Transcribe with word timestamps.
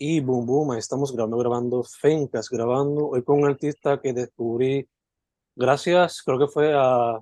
Y 0.00 0.20
boom, 0.20 0.46
boom, 0.46 0.74
estamos 0.74 1.12
grabando, 1.12 1.38
grabando, 1.38 1.82
Fencas 1.82 2.48
grabando. 2.48 3.08
Hoy 3.08 3.24
con 3.24 3.40
un 3.40 3.48
artista 3.48 4.00
que 4.00 4.12
descubrí 4.12 4.88
gracias, 5.56 6.22
creo 6.22 6.38
que 6.38 6.46
fue 6.46 6.72
a 6.72 7.18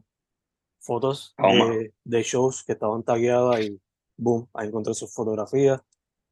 fotos 0.80 1.34
de, 1.38 1.94
de, 2.04 2.22
shows 2.22 2.62
que 2.64 2.72
estaban 2.72 3.02
tagueadas 3.02 3.60
y 3.62 3.80
boom, 4.18 4.46
ahí 4.52 4.68
encontré 4.68 4.92
sus 4.92 5.10
fotografías. 5.10 5.80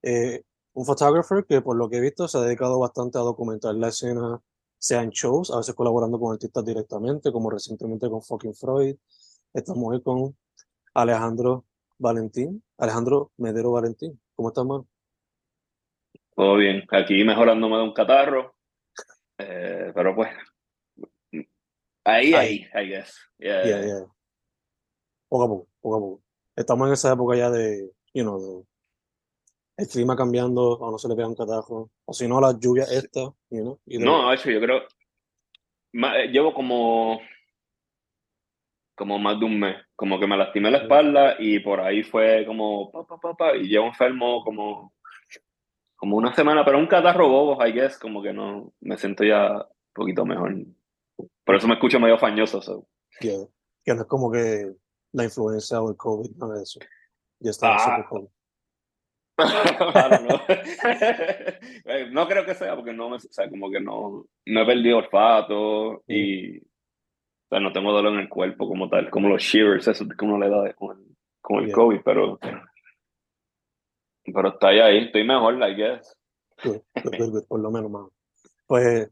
Eh, 0.02 0.43
un 0.75 0.84
photographer 0.84 1.46
que 1.46 1.62
por 1.62 1.77
lo 1.77 1.88
que 1.88 1.96
he 1.96 2.01
visto 2.02 2.29
se 2.29 2.37
ha 2.37 2.43
dedicado 2.43 2.79
bastante 2.79 3.16
a 3.16 3.23
documentar 3.23 3.74
la 3.77 3.88
escena, 3.88 4.38
sea 4.77 5.02
en 5.02 5.11
shows, 5.11 5.51
a 5.51 5.56
veces 5.56 5.74
colaborando 5.74 6.20
con 6.20 6.34
artistas 6.34 6.62
directamente, 6.62 7.33
como 7.33 7.48
recientemente 7.48 8.11
con 8.11 8.20
Fucking 8.20 8.55
Freud. 8.55 8.97
Estamos 9.55 9.95
hoy 9.95 10.02
con 10.02 10.37
Alejandro 10.92 11.65
Valentín, 11.97 12.62
Alejandro 12.77 13.33
Medero 13.38 13.73
Valentín. 13.73 14.20
¿Cómo 14.37 14.48
estás, 14.48 14.66
man? 14.66 14.87
Todo 16.34 16.56
bien, 16.56 16.84
aquí 16.91 17.23
mejorándome 17.23 17.77
de 17.77 17.83
un 17.83 17.93
catarro, 17.93 18.56
eh, 19.38 19.93
pero 19.95 20.15
pues, 20.15 20.30
ahí, 22.05 22.34
ahí, 22.34 22.66
I 22.74 22.88
guess. 22.88 23.30
Yeah, 23.38 24.07
Poco 25.29 25.45
a 25.45 25.48
poco, 25.48 25.69
poco 25.80 25.97
a 25.97 26.01
poco. 26.01 26.23
Estamos 26.57 26.88
en 26.88 26.95
esa 26.95 27.12
época 27.12 27.37
ya 27.37 27.51
de, 27.51 27.91
you 28.12 28.23
know, 28.23 28.38
de 28.41 28.65
el 29.77 29.88
clima 29.88 30.16
cambiando, 30.16 30.79
o 30.79 30.91
no 30.91 30.98
se 30.98 31.09
le 31.09 31.16
pega 31.16 31.29
un 31.29 31.34
catarro, 31.34 31.91
o 32.05 32.12
si 32.12 32.29
no, 32.29 32.41
la 32.41 32.57
lluvia 32.59 32.85
esta, 32.85 33.21
you 33.51 33.60
know. 33.60 33.80
No, 33.87 34.32
hecho, 34.32 34.51
yo 34.51 34.60
creo, 34.60 34.82
eh, 35.93 36.29
llevo 36.30 36.55
como, 36.55 37.21
como 38.95 39.19
más 39.19 39.38
de 39.38 39.46
un 39.46 39.59
mes, 39.59 39.77
como 39.96 40.19
que 40.19 40.27
me 40.27 40.37
lastimé 40.37 40.71
la 40.71 40.79
espalda 40.79 41.37
y 41.38 41.59
por 41.60 41.80
ahí 41.80 42.02
fue 42.02 42.45
como, 42.46 42.91
pa, 42.93 43.05
pa, 43.05 43.19
pa, 43.19 43.35
pa 43.35 43.57
y 43.57 43.69
llevo 43.69 43.87
enfermo 43.87 44.45
como 44.45 44.93
como 45.97 46.16
una 46.16 46.35
semana, 46.35 46.65
pero 46.65 46.79
un 46.79 46.87
catarro 46.87 47.29
bobo, 47.29 47.65
I 47.65 47.73
guess, 47.73 47.99
como 47.99 48.23
que 48.23 48.32
no, 48.32 48.73
me 48.80 48.96
siento 48.96 49.24
ya 49.24 49.52
un 49.52 49.93
poquito 49.93 50.24
mejor. 50.24 50.55
Por 51.45 51.57
eso 51.57 51.68
me 51.68 51.74
escucho 51.74 52.01
medio 52.01 52.18
fañoso. 52.18 52.60
So. 52.60 52.87
Que 53.21 53.46
no 53.87 54.02
es 54.02 54.07
como 54.07 54.30
que 54.30 54.73
la 55.13 55.24
influencia 55.24 55.80
o 55.80 55.91
el 55.91 55.96
COVID, 55.96 56.37
no 56.37 56.55
es 56.55 56.63
eso. 56.63 56.80
Ya 57.41 57.51
está 57.51 57.77
ah. 57.77 58.09
no. 60.29 60.41
Eh, 61.87 62.09
no 62.11 62.27
creo 62.27 62.46
que 62.46 62.55
sea 62.55 62.74
porque 62.77 62.93
no 62.93 63.11
me, 63.11 63.16
o 63.16 63.21
sea, 63.21 63.51
como 63.51 63.71
que 63.71 63.80
no, 63.80 64.27
no 64.47 64.62
he 64.62 64.66
perdido 64.66 64.99
olfato 64.99 66.03
y 66.06 66.59
o 66.59 67.49
sea, 67.50 67.61
no 67.61 67.72
tengo 67.72 67.93
dolor 67.93 68.15
en 68.15 68.21
el 68.21 68.28
cuerpo 68.28 68.66
como 68.69 68.88
tal, 68.88 69.11
como 69.11 69.28
los 69.28 69.43
shivers, 69.43 69.87
eso 69.88 70.06
que 70.09 70.25
uno 70.25 70.38
le 70.38 70.49
da 70.49 70.72
con 70.75 71.15
con 71.44 71.62
el 71.62 71.72
COVID, 71.72 72.00
pero 72.03 72.38
pero 74.33 74.49
está 74.49 74.69
ahí, 74.69 75.05
estoy 75.05 75.25
mejor, 75.25 75.55
I 75.55 75.75
guess. 75.75 76.17
por 77.49 77.61
lo 77.61 77.71
menos, 77.71 77.91
más. 77.91 78.09
Pues, 78.67 79.11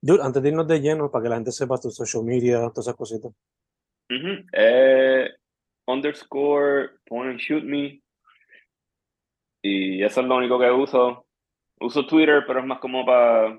dude, 0.00 0.22
antes 0.22 0.42
de 0.42 0.48
irnos 0.48 0.66
de 0.66 0.80
lleno, 0.80 1.10
para 1.10 1.22
que 1.22 1.28
la 1.28 1.36
gente 1.36 1.52
sepa 1.52 1.78
tu 1.78 1.90
social 1.90 2.24
media, 2.24 2.58
todas 2.70 2.86
esas 2.86 2.96
cositas. 2.96 3.32
eh, 4.52 5.30
underscore 5.86 6.90
point 7.06 7.30
and 7.30 7.40
shoot 7.40 7.64
me. 7.64 8.02
Y 9.62 10.02
eso 10.04 10.20
es 10.20 10.26
lo 10.26 10.36
único 10.36 10.58
que 10.58 10.70
uso. 10.70 11.26
Uso 11.80 12.06
Twitter, 12.06 12.44
pero 12.46 12.60
es 12.60 12.66
más 12.66 12.78
como 12.78 13.04
para, 13.04 13.58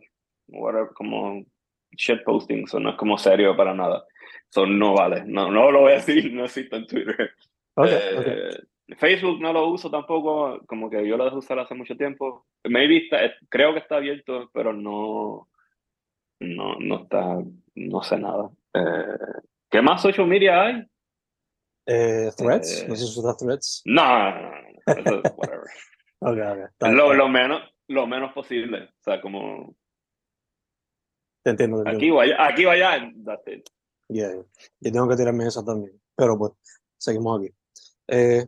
como 0.93 1.45
shit 1.91 2.23
posting, 2.23 2.67
so 2.67 2.79
no 2.79 2.91
es 2.91 2.95
como 2.95 3.17
serio 3.17 3.55
para 3.55 3.73
nada. 3.73 4.05
Son 4.49 4.77
no 4.77 4.93
vale, 4.93 5.23
no, 5.25 5.51
no 5.51 5.71
lo 5.71 5.81
voy 5.81 5.93
a 5.93 5.95
decir, 5.95 6.31
no 6.33 6.45
existe 6.45 6.75
en 6.75 6.87
Twitter. 6.87 7.31
Okay, 7.75 7.93
eh, 7.93 8.57
Facebook 8.95 9.41
no 9.41 9.51
lo 9.51 9.67
uso 9.67 9.91
tampoco, 9.91 10.61
como 10.65 10.89
que 10.89 11.05
yo 11.05 11.17
lo 11.17 11.25
dejé 11.25 11.37
usar 11.37 11.59
hace 11.59 11.75
mucho 11.75 11.97
tiempo. 11.97 12.45
Maybe 12.63 12.97
está, 12.97 13.25
eh, 13.25 13.33
creo 13.49 13.73
que 13.73 13.79
está 13.79 13.97
abierto, 13.97 14.49
pero 14.53 14.71
no, 14.71 15.49
no, 16.39 16.75
no 16.79 17.03
está, 17.03 17.43
no 17.75 18.03
sé 18.03 18.17
nada. 18.17 18.49
Eh, 18.73 19.41
¿Qué 19.69 19.81
más 19.81 20.01
social 20.01 20.27
media 20.27 20.61
hay? 20.61 20.87
Eh, 21.85 22.31
threads, 22.35 22.85
no 22.87 22.95
sé 22.95 23.07
si 23.07 23.21
threads. 23.39 23.81
No, 23.85 24.31
no, 24.31 24.51
no, 24.87 25.21
whatever. 25.35 25.67
okay, 26.19 26.91
Lo, 26.93 27.13
lo, 27.13 27.27
menos, 27.27 27.61
lo 27.87 28.07
menos 28.07 28.33
posible, 28.33 28.83
o 28.83 29.03
sea, 29.03 29.21
como. 29.21 29.75
Te 31.43 31.51
entiendo. 31.51 31.83
Aquí 31.85 32.09
vaya, 32.09 32.45
aquí 32.45 32.65
vaya, 32.65 33.11
that's 33.25 33.47
it. 33.47 33.69
Yeah, 34.09 34.33
yo 34.79 34.91
tengo 34.91 35.07
que 35.09 35.15
tirarme 35.17 35.45
esa 35.47 35.63
también, 35.63 35.99
pero 36.15 36.37
pues 36.37 36.53
seguimos 36.97 37.41
aquí. 37.41 37.53
Eh, 38.07 38.47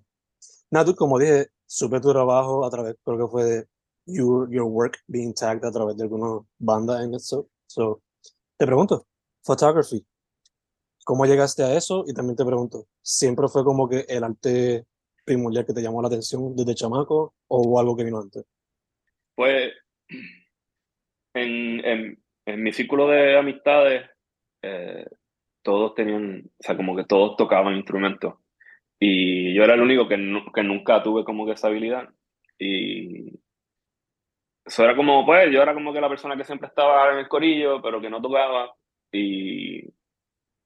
Natu, 0.72 0.96
como 0.96 1.18
dije, 1.18 1.47
supe 1.66 2.00
tu 2.00 2.12
trabajo 2.12 2.66
a 2.66 2.69
través, 2.69 2.96
creo 3.03 3.18
que 3.18 3.31
fue 3.31 3.44
de 3.44 3.68
your, 4.06 4.50
your 4.52 4.66
work 4.66 4.97
being 5.07 5.34
tagged 5.34 5.66
a 5.66 5.72
través 5.72 5.97
de 5.97 6.03
algunas 6.03 6.46
bandas 6.57 7.03
en 7.03 7.13
eso. 7.16 7.47
So, 7.68 8.02
te 8.57 8.66
pregunto, 8.66 9.07
photography, 9.44 10.06
¿cómo 11.06 11.25
llegaste 11.25 11.63
a 11.63 11.75
eso? 11.75 12.03
Y 12.07 12.13
también 12.13 12.35
te 12.35 12.46
pregunto, 12.46 12.88
¿siempre 13.02 13.47
fue 13.47 13.63
como 13.63 13.88
que 13.90 14.06
el 14.07 14.24
arte 14.24 14.85
primordial 15.25 15.66
que 15.66 15.74
te 15.74 15.81
llamó 15.81 16.02
la 16.02 16.07
atención 16.07 16.56
desde 16.56 16.75
chamaco 16.75 17.34
o 17.47 17.80
algo 17.80 17.96
que 17.96 18.03
vino 18.03 18.19
antes? 18.19 18.46
Pues, 19.36 19.74
en, 21.34 21.86
en, 21.86 22.24
en 22.46 22.63
mi 22.63 22.74
círculo 22.74 23.07
de 23.07 23.38
amistades, 23.38 24.09
eh, 24.62 25.06
todos 25.62 25.94
tenían, 25.94 26.44
o 26.46 26.63
sea, 26.63 26.75
como 26.75 26.96
que 26.96 27.06
todos 27.06 27.38
tocaban 27.38 27.75
instrumentos. 27.75 28.36
Y 28.99 29.53
yo 29.53 29.63
era 29.63 29.75
el 29.75 29.81
único 29.81 30.07
que, 30.07 30.17
que 30.53 30.63
nunca 30.63 31.01
tuve 31.01 31.23
como 31.23 31.45
que 31.45 31.53
esa 31.53 31.67
habilidad. 31.67 32.09
Y 32.57 33.39
eso 34.65 34.83
era 34.83 34.95
como, 34.95 35.25
pues, 35.25 35.51
yo 35.51 35.61
era 35.61 35.73
como 35.73 35.93
que 35.93 36.01
la 36.01 36.09
persona 36.09 36.35
que 36.35 36.43
siempre 36.43 36.67
estaba 36.67 37.13
en 37.13 37.19
el 37.19 37.27
corillo, 37.29 37.81
pero 37.81 38.01
que 38.01 38.09
no 38.09 38.21
tocaba. 38.21 38.73
Y 39.11 39.85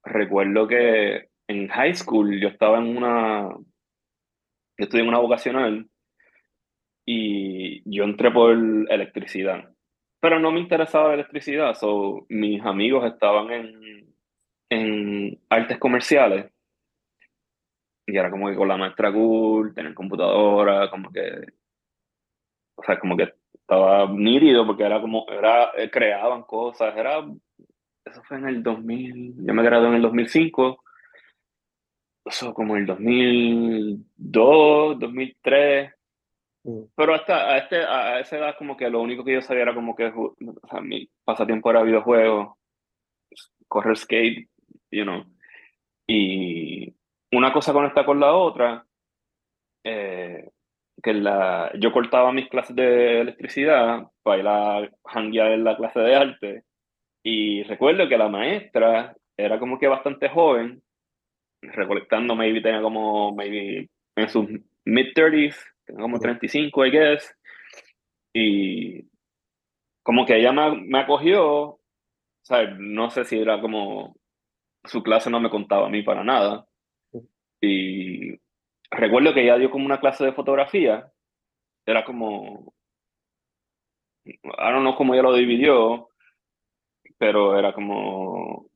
recuerdo 0.03 0.67
que 0.67 1.29
en 1.47 1.67
high 1.69 1.95
school 1.95 2.39
yo 2.39 2.49
estaba 2.49 2.79
en 2.79 2.97
una, 2.97 3.49
yo 3.49 4.83
estudié 4.83 5.03
en 5.03 5.09
una 5.09 5.19
vocacional 5.19 5.87
y 7.05 7.81
yo 7.89 8.03
entré 8.03 8.31
por 8.31 8.53
electricidad. 8.89 9.69
Pero 10.19 10.39
no 10.39 10.51
me 10.51 10.59
interesaba 10.59 11.09
la 11.09 11.15
electricidad, 11.15 11.75
so, 11.75 12.25
mis 12.29 12.61
amigos 12.65 13.05
estaban 13.05 13.51
en, 13.51 14.15
en 14.69 15.41
artes 15.49 15.77
comerciales 15.77 16.52
y 18.05 18.17
era 18.17 18.29
como 18.29 18.49
que 18.49 18.55
con 18.55 18.67
la 18.67 18.77
maestra 18.77 19.11
cool, 19.11 19.73
tener 19.73 19.93
computadora, 19.93 20.89
como 20.89 21.11
que, 21.11 21.45
o 22.75 22.83
sea, 22.83 22.99
como 22.99 23.15
que 23.15 23.33
estaba 23.53 24.07
nítido 24.11 24.65
porque 24.67 24.83
era 24.83 24.99
como, 24.99 25.25
era, 25.29 25.71
eh, 25.77 25.89
creaban 25.89 26.43
cosas, 26.43 26.95
era, 26.97 27.25
eso 28.05 28.21
fue 28.23 28.37
en 28.37 28.47
el 28.47 28.63
2000, 28.63 29.45
yo 29.45 29.53
me 29.53 29.63
gradué 29.63 29.87
en 29.87 29.93
el 29.95 30.01
2005, 30.01 30.83
eso 32.25 32.53
como 32.53 32.75
el 32.75 32.85
2002, 32.85 34.99
2003, 34.99 35.93
mm. 36.63 36.81
pero 36.95 37.15
hasta 37.15 37.51
a, 37.51 37.57
este, 37.57 37.83
a 37.83 38.19
esa 38.19 38.37
edad 38.37 38.55
como 38.57 38.75
que 38.75 38.89
lo 38.89 39.01
único 39.01 39.23
que 39.23 39.33
yo 39.33 39.41
sabía 39.41 39.63
era 39.63 39.75
como 39.75 39.95
que, 39.95 40.07
o 40.07 40.35
sea, 40.69 40.81
mi 40.81 41.09
pasatiempo 41.23 41.69
era 41.69 41.83
videojuegos, 41.83 42.57
correr 43.67 43.97
skate, 43.97 44.49
you 44.91 45.03
know, 45.03 45.23
y 46.05 46.93
una 47.33 47.51
cosa 47.51 47.73
conecta 47.73 48.05
con 48.05 48.19
la 48.19 48.33
otra, 48.33 48.85
eh, 49.83 50.49
que 51.01 51.13
la, 51.13 51.71
yo 51.79 51.91
cortaba 51.91 52.31
mis 52.31 52.47
clases 52.49 52.75
de 52.75 53.21
electricidad 53.21 54.07
para 54.21 54.39
ir 54.39 54.47
a 54.47 54.89
hanguear 55.05 55.51
en 55.51 55.63
la 55.63 55.75
clase 55.75 55.99
de 55.99 56.15
arte 56.15 56.63
y 57.23 57.63
recuerdo 57.63 58.07
que 58.07 58.17
la 58.17 58.29
maestra 58.29 59.15
era 59.37 59.59
como 59.59 59.79
que 59.79 59.87
bastante 59.87 60.29
joven, 60.29 60.81
recolectando, 61.61 62.35
maybe 62.35 62.61
tenía 62.61 62.81
como, 62.81 63.33
maybe 63.33 63.89
en 64.15 64.29
sus 64.29 64.47
mid-30s, 64.85 65.55
tenía 65.85 66.01
como 66.01 66.19
35, 66.19 66.85
I 66.85 66.91
guess, 66.91 67.35
y 68.33 69.07
como 70.03 70.25
que 70.25 70.37
ella 70.37 70.51
me, 70.51 70.81
me 70.81 70.99
acogió, 70.99 71.45
o 71.45 71.79
sea, 72.43 72.65
no 72.77 73.09
sé 73.09 73.23
si 73.25 73.39
era 73.39 73.59
como, 73.61 74.15
su 74.83 75.01
clase 75.01 75.29
no 75.29 75.39
me 75.39 75.49
contaba 75.49 75.87
a 75.87 75.89
mí 75.89 76.03
para 76.03 76.23
nada, 76.23 76.65
y 77.65 78.39
recuerdo 78.91 79.33
que 79.33 79.43
ella 79.43 79.57
dio 79.57 79.71
como 79.71 79.85
una 79.85 79.99
clase 79.99 80.25
de 80.25 80.33
fotografía. 80.33 81.09
Era 81.85 82.03
como. 82.03 82.73
Ahora 84.57 84.79
no 84.81 84.95
cómo 84.95 85.13
ella 85.13 85.23
lo 85.23 85.33
dividió, 85.33 86.09
pero 87.17 87.57
era 87.57 87.73
como. 87.73 88.67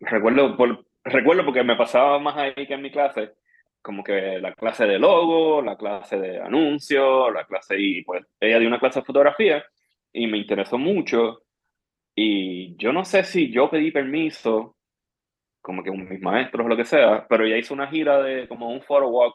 Recuerdo, 0.00 0.56
por, 0.56 0.84
recuerdo 1.04 1.44
porque 1.44 1.62
me 1.62 1.76
pasaba 1.76 2.18
más 2.18 2.36
ahí 2.36 2.66
que 2.66 2.74
en 2.74 2.82
mi 2.82 2.90
clase, 2.90 3.34
como 3.80 4.02
que 4.02 4.40
la 4.40 4.52
clase 4.54 4.84
de 4.86 4.98
logo, 4.98 5.62
la 5.62 5.76
clase 5.76 6.18
de 6.18 6.40
anuncio, 6.40 7.30
la 7.30 7.44
clase. 7.46 7.76
Y 7.78 8.02
pues 8.02 8.24
ella 8.40 8.58
dio 8.58 8.68
una 8.68 8.80
clase 8.80 9.00
de 9.00 9.06
fotografía 9.06 9.64
y 10.12 10.26
me 10.26 10.38
interesó 10.38 10.76
mucho. 10.76 11.42
Y 12.16 12.76
yo 12.76 12.92
no 12.92 13.04
sé 13.04 13.24
si 13.24 13.50
yo 13.52 13.70
pedí 13.70 13.92
permiso 13.92 14.76
como 15.64 15.82
que 15.82 15.90
mis 15.90 16.20
maestros 16.20 16.66
o 16.66 16.68
lo 16.68 16.76
que 16.76 16.84
sea, 16.84 17.26
pero 17.26 17.44
ella 17.46 17.56
hizo 17.56 17.72
una 17.72 17.88
gira 17.88 18.22
de 18.22 18.46
como 18.46 18.70
un 18.70 18.82
photo 18.82 19.08
walk 19.08 19.34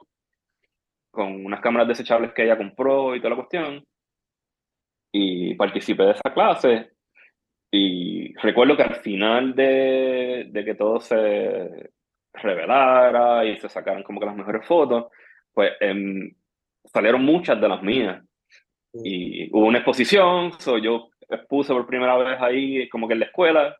con 1.11 1.43
unas 1.43 1.59
cámaras 1.59 1.87
desechables 1.87 2.33
que 2.33 2.43
ella 2.43 2.55
compró 2.57 3.15
y 3.15 3.19
toda 3.19 3.31
la 3.31 3.35
cuestión. 3.37 3.83
y 5.11 5.55
participé 5.55 6.03
de 6.03 6.11
esa 6.11 6.33
clase 6.33 6.91
y 7.71 8.33
recuerdo 8.35 8.77
que 8.77 8.83
al 8.83 8.95
final 8.97 9.55
de, 9.55 10.47
de 10.51 10.65
que 10.65 10.75
todo 10.75 10.99
se 10.99 11.89
revelara 12.33 13.45
y 13.45 13.57
se 13.57 13.69
sacaran 13.69 14.03
como 14.03 14.19
que 14.19 14.27
las 14.27 14.35
mejores 14.35 14.65
fotos, 14.67 15.07
pues 15.53 15.71
em, 15.79 16.31
salieron 16.85 17.23
muchas 17.23 17.59
de 17.59 17.67
las 17.67 17.81
mías. 17.81 18.23
Y 18.93 19.49
hubo 19.55 19.65
una 19.65 19.79
exposición, 19.79 20.53
so 20.59 20.77
yo 20.77 21.09
expuse 21.27 21.73
por 21.73 21.87
primera 21.87 22.17
vez 22.17 22.39
ahí 22.41 22.89
como 22.89 23.07
que 23.07 23.13
en 23.13 23.19
la 23.19 23.25
escuela, 23.25 23.77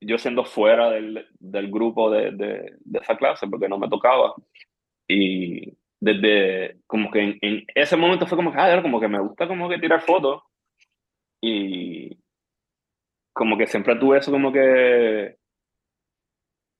yo 0.00 0.18
siendo 0.18 0.44
fuera 0.44 0.90
del, 0.90 1.26
del 1.38 1.70
grupo 1.70 2.10
de, 2.10 2.32
de, 2.32 2.76
de, 2.80 2.98
esa 2.98 3.16
clase 3.16 3.46
porque 3.46 3.68
no 3.68 3.78
me 3.78 3.88
tocaba. 3.88 4.34
Y 5.06 5.76
desde 6.00 6.78
como 6.86 7.10
que 7.10 7.38
en, 7.40 7.64
ese 7.74 7.96
momento 7.96 8.26
fue 8.26 8.36
como 8.36 8.52
que, 8.52 8.58
ah, 8.58 8.80
como 8.82 9.00
que 9.00 9.08
me 9.08 9.20
gusta 9.20 9.46
como 9.46 9.68
que 9.68 9.78
tirar 9.78 10.00
fotos. 10.02 10.42
Y 11.42 12.18
como 13.32 13.56
que 13.56 13.66
siempre 13.66 13.96
tuve 13.96 14.18
eso 14.18 14.30
como 14.30 14.52
que, 14.52 15.36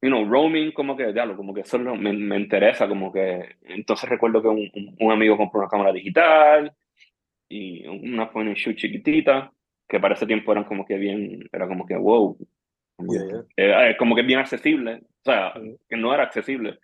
you 0.02 0.08
know, 0.08 0.24
roaming, 0.28 0.72
como 0.72 0.96
que, 0.96 1.12
ya, 1.12 1.26
como 1.36 1.54
que 1.54 1.60
eso 1.62 1.78
me, 1.78 2.12
me, 2.12 2.36
interesa, 2.36 2.88
como 2.88 3.12
que, 3.12 3.56
entonces 3.62 4.08
recuerdo 4.08 4.42
que 4.42 4.48
un, 4.48 4.96
un, 4.98 5.12
amigo 5.12 5.36
compró 5.36 5.60
una 5.60 5.68
cámara 5.68 5.92
digital 5.92 6.74
y 7.48 7.86
una 7.86 8.30
and 8.34 8.54
shoot 8.56 8.76
chiquitita, 8.76 9.52
que 9.88 10.00
para 10.00 10.14
ese 10.14 10.26
tiempo 10.26 10.52
eran 10.52 10.64
como 10.64 10.84
que 10.86 10.96
bien, 10.96 11.48
era 11.52 11.66
como 11.68 11.86
que, 11.86 11.96
wow, 11.96 12.36
como, 13.06 13.44
eh, 13.56 13.96
como 13.98 14.14
que 14.14 14.22
bien 14.22 14.38
accesible, 14.38 15.02
o 15.02 15.24
sea, 15.24 15.52
que 15.88 15.96
no 15.96 16.14
era 16.14 16.24
accesible. 16.24 16.78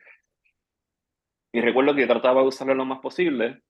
Y 1.53 1.61
recuerdo 1.61 1.95
que 1.95 2.07
trataba 2.07 2.43
de 2.43 2.49
usarlo 2.49 2.75
lo 2.75 2.85
más 2.85 3.01
posible 3.01 3.63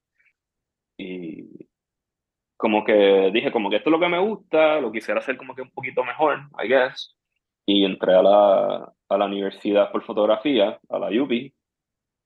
y 0.98 1.68
como 2.56 2.84
que 2.84 3.30
dije 3.32 3.52
como 3.52 3.68
que 3.68 3.76
esto 3.76 3.90
es 3.90 3.92
lo 3.92 4.00
que 4.00 4.08
me 4.08 4.18
gusta, 4.18 4.80
lo 4.80 4.90
quisiera 4.90 5.20
hacer 5.20 5.36
como 5.36 5.54
que 5.54 5.62
un 5.62 5.70
poquito 5.70 6.02
mejor, 6.04 6.40
I 6.62 6.68
guess. 6.68 7.14
Y 7.66 7.84
entré 7.84 8.14
a 8.14 8.22
la, 8.22 8.92
a 9.08 9.18
la 9.18 9.26
universidad 9.26 9.90
por 9.92 10.02
fotografía, 10.02 10.78
a 10.88 10.98
la 10.98 11.22
UPI, 11.22 11.52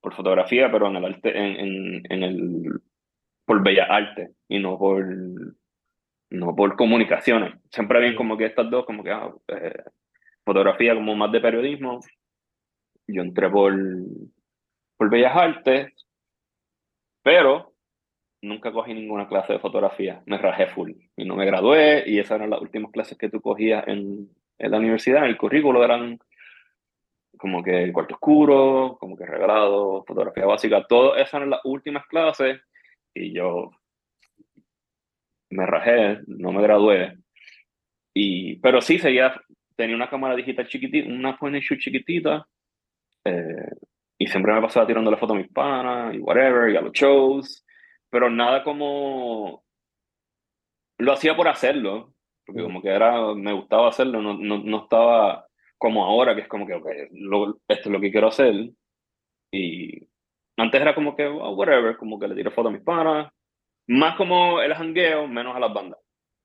por 0.00 0.14
fotografía, 0.14 0.70
pero 0.70 0.86
en 0.88 0.96
el 0.96 1.04
arte, 1.04 1.36
en, 1.36 1.56
en, 1.56 2.02
en 2.10 2.22
el, 2.22 2.80
por 3.44 3.62
bellas 3.62 3.88
artes 3.90 4.30
y 4.48 4.58
no 4.58 4.78
por, 4.78 5.04
no 6.30 6.54
por 6.54 6.76
comunicaciones. 6.76 7.54
Siempre 7.70 8.00
bien 8.00 8.14
como 8.14 8.36
que 8.36 8.46
estas 8.46 8.70
dos, 8.70 8.84
como 8.86 9.02
que 9.02 9.10
ah, 9.10 9.32
eh, 9.48 9.82
fotografía 10.50 10.96
como 10.96 11.14
más 11.14 11.30
de 11.30 11.40
periodismo. 11.40 12.00
Yo 13.06 13.22
entré 13.22 13.48
por, 13.48 13.72
por 14.96 15.08
bellas 15.08 15.36
artes, 15.36 15.92
pero 17.22 17.72
nunca 18.42 18.72
cogí 18.72 18.92
ninguna 18.92 19.28
clase 19.28 19.52
de 19.52 19.58
fotografía. 19.60 20.22
Me 20.26 20.38
rajé 20.38 20.66
full 20.66 20.90
y 21.16 21.24
no 21.24 21.36
me 21.36 21.46
gradué 21.46 22.02
y 22.04 22.18
esas 22.18 22.38
eran 22.38 22.50
las 22.50 22.60
últimas 22.60 22.90
clases 22.90 23.16
que 23.16 23.28
tú 23.28 23.40
cogías 23.40 23.86
en, 23.86 24.28
en 24.58 24.70
la 24.70 24.78
universidad. 24.78 25.22
En 25.22 25.30
el 25.30 25.36
currículo 25.36 25.84
eran 25.84 26.18
como 27.38 27.62
que 27.62 27.84
el 27.84 27.92
cuarto 27.92 28.14
oscuro, 28.14 28.96
como 28.98 29.16
que 29.16 29.26
regalado, 29.26 30.04
fotografía 30.04 30.46
básica, 30.46 30.84
todas 30.84 31.20
esas 31.20 31.34
eran 31.34 31.50
las 31.50 31.64
últimas 31.64 32.04
clases 32.08 32.60
y 33.14 33.32
yo 33.32 33.70
me 35.50 35.64
rajé, 35.64 36.18
no 36.26 36.50
me 36.50 36.62
gradué. 36.62 37.18
Y, 38.12 38.56
pero 38.56 38.80
sí, 38.80 38.98
seguía, 38.98 39.40
tenía 39.80 39.96
una 39.96 40.10
cámara 40.10 40.36
digital 40.36 40.68
chiquitita, 40.68 41.08
una 41.08 41.36
point 41.36 41.56
and 41.56 41.64
shoot 41.64 41.80
chiquitita, 41.80 42.46
eh, 43.24 43.70
y 44.18 44.26
siempre 44.26 44.52
me 44.52 44.60
pasaba 44.62 44.86
tirando 44.86 45.10
la 45.10 45.16
foto 45.16 45.32
a 45.32 45.36
mis 45.36 45.48
panas 45.48 46.14
y 46.14 46.18
whatever, 46.18 46.70
y 46.70 46.76
a 46.76 46.82
los 46.82 46.92
shows, 46.92 47.64
pero 48.10 48.30
nada 48.30 48.62
como... 48.62 49.64
Lo 50.98 51.12
hacía 51.12 51.34
por 51.34 51.48
hacerlo, 51.48 52.12
porque 52.44 52.62
como 52.62 52.82
que 52.82 52.90
era, 52.90 53.34
me 53.34 53.54
gustaba 53.54 53.88
hacerlo, 53.88 54.20
no, 54.20 54.34
no, 54.34 54.58
no 54.58 54.82
estaba 54.82 55.46
como 55.78 56.04
ahora, 56.04 56.34
que 56.34 56.42
es 56.42 56.48
como 56.48 56.66
que, 56.66 56.74
ok, 56.74 56.86
lo, 57.12 57.56
esto 57.66 57.88
es 57.88 57.90
lo 57.90 58.00
que 58.00 58.10
quiero 58.10 58.28
hacer. 58.28 58.70
Y 59.50 60.06
antes 60.58 60.80
era 60.80 60.94
como 60.94 61.16
que, 61.16 61.26
oh, 61.26 61.54
whatever, 61.54 61.96
como 61.96 62.18
que 62.18 62.28
le 62.28 62.34
tiro 62.34 62.50
fotos 62.50 62.70
a 62.70 62.76
mis 62.76 62.84
panas. 62.84 63.32
Más 63.86 64.14
como 64.16 64.60
el 64.60 64.74
jangueo, 64.74 65.26
menos 65.26 65.56
a 65.56 65.60
las 65.60 65.72
bandas. 65.72 65.98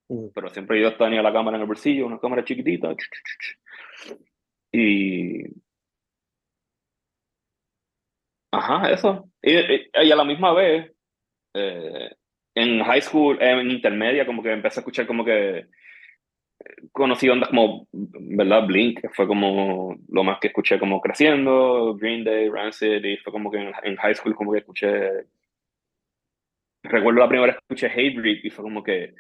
Pero 0.07 0.49
siempre 0.49 0.81
yo 0.81 0.95
tenía 0.97 1.21
la 1.21 1.33
cámara 1.33 1.57
en 1.57 1.61
el 1.61 1.67
bolsillo, 1.67 2.05
una 2.05 2.19
cámara 2.19 2.43
chiquitita. 2.43 2.95
Y. 4.71 5.43
Ajá, 8.51 8.91
eso. 8.91 9.29
Y, 9.41 9.51
y, 9.53 10.11
a 10.11 10.15
la 10.15 10.23
misma 10.23 10.53
vez, 10.53 10.91
eh, 11.53 12.09
en 12.55 12.83
high 12.83 13.01
school, 13.01 13.41
en 13.41 13.71
intermedia, 13.71 14.25
como 14.25 14.41
que 14.41 14.51
empecé 14.51 14.79
a 14.79 14.81
escuchar 14.81 15.07
como 15.07 15.25
que 15.25 15.67
conocí 16.91 17.29
ondas 17.29 17.49
como, 17.49 17.87
¿verdad? 17.91 18.65
Blink, 18.65 19.01
que 19.01 19.09
fue 19.09 19.27
como 19.27 19.95
lo 20.09 20.23
más 20.23 20.39
que 20.39 20.47
escuché 20.47 20.79
como 20.79 21.01
creciendo, 21.01 21.95
Green 21.95 22.23
Day, 22.23 22.49
Rancid, 22.49 23.03
y 23.03 23.17
fue 23.17 23.33
como 23.33 23.51
que 23.51 23.57
en, 23.83 23.95
high 23.97 24.15
school 24.15 24.35
como 24.35 24.51
que 24.51 24.59
escuché, 24.59 25.25
recuerdo 26.83 27.19
la 27.19 27.29
primera 27.29 27.47
vez 27.47 27.55
que 27.55 27.73
escuché 27.73 27.87
Hatebreed 27.87 28.43
y 28.43 28.49
fue 28.49 28.63
como 28.63 28.83
que, 28.83 29.13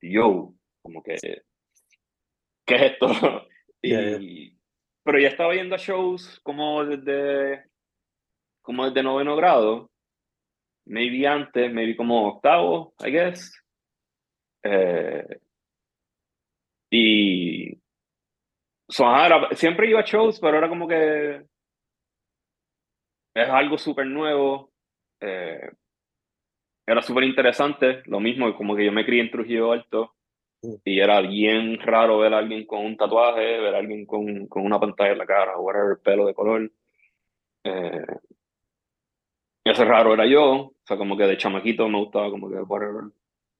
yo, 0.00 0.54
como 0.82 1.02
que, 1.02 1.16
¿qué 2.66 2.74
es 2.74 2.82
esto? 2.92 3.06
y, 3.82 4.56
Pero 5.02 5.18
ya 5.18 5.28
estaba 5.28 5.54
yendo 5.54 5.74
a 5.74 5.78
shows 5.78 6.40
como 6.42 6.84
desde, 6.84 7.64
como 8.62 8.86
desde 8.86 9.02
noveno 9.02 9.36
grado, 9.36 9.90
maybe 10.86 11.26
antes, 11.26 11.72
maybe 11.72 11.96
como 11.96 12.28
octavo, 12.28 12.94
I 13.00 13.10
guess. 13.10 13.52
Eh, 14.62 15.40
y 16.90 17.78
siempre 19.52 19.88
iba 19.88 20.00
a 20.00 20.04
shows, 20.04 20.40
pero 20.40 20.58
era 20.58 20.68
como 20.68 20.88
que 20.88 21.42
es 23.34 23.48
algo 23.48 23.78
súper 23.78 24.06
nuevo. 24.06 24.72
Eh, 25.20 25.70
era 26.92 27.02
súper 27.02 27.24
interesante, 27.24 28.02
lo 28.06 28.18
mismo 28.18 28.54
como 28.56 28.74
que 28.74 28.84
yo 28.84 28.92
me 28.92 29.04
crié 29.04 29.20
en 29.20 29.30
Trujillo 29.30 29.72
Alto 29.72 30.14
y 30.84 30.98
era 30.98 31.20
bien 31.20 31.78
raro 31.80 32.18
ver 32.18 32.32
a 32.32 32.38
alguien 32.38 32.64
con 32.64 32.84
un 32.84 32.96
tatuaje, 32.96 33.60
ver 33.60 33.74
a 33.74 33.78
alguien 33.78 34.06
con, 34.06 34.46
con 34.46 34.64
una 34.64 34.80
pantalla 34.80 35.12
en 35.12 35.18
la 35.18 35.26
cara, 35.26 35.58
whatever, 35.58 35.98
pelo 36.02 36.26
de 36.26 36.34
color. 36.34 36.72
Eh, 37.64 38.06
ese 39.64 39.84
raro 39.84 40.14
era 40.14 40.26
yo, 40.26 40.44
o 40.44 40.74
sea, 40.82 40.96
como 40.96 41.16
que 41.16 41.24
de 41.24 41.36
chamaquito 41.36 41.88
me 41.88 41.98
gustaba 41.98 42.30
como 42.30 42.48
que, 42.48 42.56
whatever, 42.56 43.04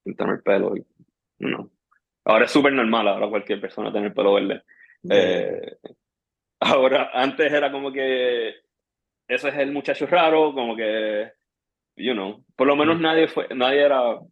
pintarme 0.03 0.33
el 0.33 0.41
pelo 0.41 0.75
y, 0.75 0.83
no. 1.39 1.69
Ahora 2.25 2.45
es 2.45 2.51
súper 2.51 2.73
normal, 2.73 3.07
ahora 3.07 3.29
cualquier 3.29 3.61
persona 3.61 3.93
tener 3.93 4.13
pelo 4.13 4.33
verde. 4.33 4.63
Eh, 5.09 5.77
ahora, 6.59 7.11
antes 7.13 7.53
era 7.53 7.71
como 7.71 7.91
que 7.91 8.55
ese 9.27 9.49
es 9.49 9.55
el 9.55 9.71
muchacho 9.71 10.07
raro, 10.07 10.51
como 10.53 10.75
que, 10.75 11.31
you 11.99 12.13
know, 12.13 12.43
por 12.55 12.67
lo 12.67 12.75
menos 12.75 12.99
nadie 12.99 13.27
fue, 13.27 13.47
nadie 13.55 13.81
era, 13.81 14.01
o 14.11 14.31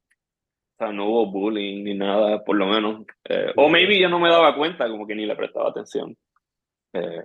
sea, 0.78 0.92
no 0.92 1.06
hubo 1.08 1.32
bullying 1.32 1.84
ni 1.84 1.94
nada, 1.94 2.44
por 2.44 2.56
lo 2.56 2.68
menos. 2.68 3.06
Eh, 3.26 3.52
o 3.56 3.70
maybe 3.70 4.00
yo 4.00 4.10
no 4.10 4.20
me 4.20 4.30
daba 4.30 4.56
cuenta, 4.56 4.88
como 4.90 5.06
que 5.06 5.16
ni 5.16 5.26
le 5.26 5.36
prestaba 5.36 5.70
atención. 5.70 6.16
Eh, 6.94 7.24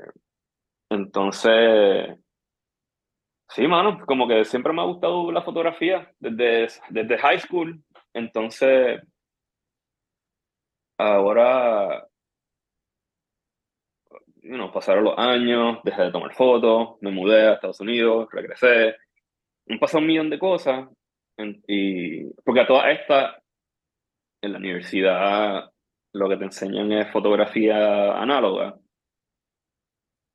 entonces, 0.90 2.18
sí, 3.48 3.66
mano, 3.66 4.04
como 4.06 4.28
que 4.28 4.44
siempre 4.44 4.72
me 4.72 4.82
ha 4.82 4.86
gustado 4.86 5.30
la 5.32 5.42
fotografía 5.42 6.10
desde, 6.18 6.68
desde 6.90 7.18
high 7.18 7.38
school. 7.40 7.82
Entonces, 8.12 9.00
ahora, 10.98 12.06
you 14.42 14.72
pasaron 14.72 15.04
los 15.04 15.18
años, 15.18 15.78
dejé 15.84 16.02
de 16.02 16.12
tomar 16.12 16.34
fotos, 16.34 16.96
me 17.00 17.10
mudé 17.10 17.48
a 17.48 17.54
Estados 17.54 17.80
Unidos, 17.80 18.28
regresé. 18.32 18.96
Han 19.72 19.78
pasado 19.78 20.00
un 20.00 20.06
millón 20.06 20.28
de 20.28 20.38
cosas. 20.38 20.86
y, 21.66 22.24
porque 22.44 22.60
a 22.60 22.66
todas 22.66 22.98
estas, 22.98 23.36
en 24.42 24.52
la 24.52 24.58
universidad, 24.58 25.72
lo 26.12 26.28
que 26.28 26.36
te 26.36 26.44
enseñan 26.44 26.92
es 26.92 27.10
fotografía 27.10 28.20
análoga. 28.20 28.76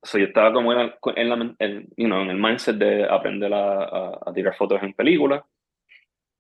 So, 0.04 0.18
yo 0.18 0.26
estaba 0.26 0.52
como 0.54 0.74
en, 0.74 1.56
en, 1.60 1.88
you 1.98 2.08
know, 2.08 2.22
en 2.22 2.30
el 2.32 2.38
mindset 2.38 2.78
de 2.78 3.06
aprender 3.06 3.54
a, 3.54 4.20
a, 4.26 4.34
tirar 4.34 4.56
fotos 4.56 4.82
en 4.82 4.94
películas. 4.94 5.44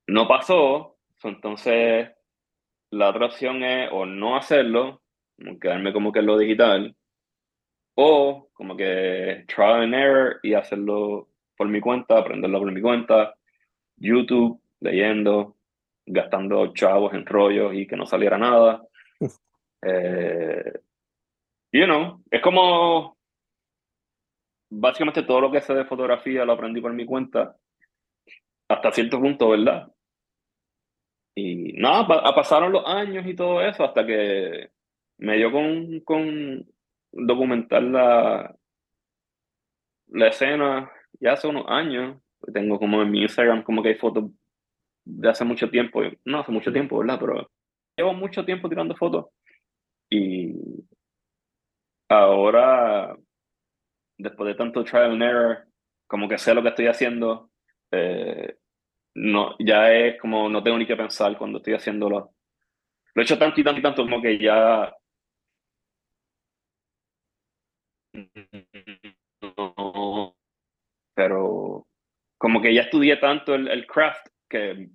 No 0.07 0.27
pasó, 0.27 0.97
entonces 1.23 2.09
la 2.91 3.09
otra 3.09 3.27
opción 3.27 3.63
es 3.63 3.89
o 3.91 4.07
no 4.07 4.37
hacerlo, 4.37 5.03
quedarme 5.61 5.93
como 5.93 6.11
que 6.11 6.19
en 6.19 6.25
lo 6.25 6.37
digital, 6.37 6.95
o 7.95 8.49
como 8.53 8.75
que 8.75 9.45
trial 9.47 9.83
and 9.83 9.93
error 9.93 10.39
y 10.41 10.55
hacerlo 10.55 11.27
por 11.57 11.67
mi 11.67 11.81
cuenta, 11.81 12.17
aprenderlo 12.17 12.59
por 12.59 12.71
mi 12.71 12.81
cuenta, 12.81 13.35
YouTube, 13.97 14.61
leyendo, 14.79 15.55
gastando 16.05 16.73
chavos 16.73 17.13
en 17.13 17.25
rollos 17.25 17.73
y 17.73 17.87
que 17.87 17.97
no 17.97 18.05
saliera 18.05 18.37
nada. 18.37 18.83
eh, 19.81 20.73
you 21.71 21.85
know, 21.85 22.21
es 22.31 22.41
como 22.41 23.17
básicamente 24.69 25.23
todo 25.23 25.41
lo 25.41 25.51
que 25.51 25.61
sé 25.61 25.73
de 25.73 25.85
fotografía 25.85 26.45
lo 26.45 26.53
aprendí 26.53 26.81
por 26.81 26.93
mi 26.93 27.05
cuenta 27.05 27.55
hasta 28.69 28.91
cierto 28.91 29.19
punto, 29.19 29.49
¿verdad? 29.49 29.91
y 31.37 31.73
nada, 31.73 32.07
pasaron 32.33 32.71
los 32.71 32.83
años 32.87 33.23
y 33.27 33.35
todo 33.35 33.61
eso 33.61 33.83
hasta 33.83 34.03
que 34.03 34.71
me 35.19 35.37
dio 35.37 35.51
con, 35.51 35.99
con 35.99 36.65
documentar 37.11 37.83
la, 37.83 38.55
la 40.07 40.27
escena 40.27 40.91
ya 41.19 41.33
hace 41.33 41.47
unos 41.47 41.65
años. 41.67 42.17
Tengo 42.53 42.79
como 42.79 43.01
en 43.01 43.11
mi 43.11 43.21
Instagram 43.23 43.63
como 43.63 43.81
que 43.81 43.89
hay 43.89 43.95
fotos 43.95 44.25
de 45.05 45.29
hace 45.29 45.43
mucho 45.45 45.69
tiempo. 45.69 46.01
No 46.25 46.39
hace 46.39 46.51
mucho 46.51 46.71
tiempo, 46.71 46.99
¿verdad? 46.99 47.17
Pero 47.19 47.51
llevo 47.97 48.13
mucho 48.13 48.45
tiempo 48.45 48.69
tirando 48.69 48.95
fotos. 48.95 49.27
Y 50.09 50.53
ahora, 52.09 53.15
después 54.17 54.47
de 54.49 54.55
tanto 54.55 54.83
trial 54.83 55.11
and 55.11 55.23
error, 55.23 55.67
como 56.07 56.27
que 56.27 56.37
sé 56.37 56.53
lo 56.53 56.63
que 56.63 56.69
estoy 56.69 56.87
haciendo. 56.87 57.51
Eh, 57.91 58.55
no, 59.15 59.55
ya 59.59 59.91
es 59.93 60.19
como 60.21 60.49
no 60.49 60.63
tengo 60.63 60.77
ni 60.77 60.85
que 60.85 60.95
pensar 60.95 61.37
cuando 61.37 61.57
estoy 61.59 61.73
haciéndolo. 61.73 62.33
Lo 63.13 63.21
he 63.21 63.25
hecho 63.25 63.39
tanto 63.39 63.59
y 63.59 63.63
tanto 63.63 63.79
y 63.79 63.83
tanto 63.83 64.03
como 64.03 64.21
que 64.21 64.37
ya 64.37 64.93
pero 71.17 71.87
como 72.37 72.61
que 72.61 72.71
ya 72.75 72.81
estudié 72.81 73.17
tanto 73.17 73.55
el, 73.55 73.67
el, 73.69 73.87
craft 73.87 74.27
que 74.47 74.89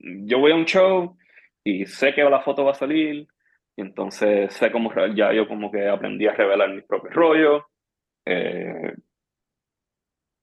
yo 0.00 0.40
voy 0.40 0.50
a 0.50 0.56
un 0.56 0.64
show 0.64 1.16
y 1.62 1.86
sé 1.86 2.12
que 2.12 2.24
la 2.24 2.40
foto 2.40 2.64
va 2.64 2.72
a 2.72 2.74
salir 2.74 3.28
y 3.76 3.80
entonces 3.80 4.52
sé 4.52 4.72
cómo 4.72 4.92
ya 5.14 5.32
yo 5.32 5.46
como 5.46 5.70
que 5.70 5.86
aprendí 5.86 6.26
a 6.26 6.34
revelar 6.34 6.70
mis 6.74 6.84
propios 6.84 7.14
rollos 7.14 7.62
eh, 8.26 8.94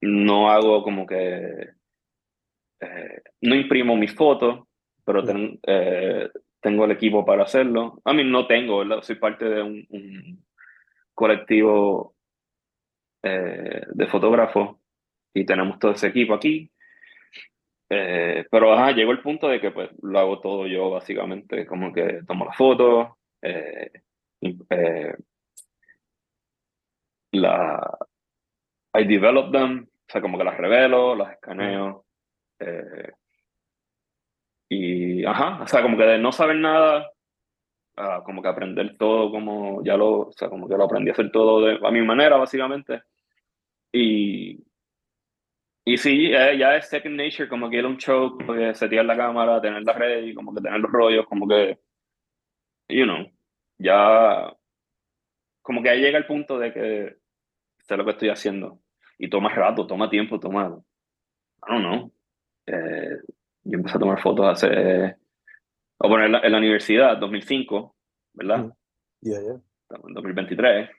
no 0.00 0.50
hago 0.50 0.82
como 0.82 1.06
que 1.06 1.68
eh, 2.80 3.22
no 3.42 3.54
imprimo 3.54 3.96
mis 3.96 4.14
fotos 4.14 4.60
pero 5.04 5.22
eh, 5.66 6.30
tengo 6.60 6.84
el 6.84 6.90
equipo 6.90 7.24
para 7.24 7.44
hacerlo. 7.44 8.02
A 8.04 8.12
mí 8.12 8.24
no 8.24 8.46
tengo 8.46 8.84
soy 9.00 9.16
parte 9.16 9.46
de 9.46 9.62
un 9.62 10.44
colectivo 11.14 12.14
eh, 13.22 13.86
de 13.90 14.06
fotógrafos 14.06 14.77
y 15.40 15.46
tenemos 15.46 15.78
todo 15.78 15.92
ese 15.92 16.08
equipo 16.08 16.34
aquí. 16.34 16.70
Eh, 17.90 18.44
pero 18.50 18.72
ajá, 18.72 18.92
llegó 18.92 19.12
el 19.12 19.22
punto 19.22 19.48
de 19.48 19.60
que 19.60 19.70
pues 19.70 19.90
lo 20.02 20.18
hago 20.18 20.40
todo 20.40 20.66
yo 20.66 20.90
básicamente, 20.90 21.66
como 21.66 21.92
que 21.92 22.22
tomo 22.26 22.44
las 22.44 22.56
fotos, 22.56 23.08
eh, 23.42 23.90
la, 27.32 27.98
I 28.94 29.04
develop 29.04 29.52
them, 29.52 29.86
o 29.86 30.12
sea, 30.12 30.20
como 30.20 30.38
que 30.38 30.44
las 30.44 30.56
revelo, 30.56 31.14
las 31.14 31.32
escaneo. 31.32 32.04
y 34.68 35.24
ajá, 35.24 35.62
o 35.62 35.66
sea, 35.66 35.82
como 35.82 35.96
que 35.96 36.04
de 36.04 36.18
no 36.18 36.32
saber 36.32 36.56
nada, 36.56 37.10
como 38.24 38.42
que 38.42 38.48
aprender 38.48 38.96
todo 38.96 39.30
como 39.30 39.82
ya 39.84 39.96
lo, 39.96 40.28
o 40.28 40.32
sea, 40.32 40.48
como 40.48 40.68
que 40.68 40.76
lo 40.76 40.84
aprendí 40.84 41.10
a 41.10 41.12
hacer 41.12 41.30
todo 41.30 41.64
de, 41.64 41.78
a 41.82 41.90
mi 41.90 42.02
manera, 42.02 42.36
básicamente. 42.36 43.02
Y, 43.92 44.67
y 45.88 45.96
sí, 45.96 46.30
ya 46.30 46.76
es 46.76 46.86
second 46.86 47.16
nature, 47.16 47.48
como 47.48 47.70
que 47.70 47.78
era 47.78 47.88
un 47.88 47.96
show, 47.96 48.36
como 48.36 48.52
que 48.52 48.74
setear 48.74 49.06
la 49.06 49.16
cámara, 49.16 49.58
tener 49.58 49.82
la 49.82 49.94
red 49.94 50.22
y 50.22 50.34
como 50.34 50.54
que 50.54 50.60
tener 50.60 50.78
los 50.78 50.92
rollos, 50.92 51.24
como 51.26 51.48
que, 51.48 51.78
you 52.90 53.04
know, 53.04 53.26
ya, 53.78 54.54
como 55.62 55.82
que 55.82 55.88
ahí 55.88 56.02
llega 56.02 56.18
el 56.18 56.26
punto 56.26 56.58
de 56.58 56.74
que 56.74 57.16
sé 57.86 57.96
lo 57.96 58.04
que 58.04 58.10
estoy 58.10 58.28
haciendo. 58.28 58.80
Y 59.16 59.30
toma 59.30 59.48
rato, 59.48 59.86
toma 59.86 60.10
tiempo, 60.10 60.38
toma, 60.38 60.78
I 61.66 61.72
don't 61.72 61.80
know. 61.82 62.12
Eh, 62.66 63.16
yo 63.64 63.78
empecé 63.78 63.96
a 63.96 64.00
tomar 64.00 64.20
fotos 64.20 64.46
hace, 64.46 65.16
o 65.96 66.06
poner 66.06 66.26
en 66.26 66.52
la, 66.52 66.58
universidad, 66.58 67.16
2005, 67.16 67.96
¿verdad? 68.34 68.74
Ya, 69.22 69.40
ya. 69.40 69.58
Estamos 69.84 70.08
en 70.08 70.14
2023. 70.14 70.90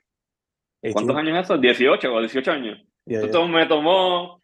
¿Cuántos 0.93 1.15
años 1.15 1.37
es 1.37 1.45
eso? 1.45 1.59
18 1.59 2.11
o 2.11 2.19
18 2.21 2.51
años. 2.51 2.89
Esto 3.05 3.47
me 3.47 3.65
tomó, 3.67 4.41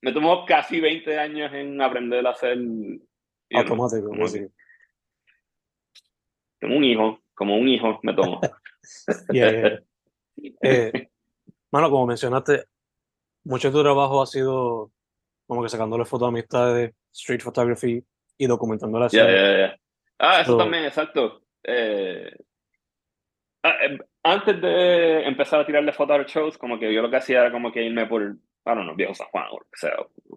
me 0.00 0.12
tomó 0.12 0.44
casi 0.44 0.80
20 0.80 1.18
años 1.18 1.52
en 1.52 1.80
aprender 1.80 2.26
a 2.26 2.30
hacer 2.30 2.58
automático. 3.52 4.10
Tengo 6.60 6.76
un 6.76 6.84
hijo, 6.84 7.20
como 7.34 7.56
un 7.56 7.68
hijo 7.68 8.00
me 8.02 8.14
tomó. 8.14 8.40
eh, 9.32 9.80
mano, 11.70 11.90
como 11.90 12.06
mencionaste, 12.06 12.64
mucho 13.44 13.68
de 13.68 13.72
tu 13.72 13.82
trabajo 13.82 14.22
ha 14.22 14.26
sido 14.26 14.90
como 15.46 15.62
que 15.62 15.68
sacándole 15.68 16.04
fotos 16.04 16.26
a 16.26 16.28
amistades, 16.28 16.94
street 17.12 17.40
photography 17.40 18.04
y 18.36 18.46
documentando 18.46 18.98
la 18.98 19.06
escena. 19.06 19.78
Ah, 20.18 20.40
eso 20.40 20.56
también, 20.56 20.84
exacto. 20.84 21.42
Eh, 21.62 22.30
ah, 23.62 23.74
em, 23.82 23.98
antes 24.22 24.60
de 24.60 25.22
empezar 25.26 25.60
a 25.60 25.66
tirarle 25.66 25.92
fotos 25.92 26.14
a 26.14 26.18
los 26.18 26.30
shows, 26.30 26.58
como 26.58 26.78
que 26.78 26.92
yo 26.92 27.00
lo 27.00 27.10
que 27.10 27.16
hacía 27.16 27.40
era 27.40 27.52
como 27.52 27.72
que 27.72 27.82
irme 27.82 28.06
por, 28.06 28.36
I 28.64 28.74
don't 28.74 28.84
know, 28.84 28.94
viejo 28.94 29.14
San 29.14 29.28
Juan, 29.28 29.46
o 29.50 29.60
sea, 29.72 29.92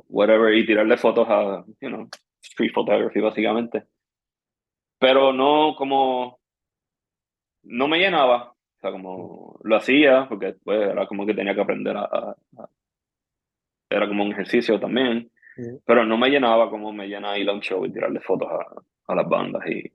whatever, 0.08 0.54
y 0.54 0.66
tirarle 0.66 0.98
fotos 0.98 1.28
a, 1.30 1.66
you 1.82 1.90
know, 1.90 2.08
street 2.42 2.72
photography, 2.74 3.20
básicamente. 3.20 3.84
Pero 5.00 5.34
no 5.34 5.76
como, 5.78 6.40
no 7.64 7.88
me 7.88 8.00
llenaba, 8.00 8.52
o 8.52 8.80
sea, 8.80 8.92
como 8.92 9.60
lo 9.64 9.76
hacía, 9.76 10.28
porque 10.30 10.56
pues, 10.64 10.90
era 10.90 11.08
como 11.08 11.26
que 11.26 11.34
tenía 11.34 11.56
que 11.56 11.62
aprender 11.62 11.98
a, 11.98 12.36
era 13.90 14.08
como 14.08 14.24
un 14.24 14.32
ejercicio 14.32 14.80
también, 14.80 15.30
pero 15.86 16.06
no 16.06 16.18
me 16.18 16.30
llenaba 16.30 16.70
como 16.70 16.94
me 16.94 17.08
llena 17.08 17.38
ir 17.38 17.50
a 17.50 17.54
un 17.54 17.60
show 17.60 17.86
y 17.86 17.92
tirarle 17.92 18.22
fotos 18.22 18.48
a, 18.50 19.12
a 19.12 19.16
las 19.16 19.28
bandas 19.28 19.64
y, 19.68 19.92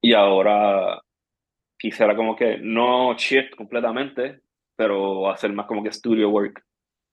y 0.00 0.14
ahora 0.14 1.00
quisiera 1.78 2.16
como 2.16 2.34
que 2.34 2.58
no 2.58 3.14
shift 3.14 3.54
completamente, 3.54 4.40
pero 4.76 5.30
hacer 5.30 5.52
más 5.52 5.66
como 5.66 5.82
que 5.82 5.92
studio 5.92 6.30
work. 6.30 6.64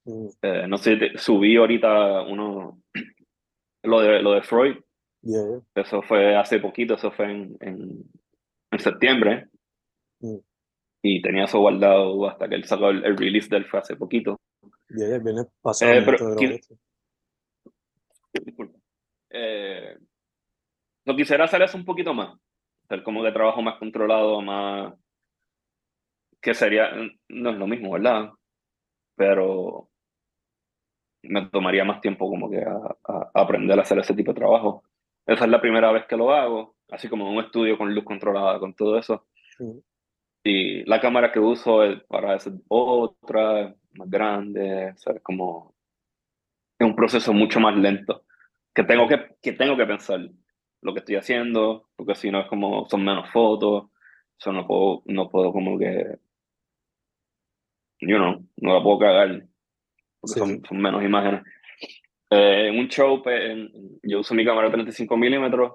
Mm. 0.06 0.28
Eh, 0.42 0.68
no 0.68 0.78
sé, 0.78 0.98
subí 1.16 1.56
ahorita 1.56 2.22
uno, 2.24 2.82
lo 3.84 4.02
de, 4.02 4.22
lo 4.22 4.34
de 4.34 4.42
Freud. 4.42 4.78
Eso 5.76 6.02
fue 6.02 6.36
hace 6.36 6.60
poquito, 6.60 6.96
eso 6.96 7.12
fue 7.12 7.26
en, 7.26 7.58
en, 7.60 8.04
en 8.72 8.80
septiembre. 8.80 9.48
Mm. 10.20 10.38
Y 11.02 11.22
tenía 11.22 11.46
eso 11.46 11.60
guardado 11.60 12.28
hasta 12.28 12.50
que 12.50 12.56
él 12.56 12.66
sacó 12.66 12.90
el, 12.90 13.18
release 13.18 13.50
del 13.50 13.66
fue 13.66 13.80
hace 13.80 13.96
poquito. 13.96 14.40
Yeah, 14.90 15.20
viene 15.20 15.44
pasando. 15.62 15.96
Eh, 15.96 16.04
pero, 16.06 16.36
eh, 19.30 19.98
no 21.06 21.16
quisiera 21.16 21.46
hacer 21.46 21.62
eso 21.62 21.78
un 21.78 21.86
poquito 21.86 22.14
más 22.14 22.38
ser 22.90 23.04
como 23.04 23.24
de 23.24 23.32
trabajo 23.32 23.62
más 23.62 23.78
controlado, 23.78 24.42
más 24.42 24.94
que 26.42 26.54
sería, 26.54 26.92
no 27.30 27.50
es 27.50 27.58
lo 27.58 27.68
mismo, 27.68 27.92
¿verdad? 27.92 28.32
Pero 29.16 29.90
me 31.24 31.46
tomaría 31.48 31.84
más 31.84 32.02
tiempo 32.02 32.30
como 32.30 32.50
que 32.50 32.64
a, 32.64 33.30
aprender 33.34 33.78
a 33.78 33.82
hacer 33.82 34.00
ese 34.00 34.14
tipo 34.14 34.32
de 34.34 34.40
trabajo. 34.40 34.84
Esa 35.26 35.46
es 35.46 35.52
la 35.52 35.62
primera 35.62 35.92
vez 35.92 36.06
que 36.08 36.18
lo 36.18 36.32
hago, 36.32 36.76
así 36.90 37.08
como 37.08 37.30
un 37.30 37.44
estudio 37.44 37.78
con 37.78 37.94
luz 37.94 38.04
controlada, 38.04 38.60
con 38.60 38.74
todo 38.74 38.98
eso. 38.98 39.28
Y 40.44 40.84
la 40.86 41.02
cámara 41.02 41.32
que 41.32 41.40
uso 41.40 41.84
es 41.84 42.02
para 42.04 42.36
hacer 42.36 42.54
otra, 42.70 43.76
más 43.94 44.10
grande, 44.10 44.94
o 45.06 45.20
como 45.22 45.76
es 46.80 46.88
un 46.88 46.96
proceso 46.96 47.34
mucho 47.34 47.60
más 47.60 47.76
lento, 47.76 48.24
que 48.74 48.84
tengo 48.84 49.08
que, 49.08 49.36
que 49.42 49.52
tengo 49.54 49.76
que 49.76 49.86
pensar 49.86 50.22
lo 50.82 50.94
que 50.94 51.00
estoy 51.00 51.18
haciendo, 51.18 51.90
porque 51.96 52.16
si 52.16 52.32
no 52.32 52.40
es 52.40 52.48
como, 52.48 52.88
son 52.88 53.04
menos 53.04 53.30
fotos, 53.32 53.90
eso 54.40 54.54
no 54.54 54.66
puedo, 54.66 55.04
no 55.06 55.30
puedo 55.30 55.52
como 55.52 55.78
que, 55.78 56.18
you 58.02 58.18
know, 58.18 58.44
no 58.58 58.74
la 58.74 58.84
puedo 58.84 59.00
cagar, 59.00 59.46
porque 60.20 60.40
son, 60.40 60.62
son, 60.66 60.82
menos 60.82 61.04
imágenes. 61.04 61.44
Eh, 62.30 62.68
en 62.70 62.80
un 62.80 62.88
show, 62.88 63.22
pues, 63.24 63.58
yo 64.04 64.20
uso 64.20 64.36
mi 64.36 64.46
cámara 64.46 64.68
de 64.68 64.74
35 64.74 65.18
milímetros, 65.18 65.74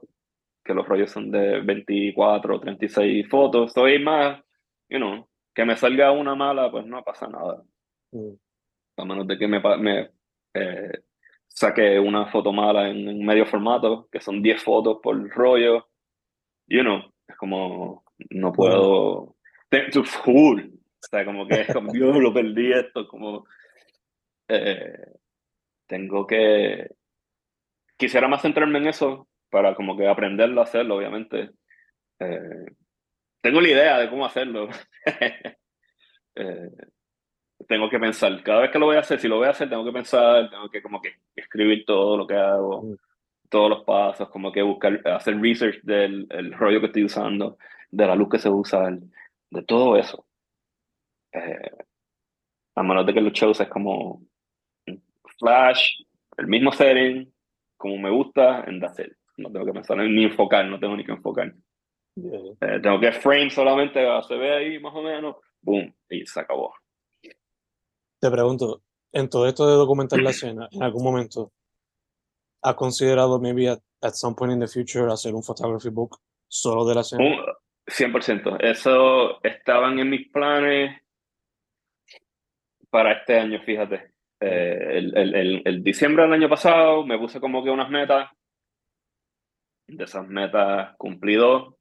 que 0.65 0.75
los 0.75 0.87
rollos 0.87 1.11
son 1.11 1.31
de 1.31 1.61
24, 1.61 2.61
36 2.61 3.29
fotos, 3.29 3.73
soy 3.73 3.99
más, 3.99 4.41
you 4.89 4.99
know, 4.99 5.29
que 5.55 5.65
me 5.65 5.77
salga 5.77 6.11
una 6.13 6.35
mala, 6.35 6.71
pues 6.71 6.87
no 6.87 7.03
pasa 7.03 7.29
nada. 7.29 7.63
Mm. 8.13 8.35
A 8.97 9.05
menos 9.05 9.27
de 9.27 9.39
que 9.39 9.47
me, 9.47 9.61
me 9.79 10.11
eh, 10.55 10.93
saqué 11.49 11.99
una 11.99 12.27
foto 12.27 12.53
mala 12.53 12.89
en, 12.89 13.25
medio 13.25 13.47
formato, 13.47 14.09
que 14.11 14.21
son 14.21 14.43
10 14.43 14.63
fotos 14.63 14.99
por 15.03 15.17
rollo. 15.31 15.89
You 16.67 16.83
know, 16.83 17.03
es 17.27 17.37
como, 17.37 18.05
no 18.31 18.53
puedo. 18.53 19.37
To 19.93 20.05
full. 20.05 20.63
O 21.05 21.09
sea, 21.11 21.25
como 21.25 21.47
que 21.47 21.67
yo 21.93 22.13
lo 22.13 22.33
perdí 22.33 22.73
esto, 22.73 23.07
como. 23.07 23.47
Eh, 24.49 25.13
tengo 25.87 26.27
que. 26.27 26.89
Quisiera 27.97 28.29
más 28.29 28.43
centrarme 28.43 28.79
en 28.79 28.89
eso 28.89 29.29
para 29.51 29.75
como 29.75 29.97
que 29.97 30.09
aprenderlo 30.09 30.61
a 30.61 30.65
hacerlo, 30.65 30.97
obviamente. 30.97 31.51
Eh, 32.19 32.65
tengo 33.41 33.61
la 33.61 33.69
idea 33.69 33.99
de 33.99 34.11
cómo 34.11 34.25
hacerlo. 34.25 34.69
eh, 36.35 36.71
tengo 37.69 37.89
que 37.89 37.99
pensar, 37.99 38.43
cada 38.43 38.63
vez 38.63 38.71
que 38.71 38.79
lo 38.79 38.87
voy 38.87 38.97
a 38.97 39.01
hacer, 39.01 39.21
si 39.21 39.29
lo 39.29 39.37
voy 39.37 39.47
a 39.47 39.51
hacer, 39.51 39.69
tengo 39.69 39.85
que 39.85 39.93
pensar, 39.93 40.51
tengo 40.51 40.69
que 40.69 40.83
como 40.83 41.01
que 41.01 41.15
escribir 41.37 41.85
todo 41.85 42.17
lo 42.17 42.27
que 42.27 42.35
hago. 42.35 42.83
Mm. 42.83 42.97
todos 43.49 43.71
los 43.71 43.85
pasos, 43.85 44.29
como 44.31 44.51
que 44.51 44.63
buscar, 44.63 45.01
hacer 45.07 45.41
research 45.41 45.81
del 45.83 46.27
el 46.31 46.53
rollo 46.53 46.81
que 46.81 46.87
estoy 46.87 47.05
usando, 47.05 47.59
de 47.91 48.07
la 48.07 48.17
luz 48.17 48.29
que 48.31 48.39
se 48.39 48.49
usa, 48.49 48.91
de 49.51 49.63
todo 49.63 49.97
eso. 49.97 50.27
Eh, 51.35 51.71
a 52.77 52.83
menos 52.83 53.07
de 53.07 53.15
que 53.15 53.21
los 53.21 53.33
shows 53.33 53.61
es 53.61 53.69
como 53.69 54.23
flash, 55.39 56.03
el 56.37 56.47
mismo 56.47 56.73
setting, 56.73 57.33
como 57.77 57.99
me 57.99 58.11
gusta, 58.11 58.65
en 58.67 58.81
that's 58.81 58.99
No 59.37 59.51
tengo 59.51 59.67
que 59.67 59.73
pensar 59.73 59.97
ni 59.99 60.25
enfocar, 60.25 60.67
no 60.67 60.79
tengo 60.79 60.97
ni 60.97 61.05
que 61.05 61.13
enfocar. 61.13 61.53
Eh, 62.17 62.81
tengo 62.81 63.01
que 63.01 63.13
frame 63.13 63.51
solamente, 63.51 64.01
se 64.29 64.37
ve 64.37 64.55
ahí 64.55 64.79
más 64.79 64.95
o 64.95 65.03
menos, 65.03 65.37
boom, 65.61 65.93
y 66.09 66.25
se 66.27 66.41
acabó. 66.41 66.73
Te 68.21 68.31
pregunto, 68.31 68.83
en 69.13 69.29
todo 69.29 69.47
esto 69.49 69.69
de 69.69 69.75
documentar 69.75 70.21
la 70.21 70.31
escena, 70.31 70.69
en 70.71 70.83
algún 70.83 71.03
momento, 71.03 71.53
¿has 72.63 72.75
considerado 72.75 73.41
maybe 73.41 73.69
at, 73.69 73.81
some 74.13 74.37
point 74.37 74.53
in 74.53 74.61
the 74.61 74.69
future 74.69 75.13
hacer 75.13 75.35
un 75.35 75.43
photography 75.43 75.91
book 75.91 76.19
solo 76.47 76.85
de 76.87 76.95
la 76.95 77.01
escena? 77.01 77.25
100%. 77.87 78.61
Eso 78.61 79.43
estaban 79.43 79.99
en 79.99 80.09
mis 80.09 80.31
planes 80.31 81.04
para 82.95 83.11
este 83.15 83.37
año, 83.37 83.61
fíjate. 83.61 84.13
Eh, 84.39 84.99
el, 84.99 85.17
el, 85.17 85.63
el, 85.65 85.83
diciembre 85.83 86.23
del 86.23 86.35
año 86.35 86.49
pasado 86.49 87.05
me 87.05 87.19
puse 87.19 87.41
como 87.41 87.65
que 87.65 87.69
unas 87.69 87.91
metas. 87.91 88.31
De 89.89 90.05
esas 90.05 90.29
metas 90.29 90.95
cumplí 90.97 91.35
dos. 91.35 91.75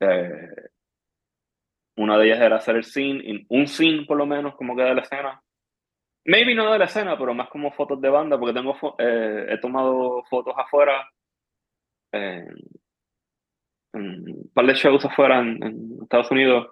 Eh, 0.00 0.50
una 1.96 2.18
de 2.18 2.26
ellas 2.26 2.40
era 2.40 2.56
hacer 2.56 2.74
el 2.74 2.82
scene, 2.82 3.46
un 3.50 3.68
scene 3.68 4.04
por 4.04 4.16
lo 4.16 4.26
menos, 4.26 4.56
como 4.56 4.74
que 4.74 4.82
de 4.82 4.96
la 4.96 5.02
escena. 5.02 5.40
Maybe 6.24 6.56
no 6.56 6.72
de 6.72 6.78
la 6.80 6.86
escena, 6.86 7.16
pero 7.16 7.32
más 7.32 7.48
como 7.48 7.70
fotos 7.70 8.00
de 8.00 8.10
banda, 8.10 8.36
porque 8.36 8.54
tengo 8.54 8.76
eh, 8.98 9.46
he 9.48 9.58
tomado 9.58 10.24
fotos 10.28 10.54
afuera. 10.56 11.08
un 13.92 14.50
par 14.52 14.66
de 14.66 14.74
shows 14.74 15.04
afuera 15.04 15.38
en, 15.38 15.62
en 15.62 16.02
Estados 16.02 16.32
Unidos 16.32 16.66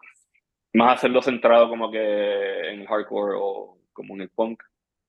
más 0.74 0.98
hacerlo 0.98 1.22
centrado 1.22 1.68
como 1.68 1.90
que 1.90 2.70
en 2.70 2.86
hardcore 2.86 3.36
o 3.38 3.78
como 3.92 4.14
en 4.14 4.22
el 4.22 4.30
punk. 4.30 4.62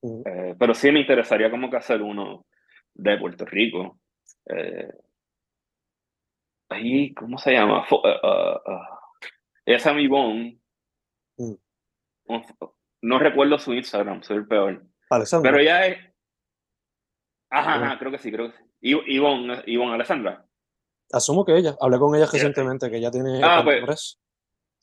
Eh, 0.04 0.56
pero 0.60 0.74
sí 0.74 0.92
me 0.92 1.00
interesaría 1.00 1.50
como 1.50 1.70
que 1.70 1.78
hacer 1.78 2.02
uno 2.02 2.46
de 2.94 3.18
Puerto 3.18 3.46
Rico. 3.46 4.00
Eh, 4.46 4.92
ahí, 6.70 7.14
¿cómo 7.14 7.38
se 7.38 7.54
llama? 7.54 7.86
Uh, 7.90 7.96
uh, 7.96 8.60
esa 9.66 9.94
mi 9.94 10.08
bon. 10.08 10.60
No 13.02 13.20
recuerdo 13.20 13.58
su 13.58 13.74
Instagram, 13.74 14.24
soy 14.24 14.38
el 14.38 14.48
peor. 14.48 14.84
Pero 15.10 15.60
ella 15.60 15.88
es. 15.88 15.98
Ajá, 17.50 17.98
creo 18.00 18.12
que 18.12 18.18
sí, 18.18 18.32
creo 18.32 18.52
que 18.52 18.58
sí. 18.58 18.64
Ivonne, 18.82 19.64
Ivonne 19.68 19.94
Alessandra. 19.94 20.46
Asumo 21.12 21.46
que 21.46 21.56
ella. 21.56 21.76
Hablé 21.80 22.00
con 22.00 22.16
ella 22.16 22.26
recientemente, 22.26 22.90
que 22.90 22.98
ella 22.98 23.12
tiene. 23.12 23.40
Ah, 23.44 23.62
pues, 23.64 24.20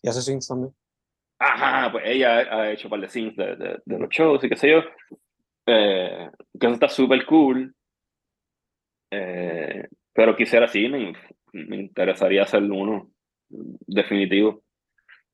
y 0.03 0.09
hace 0.09 0.23
scenes 0.23 0.49
también. 0.49 0.75
Ajá, 1.39 1.91
pues 1.91 2.05
ella 2.07 2.39
ha 2.39 2.71
hecho 2.71 2.89
un 2.89 2.91
par 2.91 3.01
de 3.01 3.09
scenes 3.09 3.37
de, 3.37 3.81
de, 3.85 3.99
los 3.99 4.11
shows 4.11 4.45
y 4.45 4.49
qué 4.49 4.57
sé 4.57 4.71
yo. 4.71 4.83
Eh, 5.67 6.31
que 6.59 6.67
eso 6.67 6.75
está 6.75 6.89
súper 6.89 7.25
cool. 7.25 7.75
Eh, 9.11 9.89
pero 10.13 10.37
quisiera 10.37 10.69
sí, 10.69 10.89
me, 10.89 11.13
me, 11.53 11.77
interesaría 11.77 12.43
hacer 12.43 12.63
uno 12.63 13.11
definitivo. 13.49 14.63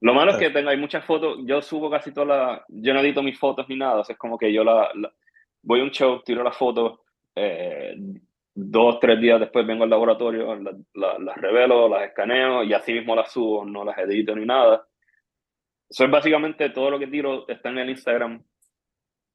Lo 0.00 0.14
malo 0.14 0.32
es 0.32 0.38
que 0.38 0.50
tengo, 0.50 0.68
hay 0.68 0.76
muchas 0.76 1.04
fotos, 1.04 1.38
yo 1.44 1.62
subo 1.62 1.90
casi 1.90 2.12
todas 2.12 2.28
las, 2.28 2.60
yo 2.68 2.92
no 2.92 3.00
edito 3.00 3.22
mis 3.22 3.38
fotos 3.38 3.66
ni 3.68 3.76
nada, 3.76 4.02
es 4.06 4.16
como 4.18 4.38
que 4.38 4.52
yo 4.52 4.62
la, 4.62 4.90
voy 5.62 5.80
a 5.80 5.84
un 5.84 5.90
show, 5.90 6.22
tiro 6.22 6.42
las 6.44 6.56
fotos, 6.56 7.00
eh, 7.34 7.96
dos, 8.58 8.98
tres 9.00 9.20
días 9.20 9.38
después 9.38 9.66
vengo 9.66 9.84
al 9.84 9.90
laboratorio, 9.90 10.56
las 10.94 11.36
revelo, 11.36 11.90
las 11.90 12.04
escaneo 12.04 12.64
y 12.64 12.72
así 12.72 12.94
mismo 12.94 13.14
las 13.14 13.30
subo, 13.30 13.66
no 13.66 13.84
las 13.84 13.98
edito 13.98 14.34
ni 14.34 14.46
nada. 14.46 14.86
Eso 15.88 16.04
es 16.04 16.10
básicamente 16.10 16.70
todo 16.70 16.90
lo 16.90 16.98
que 16.98 17.06
tiro 17.06 17.46
está 17.48 17.68
en 17.68 17.78
el 17.78 17.90
Instagram. 17.90 18.42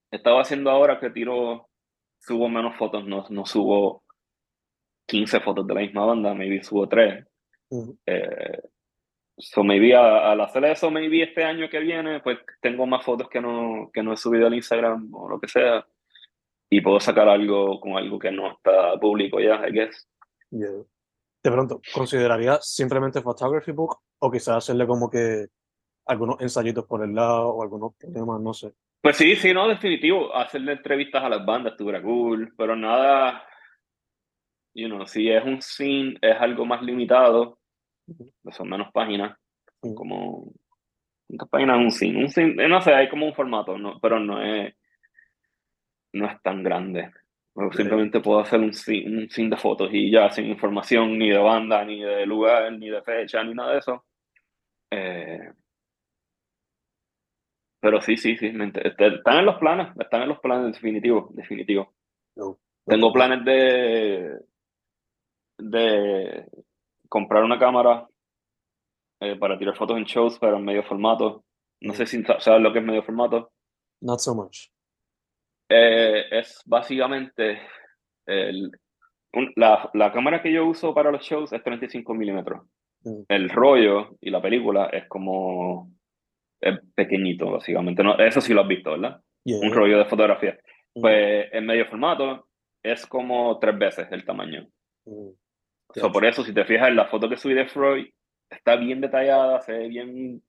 Estaba 0.10 0.41
haciendo 0.41 0.72
ahora 0.72 1.00
que 1.00 1.12
tiro, 1.12 1.69
subo 2.19 2.50
menos 2.50 2.76
fotos, 2.78 3.06
no, 3.06 3.24
no 3.30 3.45
subo 3.45 4.04
15 5.06 5.39
fotos 5.39 5.67
de 5.67 5.74
la 5.76 5.82
misma 5.82 6.06
banda, 6.06 6.34
maybe 6.34 6.63
subo 6.63 6.89
3. 6.89 7.24
eh, 8.08 8.60
so 9.38 9.63
maybe 9.63 9.95
al 9.95 10.41
hacer 10.41 10.65
eso, 10.65 10.89
maybe 10.89 11.22
este 11.22 11.43
año 11.43 11.69
que 11.69 11.80
viene, 11.80 12.22
pues 12.22 12.39
tengo 12.60 12.88
más 12.88 13.06
fotos 13.06 13.30
que 13.30 13.39
no, 13.39 13.91
que 13.93 14.02
no 14.02 14.13
he 14.13 14.17
subido 14.17 14.48
al 14.48 14.56
Instagram 14.56 15.13
o 15.13 15.30
lo 15.30 15.39
que 15.39 15.48
sea 15.48 15.86
y 16.73 16.79
puedo 16.79 17.01
sacar 17.01 17.27
algo 17.27 17.81
con 17.81 17.97
algo 17.97 18.17
que 18.17 18.31
no 18.31 18.53
está 18.53 18.97
público 18.97 19.41
ya, 19.41 19.62
I 19.67 19.73
guess. 19.73 20.07
De 20.49 21.51
pronto, 21.51 21.81
¿consideraría 21.93 22.60
simplemente 22.62 23.21
photography 23.21 23.73
book 23.73 23.97
o 24.19 24.31
quizás 24.31 24.57
hacerle 24.57 24.88
como 24.88 25.10
que 25.10 25.47
algunos 26.05 26.39
ensayitos 26.39 26.86
por 26.86 27.03
el 27.03 27.13
lado 27.13 27.49
o 27.49 27.62
algunos 27.62 27.97
temas, 27.97 28.39
no 28.39 28.53
sé? 28.53 28.71
Pues 29.01 29.17
sí, 29.17 29.36
sí, 29.36 29.53
no, 29.53 29.67
definitivo. 29.67 30.34
Hacerle 30.34 30.71
entrevistas 30.73 31.21
a 31.21 31.29
las 31.29 31.45
bandas 31.45 31.73
estuviera 31.73 32.01
cool, 32.01 32.53
pero 32.57 32.73
nada, 32.73 33.43
you 34.73 34.88
know, 34.88 35.05
si 35.05 35.29
es 35.29 35.43
un 35.43 35.62
scene, 35.62 36.17
es 36.21 36.38
algo 36.39 36.65
más 36.65 36.81
limitado, 36.84 37.60
pues 38.43 38.55
son 38.55 38.69
menos 38.69 38.93
páginas, 38.93 39.38
como 39.93 40.53
¿cuántas 41.27 41.49
páginas 41.49 41.79
un 41.79 41.91
scene? 41.91 42.17
Un 42.17 42.29
scene, 42.29 42.69
no 42.69 42.81
sé, 42.81 42.93
hay 42.93 43.10
como 43.10 43.25
un 43.25 43.34
formato, 43.34 43.77
no, 43.77 43.99
pero 43.99 44.21
no 44.21 44.41
es 44.41 44.73
no 46.13 46.28
es 46.28 46.41
tan 46.41 46.63
grande. 46.63 47.12
simplemente 47.76 48.19
puedo 48.19 48.39
hacer 48.39 48.60
un 48.60 48.74
scene, 48.74 49.28
un 49.36 49.50
de 49.50 49.58
fotos 49.58 49.89
y 49.91 50.12
ya 50.12 50.30
sin 50.30 50.45
información 50.45 51.17
ni 51.17 51.30
de 51.30 51.38
banda, 51.38 51.84
ni 51.86 52.02
de 52.02 52.26
lugar, 52.26 52.71
ni 52.74 52.89
de 52.89 53.02
fecha, 53.02 53.43
ni 53.43 53.54
nada 53.54 53.74
de 53.74 53.80
eso. 53.80 54.06
Eh, 54.91 55.52
pero 57.80 58.00
sí, 58.02 58.15
sí, 58.15 58.38
sí, 58.38 58.52
este, 58.84 59.08
están 59.08 59.39
en 59.39 59.45
los 59.45 59.58
planes, 59.58 59.88
están 60.00 60.21
en 60.21 60.30
los 60.30 60.39
planes 60.39 60.74
definitivo, 60.74 61.30
definitivo. 61.34 61.93
Tengo 62.86 63.12
planes 63.12 63.43
de, 63.43 64.39
de 65.58 66.45
comprar 67.10 67.43
una 67.43 67.58
cámara 67.58 68.08
eh, 69.19 69.36
para 69.36 69.58
tirar 69.58 69.76
fotos 69.76 69.97
en 69.97 70.04
shows, 70.04 70.38
pero 70.39 70.58
en 70.58 70.65
medio 70.65 70.84
formato. 70.84 71.43
No 71.82 71.93
sé 71.93 72.06
si 72.06 72.24
sabes 72.24 72.62
lo 72.62 72.71
que 72.71 72.80
es 72.80 72.86
medio 72.86 73.04
formato. 73.04 73.52
Not 74.02 74.19
so 74.19 74.36
much. 74.36 74.69
Eh, 75.73 76.25
es 76.31 76.62
básicamente 76.65 77.62
el, 78.25 78.71
la, 79.55 79.89
la, 79.93 80.12
cámara 80.12 80.41
que 80.41 80.51
yo 80.51 80.65
uso 80.65 80.93
para 80.93 81.12
los 81.12 81.21
shows 81.21 81.53
es 81.53 81.63
35 81.63 82.13
milímetros. 82.13 82.63
Mm. 83.03 83.21
El 83.29 83.49
rollo 83.49 84.17
y 84.19 84.29
la 84.29 84.41
película 84.41 84.88
es 84.88 85.07
como 85.07 85.89
es 86.60 86.77
pequeñito, 86.93 87.51
básicamente. 87.51 88.03
No, 88.03 88.17
eso 88.17 88.41
sí 88.41 88.53
lo 88.53 88.62
has 88.62 88.67
visto, 88.67 88.91
¿verdad? 88.91 89.21
Un 89.45 89.73
rollo 89.73 89.97
de 89.97 90.05
fotografía. 90.05 90.60
Mm. 90.93 91.01
Pues 91.01 91.47
en 91.53 91.65
medio 91.65 91.88
formato 91.88 92.47
es 92.84 93.05
como 93.05 93.57
tres 93.60 93.77
veces 93.77 94.07
el 94.12 94.25
tamaño. 94.25 94.67
Mm. 95.05 95.29
por 96.12 96.25
eso, 96.25 96.43
si 96.43 96.53
te 96.53 96.65
fijas 96.65 96.89
en 96.89 96.97
la 96.97 97.07
foto 97.07 97.29
que 97.29 97.38
subí 97.38 97.53
de 97.53 97.67
Freud, 97.67 98.07
está 98.49 98.75
bien 98.75 98.99
detallada, 98.99 99.62
se 99.62 99.71
ve 99.71 99.88
bien. 99.88 100.43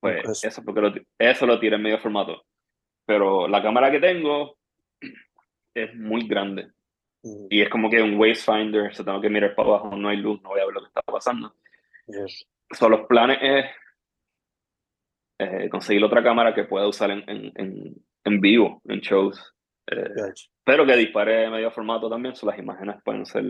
Pues 0.00 0.42
eso, 0.42 0.64
porque 0.64 0.80
lo, 0.80 0.92
eso 1.18 1.46
lo 1.46 1.60
tira 1.60 1.76
en 1.76 1.82
medio 1.82 1.98
formato. 1.98 2.42
Pero 3.06 3.48
la 3.48 3.62
cámara 3.62 3.90
que 3.90 4.00
tengo 4.00 4.56
es 5.74 5.94
muy 5.94 6.26
grande. 6.26 6.70
Y 7.50 7.60
es 7.62 7.68
como 7.68 7.88
que 7.88 8.02
un 8.02 8.18
wastefinder, 8.18 8.94
se 8.94 9.04
tengo 9.04 9.20
que 9.20 9.30
mirar 9.30 9.54
para 9.54 9.68
abajo, 9.68 9.96
no 9.96 10.08
hay 10.08 10.16
luz, 10.16 10.42
no 10.42 10.50
voy 10.50 10.60
a 10.60 10.64
ver 10.64 10.74
lo 10.74 10.80
que 10.80 10.88
está 10.88 11.02
pasando. 11.02 11.54
Son 12.72 12.90
los 12.90 13.06
planes 13.06 13.38
es 13.40 13.66
eh, 15.38 15.68
conseguir 15.68 16.02
otra 16.04 16.22
cámara 16.22 16.54
que 16.54 16.64
pueda 16.64 16.86
usar 16.86 17.10
en, 17.10 17.24
en, 17.28 17.94
en, 18.24 18.40
vivo, 18.40 18.80
en 18.84 19.00
shows. 19.00 19.54
Eh, 19.86 20.10
pero 20.64 20.86
que 20.86 20.96
dispare 20.96 21.50
medio 21.50 21.70
formato 21.70 22.08
también, 22.08 22.34
so 22.34 22.46
las 22.46 22.58
imágenes 22.58 22.96
pueden 23.04 23.26
ser 23.26 23.44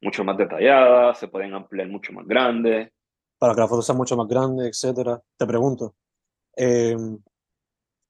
mucho 0.00 0.24
más 0.24 0.36
detalladas, 0.36 1.18
se 1.18 1.28
pueden 1.28 1.54
ampliar 1.54 1.88
mucho 1.88 2.12
más 2.12 2.26
grandes. 2.26 2.90
Para 3.38 3.54
que 3.54 3.60
la 3.60 3.68
foto 3.68 3.82
sea 3.82 3.94
mucho 3.94 4.16
más 4.16 4.28
grande, 4.28 4.68
etcétera. 4.68 5.20
Te 5.36 5.46
pregunto, 5.46 5.94
eh, 6.56 6.96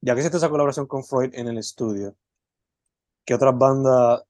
ya 0.05 0.15
que 0.15 0.21
hiciste 0.21 0.37
esa 0.37 0.51
colaboración 0.51 0.87
con 0.87 1.03
Freud 1.03 1.35
en 1.35 1.49
el 1.49 1.57
estudio, 1.57 2.15
¿qué 3.25 3.35
otras 3.35 3.57
bandas 3.57 4.23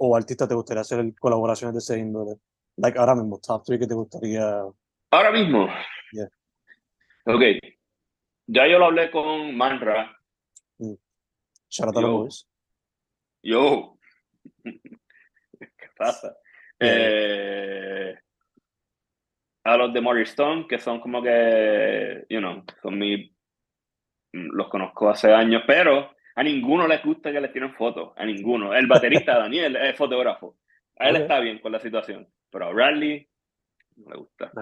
o 0.00 0.16
artistas 0.16 0.48
te 0.48 0.56
gustaría 0.56 0.80
hacer 0.80 1.14
colaboraciones 1.20 1.74
de 1.74 1.78
ese 1.78 2.00
índole? 2.00 2.40
Like 2.76 2.98
ahora 2.98 3.14
mismo, 3.14 3.38
top 3.38 3.62
3 3.64 3.78
que 3.78 3.86
te 3.86 3.94
gustaría. 3.94 4.64
Ahora 5.12 5.30
mismo. 5.30 5.68
Yeah. 6.10 6.28
Ok. 7.26 7.42
Ya 8.48 8.66
yo 8.66 8.80
lo 8.80 8.86
hablé 8.86 9.12
con 9.12 9.56
Manra. 9.56 10.18
Mm. 10.78 10.94
Shout 11.68 11.96
out 11.96 12.32
Yo. 13.40 13.96
¿Qué 14.64 15.88
pasa? 15.96 16.36
Eh, 16.80 18.18
a 19.62 19.76
los 19.76 19.94
de 19.94 20.00
Morris 20.00 20.30
Stone, 20.30 20.66
que 20.68 20.78
son 20.80 21.00
como 21.00 21.22
que, 21.22 22.26
you 22.28 22.40
know, 22.40 22.64
son 22.82 22.98
mi 22.98 23.33
los 24.34 24.68
conozco 24.68 25.10
hace 25.10 25.32
años, 25.32 25.62
pero 25.66 26.12
A 26.36 26.42
ninguno 26.42 26.88
le 26.88 26.98
gusta 26.98 27.32
que 27.32 27.40
le 27.40 27.48
tiren 27.50 27.74
fotos, 27.74 28.12
a 28.16 28.24
ninguno. 28.26 28.74
El 28.74 28.86
baterista 28.88 29.38
Daniel 29.38 29.76
es 29.76 29.96
fotógrafo. 29.96 30.56
A 30.98 31.08
él 31.10 31.16
está 31.16 31.40
bien 31.40 31.60
con 31.60 31.72
la 31.72 31.80
situación, 31.80 32.28
pero 32.50 32.66
a 32.66 32.72
Bradley 32.72 33.28
no 33.96 34.10
le 34.10 34.16
gusta. 34.18 34.52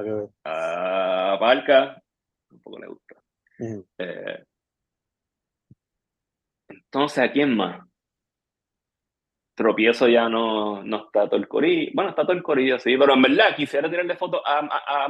A 0.45 1.37
Parca 1.41 2.03
tampoco 2.49 2.79
le 2.81 2.89
gusta. 2.89 3.17
Eh, 3.99 4.45
entonces, 6.69 7.19
¿a 7.25 7.33
quién 7.33 7.57
más? 7.57 7.87
Tropiezo 9.55 10.09
ya 10.09 10.29
no, 10.29 10.83
no 10.83 11.07
está 11.07 11.27
todo 11.29 11.37
el 11.37 11.49
corillo. 11.49 11.93
Bueno, 11.95 12.11
está 12.11 12.23
todo 12.23 12.33
el 12.33 12.43
corillo, 12.43 12.79
sí, 12.79 12.97
pero 12.99 13.15
en 13.15 13.23
verdad 13.23 13.57
quisiera 13.57 13.91
tirarle 13.91 14.17
fotos 14.17 14.43
a, 14.47 14.61
a, 14.61 15.05
a 15.07 15.09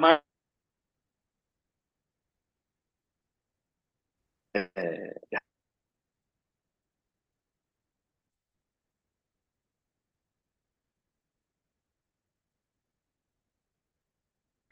eh, 4.54 5.38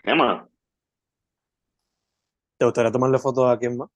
¿Qué 0.03 0.15
más? 0.15 0.47
¿Te 2.59 2.65
gustaría 2.65 2.93
tomarle 2.93 3.19
fotos 3.19 3.51
a 3.51 3.59
quién 3.59 3.77
más? 3.77 3.89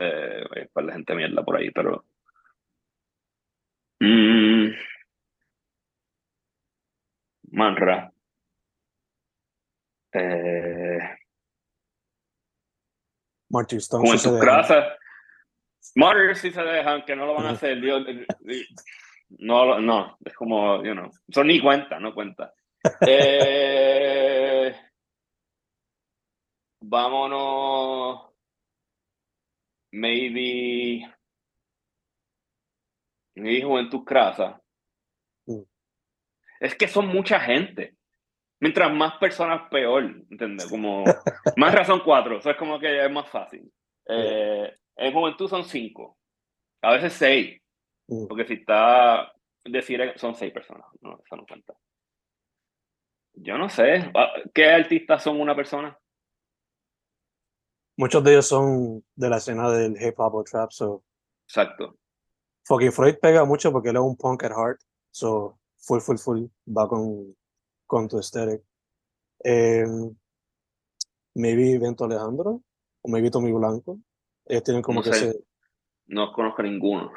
Eh, 0.00 0.68
para 0.72 0.86
la 0.88 0.92
gente 0.94 1.14
mierda 1.14 1.44
por 1.44 1.56
ahí, 1.56 1.70
pero. 1.70 2.04
Mm, 4.02 4.72
Manra. 7.52 8.12
Eh, 10.12 10.98
Stone. 13.50 14.02
Como 14.02 14.14
en 14.14 14.22
tus 14.22 14.40
sí 16.38 16.50
se 16.50 16.62
dejan, 16.62 17.04
que 17.04 17.16
no 17.16 17.26
lo 17.26 17.34
van 17.34 17.46
a 17.46 17.50
hacer. 17.50 17.78
no, 19.38 19.80
no, 19.80 20.18
es 20.24 20.34
como, 20.34 20.84
you 20.84 20.92
know, 20.92 21.10
son 21.28 21.46
ni 21.46 21.60
cuenta, 21.60 21.98
no 21.98 22.14
cuenta. 22.14 22.54
Eh, 23.06 24.72
vámonos, 26.80 28.30
maybe, 29.92 31.06
mi 33.34 33.62
juventud 33.62 34.04
crasa. 34.04 34.60
Mm. 35.46 35.62
Es 36.60 36.74
que 36.74 36.88
son 36.88 37.08
mucha 37.08 37.40
gente. 37.40 37.97
Mientras 38.60 38.92
más 38.92 39.16
personas, 39.18 39.68
peor, 39.70 40.04
¿entiendes? 40.30 40.66
Como, 40.70 41.04
más 41.56 41.74
razón 41.74 42.02
cuatro, 42.04 42.38
eso 42.38 42.50
es 42.50 42.56
como 42.56 42.78
que 42.78 43.04
es 43.04 43.10
más 43.10 43.28
fácil. 43.28 43.70
Eh, 44.08 44.72
en 44.96 45.12
juventud 45.12 45.48
son 45.48 45.64
cinco, 45.64 46.16
a 46.82 46.92
veces 46.92 47.12
seis. 47.12 47.60
Mm. 48.08 48.26
Porque 48.26 48.46
si 48.46 48.54
está, 48.54 49.32
decir, 49.64 50.12
son 50.16 50.34
seis 50.34 50.52
personas, 50.52 50.86
no, 51.00 51.20
eso 51.24 51.36
no 51.36 51.46
cuenta. 51.46 51.74
Yo 53.34 53.56
no 53.56 53.68
sé, 53.68 54.10
ah, 54.14 54.32
¿qué 54.52 54.70
artistas 54.70 55.22
son 55.22 55.40
una 55.40 55.54
persona? 55.54 55.96
Muchos 57.96 58.24
de 58.24 58.32
ellos 58.32 58.46
son 58.46 59.04
de 59.14 59.28
la 59.28 59.36
escena 59.36 59.70
del 59.70 60.00
hip 60.00 60.18
hop 60.18 60.34
o 60.34 60.44
trap, 60.44 60.70
so. 60.70 61.04
Exacto. 61.46 61.96
Fucking 62.64 62.92
Freud 62.92 63.16
pega 63.20 63.44
mucho 63.44 63.72
porque 63.72 63.90
él 63.90 63.96
es 63.96 64.02
un 64.02 64.16
punk 64.16 64.44
at 64.44 64.52
heart, 64.52 64.80
so 65.10 65.58
full, 65.78 66.00
full, 66.00 66.16
full 66.16 66.46
va 66.66 66.88
con, 66.88 67.34
con 67.88 68.06
tu 68.06 68.18
aesthetic. 68.18 68.62
Em, 69.42 70.14
maybe 71.34 71.78
Vento 71.78 72.04
Alejandro, 72.04 72.62
o 73.02 73.08
maybe 73.08 73.30
Tommy 73.30 73.50
Blanco. 73.50 73.98
Ellos 74.46 74.62
tienen 74.62 74.82
como 74.82 75.02
que 75.02 75.12
se... 75.12 75.34
No 76.06 76.32
conozco 76.32 76.62
ninguno. 76.62 77.12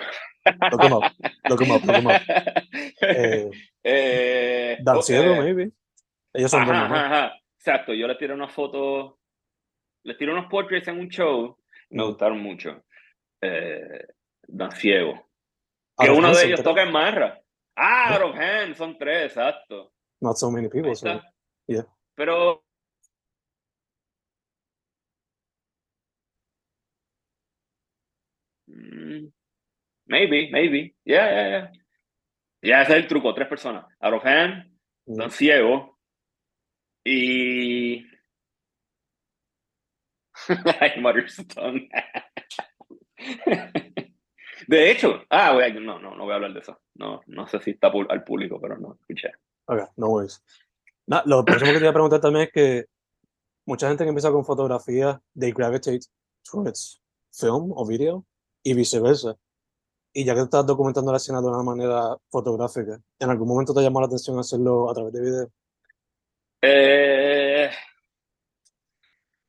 Look 0.71 0.83
him 0.83 0.93
up. 0.93 1.03
Look 1.47 1.61
him 1.61 1.71
up. 1.71 1.85
Look 1.85 1.95
him 1.95 2.07
up. 2.07 2.21
Eh, 3.03 3.49
eh, 3.83 4.77
maybe. 4.83 5.71
Ellos 6.33 6.51
son 6.51 6.61
ajá, 6.61 7.05
ajá, 7.05 7.33
Exacto. 7.57 7.93
Yo 7.93 8.07
les 8.07 8.17
tiré 8.17 8.33
una 8.33 8.47
foto, 8.47 9.19
les 10.03 10.17
tiré 10.17 10.31
unos 10.31 10.47
portraits 10.49 10.87
en 10.87 10.99
un 10.99 11.09
show. 11.09 11.57
Me 11.89 12.03
mm. 12.03 12.07
gustaron 12.07 12.39
mucho. 12.39 12.83
Eh, 13.41 14.05
Danciego. 14.47 15.29
Que 15.97 16.09
uno 16.09 16.33
de 16.33 16.45
ellos 16.45 16.63
toca 16.63 16.83
en 16.83 16.91
Marra. 16.91 17.41
Ah, 17.75 18.19
of 18.23 18.35
hand, 18.35 18.75
son 18.75 18.97
tres, 18.97 19.31
exacto. 19.31 19.93
Not 20.21 20.37
so 20.37 20.51
many 20.51 20.69
people, 20.69 20.95
so, 20.95 21.19
yeah. 21.67 21.81
Pero 22.15 22.61
Maybe, 30.11 30.51
maybe. 30.51 30.93
Yeah, 31.05 31.31
yeah, 31.31 31.49
yeah. 31.49 31.71
Ya 32.61 32.81
ese 32.81 32.91
es 32.91 32.97
el 32.97 33.07
truco, 33.07 33.33
tres 33.33 33.47
personas. 33.47 33.85
Out 34.01 34.13
of 34.13 34.25
hand, 34.25 34.69
mm. 35.07 35.31
ciego 35.31 35.97
y... 37.03 38.05
de 44.67 44.91
hecho, 44.91 45.23
ah, 45.29 45.53
voy 45.53 45.63
a, 45.63 45.69
no, 45.69 45.97
no, 45.99 46.15
no 46.15 46.23
voy 46.23 46.33
a 46.33 46.35
hablar 46.35 46.53
de 46.53 46.59
eso. 46.59 46.81
No, 46.95 47.21
no 47.27 47.47
sé 47.47 47.61
si 47.61 47.71
está 47.71 47.87
al 47.87 48.23
público, 48.25 48.59
pero 48.59 48.77
no 48.77 48.95
escuché. 48.95 49.31
Ok, 49.65 49.79
no 49.97 50.09
worries. 50.09 50.43
No, 51.07 51.21
lo 51.25 51.43
próximo 51.45 51.71
que 51.71 51.77
te 51.77 51.83
voy 51.83 51.89
a 51.89 51.93
preguntar 51.93 52.21
también 52.21 52.45
es 52.45 52.51
que 52.51 52.85
mucha 53.65 53.87
gente 53.87 54.03
que 54.03 54.09
empieza 54.09 54.31
con 54.31 54.45
fotografía, 54.45 55.21
they 55.37 55.51
gravitate 55.51 56.01
towards 56.43 57.01
film 57.31 57.71
o 57.75 57.85
video 57.85 58.25
y 58.63 58.73
viceversa. 58.73 59.37
Y 60.13 60.25
ya 60.25 60.33
que 60.35 60.41
estás 60.41 60.65
documentando 60.65 61.11
la 61.11 61.17
escena 61.17 61.41
de 61.41 61.47
una 61.47 61.63
manera 61.63 62.17
fotográfica, 62.29 62.99
¿en 63.19 63.29
algún 63.29 63.47
momento 63.47 63.73
te 63.73 63.81
llamó 63.81 64.01
la 64.01 64.07
atención 64.07 64.37
hacerlo 64.39 64.89
a 64.89 64.93
través 64.93 65.13
de 65.13 65.21
video? 65.21 65.51
Eh, 66.61 67.71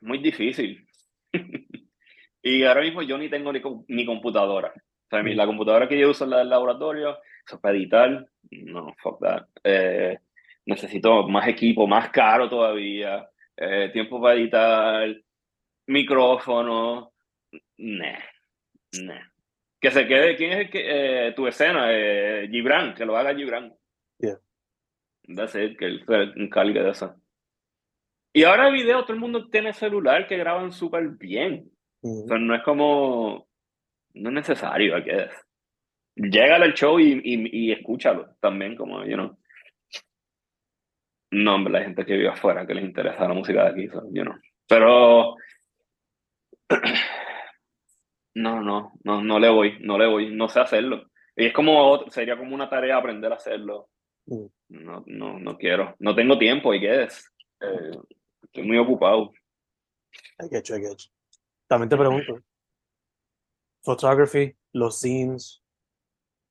muy 0.01 0.18
difícil. 0.18 0.87
y 2.42 2.64
ahora 2.64 2.83
mismo 2.83 3.03
yo 3.03 3.18
ni 3.18 3.29
tengo 3.29 3.53
ni, 3.53 4.07
computadora. 4.07 4.72
Sea, 5.12 5.22
mm. 5.22 5.37
la 5.37 5.46
computadora 5.46 5.87
que 5.87 5.98
yo 5.98 6.09
uso 6.09 6.25
en 6.25 6.33
el 6.33 6.48
laboratorio, 6.48 7.18
eso 7.46 7.61
para 7.61 7.77
editar, 7.77 8.27
no, 8.51 8.94
fuck 8.96 9.20
that. 9.20 9.46
Eh, 9.62 10.18
necesito 10.64 11.29
más 11.29 11.46
equipo, 11.48 11.87
más 11.87 12.09
caro 12.09 12.48
todavía, 12.48 13.29
eh, 13.55 13.90
tiempo 13.92 14.22
para 14.22 14.37
editar, 14.37 15.14
micrófono, 15.88 17.12
nah, 17.77 18.18
nah. 19.03 19.20
Que 19.79 19.90
se 19.90 20.07
quede, 20.07 20.35
¿quién 20.35 20.53
es 20.53 20.59
el 20.61 20.70
que, 20.70 21.27
eh, 21.27 21.33
tu 21.33 21.46
escena? 21.46 21.88
Eh, 21.90 22.48
Gibran, 22.51 22.94
que 22.94 23.05
lo 23.05 23.14
haga 23.14 23.35
Gibran. 23.35 23.75
Yeah. 24.18 24.38
That's 25.37 25.57
it, 25.57 25.77
que 25.77 25.87
él 25.87 26.05
se 26.07 26.40
encargue 26.40 26.83
de 26.83 26.90
eso. 26.90 27.16
Y 28.33 28.44
ahora 28.44 28.68
el 28.68 28.75
video, 28.75 29.03
todo 29.03 29.12
el 29.12 29.20
mundo 29.20 29.51
tiene 29.51 29.75
celular 29.75 30.27
que 30.27 30.38
graban 30.38 30.72
súper 30.72 31.07
bien. 31.09 31.70
O 32.01 32.27
sea, 32.27 32.38
no 32.38 32.55
es 32.55 32.62
como, 32.62 33.46
no 34.14 34.29
es 34.31 34.35
necesario, 34.35 34.96
I 34.98 35.03
guess. 35.03 35.33
Llega 36.14 36.57
al 36.57 36.75
show 36.75 37.01
y, 37.01 37.20
y, 37.25 37.68
y, 37.68 37.72
escúchalo 37.72 38.37
también, 38.40 38.77
como, 38.77 39.05
you 39.05 39.14
know. 39.14 39.38
No, 41.31 41.55
hombre, 41.55 41.72
la 41.72 41.85
gente 41.85 42.05
que 42.05 42.16
vive 42.16 42.29
afuera, 42.29 42.66
que 42.66 42.75
les 42.75 42.85
interesa 42.85 43.27
la 43.27 43.35
música 43.35 43.64
de 43.64 43.70
aquí, 43.70 43.88
you 44.12 44.22
know. 44.22 44.35
Pero 44.68 45.35
no, 48.35 48.61
no, 48.61 48.92
no, 49.05 49.22
no 49.22 49.38
le 49.38 49.48
voy, 49.48 49.79
no 49.81 49.96
le 49.96 50.07
voy, 50.07 50.35
no 50.35 50.48
sé 50.48 50.61
hacerlo. 50.61 51.11
Y 51.35 51.46
es 51.46 51.55
como, 51.55 52.11
sería 52.11 52.37
como 52.37 52.55
una 52.55 52.68
tarea 52.68 52.98
aprender 52.98 53.33
a 53.33 53.37
hacerlo. 53.37 53.88
Mm. 54.27 54.46
No, 54.68 55.05
no, 55.07 55.38
no 55.38 55.57
quiero, 55.57 55.96
no 55.98 56.14
tengo 56.14 56.38
tiempo, 56.38 56.75
y 56.75 56.81
qué 56.81 57.05
es. 57.05 57.33
Eh, 57.61 57.98
estoy 58.42 58.64
muy 58.64 58.79
ocupado. 58.79 59.33
I 60.40 60.48
get 60.51 60.64
you, 60.64 60.77
I 60.77 60.81
get 60.81 60.98
you. 60.98 61.11
También 61.66 61.88
te 61.88 61.96
pregunto, 61.96 62.38
photography, 63.83 64.57
los 64.73 64.99
scenes, 64.99 65.62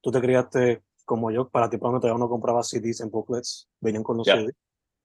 tú 0.02 0.12
te 0.12 0.22
criaste 0.22 0.84
como 1.06 1.32
yo, 1.32 1.50
para 1.50 1.70
ti 1.70 1.78
cuando 1.78 2.00
todavía 2.00 2.20
no 2.20 2.30
compraba 2.30 2.64
CDs 2.64 3.02
en 3.02 3.10
booklets, 3.10 3.70
venían 3.80 4.04
con 4.04 4.18
los 4.18 4.28
CDs. 4.28 4.56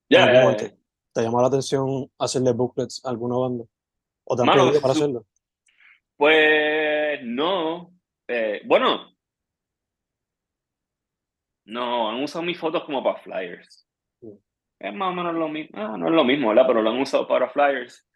Ya, 0.08 0.56
¿Te 1.12 1.22
llamó 1.22 1.40
la 1.40 1.48
atención 1.48 2.10
hacerle 2.18 2.52
booklets 2.52 3.04
a 3.04 3.08
alguna 3.08 3.36
banda? 3.36 3.64
¿O 4.24 4.36
te 4.36 4.42
han 4.42 4.48
para 4.80 4.92
hacerlo? 4.92 5.24
Pues 6.16 7.20
no. 7.24 7.92
Eh, 8.28 8.60
bueno. 8.66 9.14
No, 11.64 12.10
han 12.10 12.22
usado 12.22 12.44
mis 12.44 12.58
fotos 12.58 12.84
como 12.84 13.02
para 13.02 13.18
flyers. 13.20 13.88
Es 14.78 14.94
más 14.94 15.10
o 15.10 15.14
menos 15.14 15.34
lo 15.34 15.48
mismo. 15.48 15.70
Ah, 15.80 15.96
no 15.96 16.08
es 16.08 16.12
lo 16.12 16.24
mismo, 16.24 16.48
¿verdad? 16.48 16.66
Pero 16.66 16.82
lo 16.82 16.90
han 16.90 17.00
usado 17.00 17.26
para 17.26 17.48
flyers. 17.48 18.06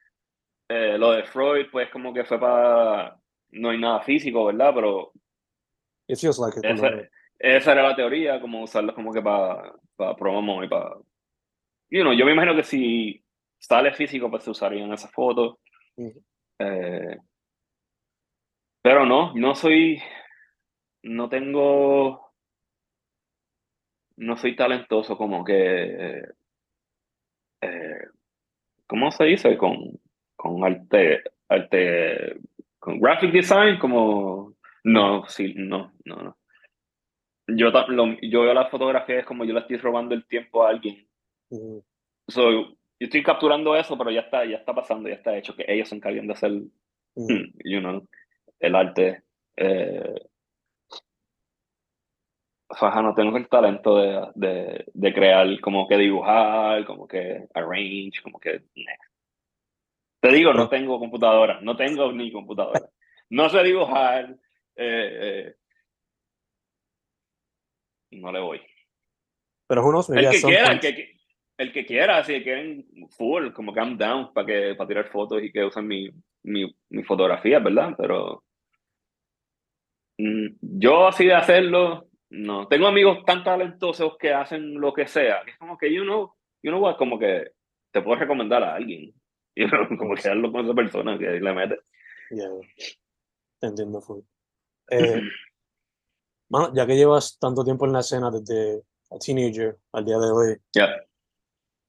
Eh, 0.68 0.98
lo 0.98 1.12
de 1.12 1.24
Freud, 1.24 1.66
pues 1.72 1.90
como 1.90 2.12
que 2.12 2.24
fue 2.24 2.38
para... 2.38 3.19
No 3.52 3.70
hay 3.70 3.78
nada 3.78 4.00
físico, 4.00 4.46
¿verdad? 4.46 4.72
Pero... 4.74 5.12
esa, 6.62 6.88
esa, 7.38 7.72
era 7.72 7.82
la 7.88 7.96
teoría, 7.96 8.40
como 8.40 8.62
usarlos 8.62 8.94
como 8.94 9.12
que 9.12 9.22
para, 9.22 9.72
para 9.96 10.16
promo 10.16 10.62
y 10.64 10.68
para... 10.68 10.96
You 11.90 12.02
know, 12.02 12.12
yo 12.12 12.24
me 12.24 12.32
imagino 12.32 12.54
que 12.54 12.62
si 12.62 13.24
sale 13.58 13.92
físico, 13.92 14.30
pues 14.30 14.44
se 14.44 14.50
usarían 14.50 14.92
esas 14.92 15.12
fotos. 15.12 15.58
Eh, 16.58 17.16
pero 18.82 19.04
no, 19.04 19.34
no 19.34 19.54
soy, 19.54 20.00
no 21.02 21.28
tengo, 21.28 22.32
no 24.16 24.36
soy 24.36 24.56
talentoso 24.56 25.16
como 25.16 25.44
que, 25.44 26.24
eh, 27.60 28.04
¿cómo 28.86 29.10
se 29.10 29.24
dice? 29.24 29.58
Con, 29.58 30.00
con 30.36 30.64
arte, 30.64 31.22
arte, 31.48 32.36
con 32.80 32.98
graphic 32.98 33.30
design, 33.30 33.78
como, 33.78 34.56
no, 34.84 35.24
sí, 35.28 35.54
no, 35.56 35.92
no, 36.04 36.16
no. 36.16 36.36
Yo, 37.46 37.70
yo 38.22 38.42
veo 38.42 38.54
la 38.54 38.68
fotografía 38.68 39.20
es 39.20 39.26
como 39.26 39.44
yo 39.44 39.52
le 39.52 39.60
estoy 39.60 39.76
robando 39.76 40.14
el 40.14 40.26
tiempo 40.26 40.64
a 40.64 40.70
alguien. 40.70 41.06
yo 41.50 42.76
estoy 42.98 43.22
capturando 43.22 43.76
eso, 43.76 43.98
pero 43.98 44.10
ya 44.10 44.20
está, 44.20 44.44
ya 44.44 44.56
está 44.56 44.74
pasando, 44.74 45.08
ya 45.08 45.16
está 45.16 45.36
hecho, 45.36 45.54
que 45.54 45.64
ellos 45.68 45.88
se 45.88 45.96
encarguen 45.96 46.26
de 46.26 46.32
hacer, 46.32 46.52
you 47.64 47.80
know, 47.80 48.06
el 48.60 48.74
arte. 48.74 49.22
Eh, 49.56 50.14
Faja, 52.72 53.02
no 53.02 53.14
tengo 53.14 53.36
el 53.36 53.48
talento 53.48 53.96
de, 53.98 54.28
de, 54.36 54.84
de, 54.94 55.12
crear, 55.12 55.60
como 55.60 55.88
que 55.88 55.96
dibujar, 55.96 56.84
como 56.86 57.08
que 57.08 57.48
arrange, 57.52 58.22
como 58.22 58.38
que... 58.38 58.62
Te 60.20 60.30
digo, 60.32 60.52
no 60.52 60.68
tengo 60.68 60.98
computadora, 60.98 61.60
no 61.62 61.76
tengo 61.76 62.12
ni 62.12 62.30
computadora. 62.30 62.88
No 63.30 63.48
sé 63.48 63.62
dibujar. 63.62 64.36
Eh, 64.74 65.18
eh, 65.46 65.54
no 68.10 68.32
le 68.32 68.40
voy. 68.40 68.60
Pero 69.66 69.86
unos 69.86 70.10
el 70.10 70.28
que 70.28 70.42
quiera, 70.42 70.72
el 70.72 70.80
que, 70.80 71.16
el 71.56 71.72
que 71.72 71.86
quiera, 71.86 72.24
si 72.24 72.42
quieren 72.42 72.86
full, 73.10 73.52
como 73.52 73.72
I'm 73.72 73.96
down 73.96 74.32
para 74.32 74.46
que 74.46 74.74
para 74.74 74.88
tirar 74.88 75.08
fotos 75.10 75.42
y 75.42 75.52
que 75.52 75.64
usen 75.64 75.86
mi, 75.86 76.10
mi, 76.42 76.74
mi 76.88 77.04
fotografía, 77.04 77.60
¿verdad? 77.60 77.94
Pero 77.96 78.42
mm, 80.18 80.46
yo 80.60 81.06
así 81.06 81.26
de 81.26 81.34
hacerlo, 81.34 82.08
no. 82.30 82.66
Tengo 82.66 82.88
amigos 82.88 83.24
tan 83.24 83.44
talentosos 83.44 84.16
que 84.18 84.32
hacen 84.32 84.74
lo 84.74 84.92
que 84.92 85.06
sea, 85.06 85.42
que 85.44 85.52
es 85.52 85.58
como 85.58 85.78
que, 85.78 85.92
you 85.92 86.02
know, 86.02 86.34
you 86.62 86.70
know 86.70 86.82
what, 86.82 86.96
como 86.96 87.18
que 87.18 87.52
te 87.92 88.02
puedo 88.02 88.18
recomendar 88.18 88.62
a 88.62 88.74
alguien. 88.74 89.14
Y 89.54 89.68
como 89.98 90.14
que 90.14 90.28
hazlo 90.28 90.52
con 90.52 90.64
esa 90.64 90.74
persona 90.74 91.18
que 91.18 91.26
le 91.26 91.52
mete. 91.52 91.80
Ya, 92.30 92.48
entiendo 93.60 94.00
full. 94.00 94.20
Eh, 94.90 95.20
ya 96.74 96.86
que 96.86 96.96
llevas 96.96 97.38
tanto 97.38 97.64
tiempo 97.64 97.86
en 97.86 97.92
la 97.92 98.00
escena 98.00 98.30
desde 98.30 98.82
a 99.10 99.18
teenager 99.18 99.76
al 99.92 100.04
día 100.04 100.18
de 100.18 100.30
hoy, 100.30 100.56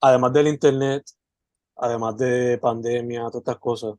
además 0.01 0.33
del 0.33 0.47
internet, 0.47 1.03
además 1.77 2.17
de 2.17 2.57
pandemia, 2.57 3.21
todas 3.21 3.35
estas 3.37 3.59
cosas, 3.59 3.95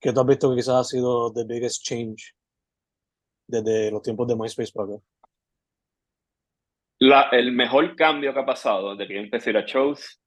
¿qué 0.00 0.12
tú 0.12 0.20
has 0.20 0.26
visto 0.26 0.50
que 0.50 0.56
quizás 0.56 0.74
ha 0.74 0.84
sido 0.84 1.32
the 1.32 1.44
biggest 1.44 1.82
change 1.82 2.34
desde 3.46 3.90
los 3.90 4.02
tiempos 4.02 4.26
de 4.28 4.36
MySpace 4.36 4.72
para 4.72 4.94
acá? 4.94 5.04
La, 6.98 7.28
el 7.32 7.52
mejor 7.52 7.96
cambio 7.96 8.32
que 8.32 8.40
ha 8.40 8.46
pasado 8.46 8.94
desde 8.94 9.08
que 9.08 9.14
yo 9.14 9.20
empecé 9.20 9.50
a 9.50 9.52
ir 9.52 9.56
a 9.58 9.66
shows 9.66 10.21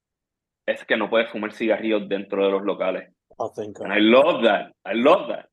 es 0.66 0.86
que 0.86 0.98
no 0.98 1.10
puedes 1.10 1.30
fumar 1.30 1.54
cigarrillos 1.54 2.08
dentro 2.10 2.46
de 2.46 2.52
los 2.52 2.64
locales. 2.64 3.14
Oh, 3.38 3.52
thank 3.54 3.78
I 3.80 4.00
love 4.00 4.44
that. 4.44 4.72
I 4.86 4.98
love 4.98 5.28
that. 5.28 5.46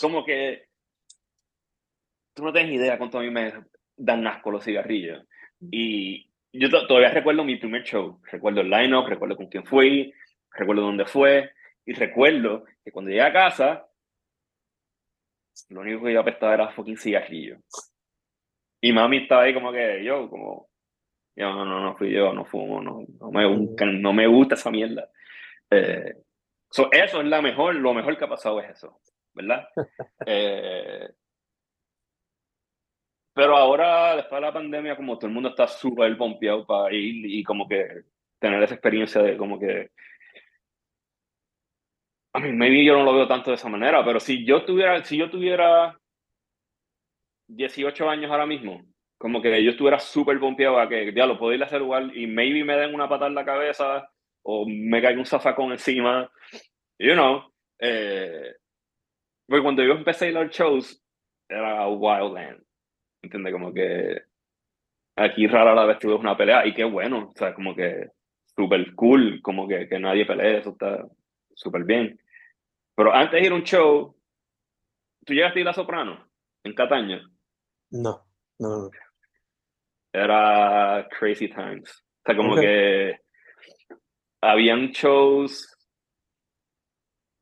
Como 0.00 0.24
que 0.24 0.66
tú 2.34 2.44
no 2.44 2.52
tienes 2.52 2.72
idea 2.72 2.98
cuánto 2.98 3.18
a 3.18 3.22
mí 3.22 3.30
me 3.30 3.52
dan 3.96 4.26
asco 4.26 4.50
los 4.50 4.64
cigarrillos. 4.64 5.24
Y 5.60 6.30
yo 6.52 6.68
todavía 6.86 7.10
recuerdo 7.10 7.44
mi 7.44 7.56
primer 7.56 7.82
show, 7.82 8.20
recuerdo 8.30 8.60
el 8.60 8.70
line-up, 8.70 9.06
recuerdo 9.06 9.36
con 9.36 9.46
quién 9.46 9.64
fui, 9.64 10.12
recuerdo 10.50 10.82
dónde 10.82 11.06
fue, 11.06 11.50
y 11.86 11.92
recuerdo 11.94 12.64
que 12.84 12.92
cuando 12.92 13.10
llegué 13.10 13.22
a 13.22 13.32
casa, 13.32 13.86
lo 15.70 15.80
único 15.80 16.04
que 16.04 16.12
yo 16.12 16.20
apestaba 16.20 16.54
era 16.54 16.72
fucking 16.72 16.96
cigarrillo. 16.96 17.58
Y 18.80 18.92
mami 18.92 19.18
estaba 19.18 19.42
ahí 19.42 19.54
como 19.54 19.72
que, 19.72 20.04
yo, 20.04 20.28
como, 20.28 20.68
yo, 21.36 21.52
no, 21.52 21.64
no, 21.64 21.80
no 21.80 21.96
fui 21.96 22.10
yo, 22.10 22.32
no 22.32 22.44
fumo, 22.44 22.82
no, 22.82 23.04
no, 23.20 23.30
me, 23.30 23.48
no 24.00 24.12
me 24.12 24.26
gusta 24.26 24.54
esa 24.54 24.70
mierda. 24.70 25.08
Eh, 25.70 26.14
eso 26.70 26.90
es 26.92 27.26
la 27.26 27.42
mejor, 27.42 27.74
lo 27.74 27.94
mejor 27.94 28.16
que 28.16 28.24
ha 28.24 28.28
pasado 28.28 28.60
es 28.60 28.70
eso, 28.70 29.00
¿verdad? 29.34 29.66
eh, 30.26 31.10
pero 33.34 33.56
ahora, 33.56 34.16
después 34.16 34.40
de 34.40 34.46
la 34.46 34.52
pandemia, 34.52 34.96
como 34.96 35.16
todo 35.16 35.28
el 35.28 35.34
mundo 35.34 35.50
está 35.50 35.66
súper 35.66 36.16
pompeado 36.18 36.66
para 36.66 36.94
ir 36.94 37.24
y 37.26 37.42
como 37.42 37.66
que 37.66 38.04
tener 38.38 38.62
esa 38.62 38.74
experiencia 38.74 39.22
de 39.22 39.36
como 39.36 39.58
que... 39.58 39.90
A 42.34 42.40
mí, 42.40 42.52
maybe 42.52 42.84
yo 42.84 42.96
no 42.96 43.04
lo 43.04 43.14
veo 43.14 43.28
tanto 43.28 43.50
de 43.50 43.56
esa 43.56 43.68
manera, 43.68 44.04
pero 44.04 44.20
si 44.20 44.44
yo 44.44 44.64
tuviera, 44.64 45.02
si 45.04 45.16
yo 45.18 45.30
tuviera 45.30 45.98
18 47.48 48.08
años 48.08 48.30
ahora 48.30 48.46
mismo, 48.46 48.82
como 49.22 49.40
que 49.40 49.62
yo 49.62 49.70
estuviera 49.70 50.00
súper 50.00 50.40
pompeado 50.40 50.80
a 50.80 50.88
que, 50.88 51.12
ya 51.14 51.26
lo 51.26 51.38
puedo 51.38 51.52
ir 51.52 51.62
a 51.62 51.66
hacer 51.66 51.80
igual 51.80 52.10
y 52.16 52.26
maybe 52.26 52.64
me 52.64 52.76
den 52.76 52.92
una 52.92 53.08
patada 53.08 53.28
en 53.28 53.36
la 53.36 53.44
cabeza 53.44 54.10
o 54.42 54.66
me 54.68 55.00
caiga 55.00 55.20
un 55.20 55.26
zafacón 55.26 55.70
encima, 55.70 56.28
you 56.98 57.12
know. 57.12 57.44
Eh, 57.78 58.52
porque 59.46 59.62
cuando 59.62 59.84
yo 59.84 59.92
empecé 59.92 60.24
a 60.24 60.28
ir 60.30 60.36
a 60.36 60.42
los 60.42 60.50
shows, 60.50 61.04
era 61.48 61.86
Wildland. 61.86 62.64
¿Entiendes? 63.22 63.52
Como 63.52 63.72
que 63.72 64.22
aquí 65.14 65.46
rara 65.46 65.72
la 65.72 65.84
vez 65.84 66.00
tuve 66.00 66.14
una 66.14 66.36
pelea 66.36 66.66
y 66.66 66.74
qué 66.74 66.82
bueno, 66.82 67.30
o 67.32 67.38
sea, 67.38 67.54
como 67.54 67.76
que 67.76 68.08
súper 68.56 68.92
cool, 68.96 69.40
como 69.40 69.68
que, 69.68 69.88
que 69.88 70.00
nadie 70.00 70.26
pelee, 70.26 70.58
eso 70.58 70.70
está 70.70 71.06
súper 71.54 71.84
bien. 71.84 72.18
Pero 72.96 73.14
antes 73.14 73.40
de 73.40 73.46
ir 73.46 73.52
a 73.52 73.54
un 73.54 73.62
show, 73.62 74.16
¿tú 75.24 75.32
llegaste 75.32 75.60
a 75.60 75.62
ir 75.62 75.68
a 75.68 75.74
Soprano 75.74 76.28
en 76.64 76.74
Cataño? 76.74 77.20
No, 77.90 78.26
no, 78.58 78.68
no. 78.68 78.90
Era 80.12 81.08
crazy 81.18 81.48
times. 81.48 81.90
O 81.90 82.22
sea, 82.26 82.36
como 82.36 82.56
que 82.56 83.16
habían 84.40 84.90
shows 84.90 85.68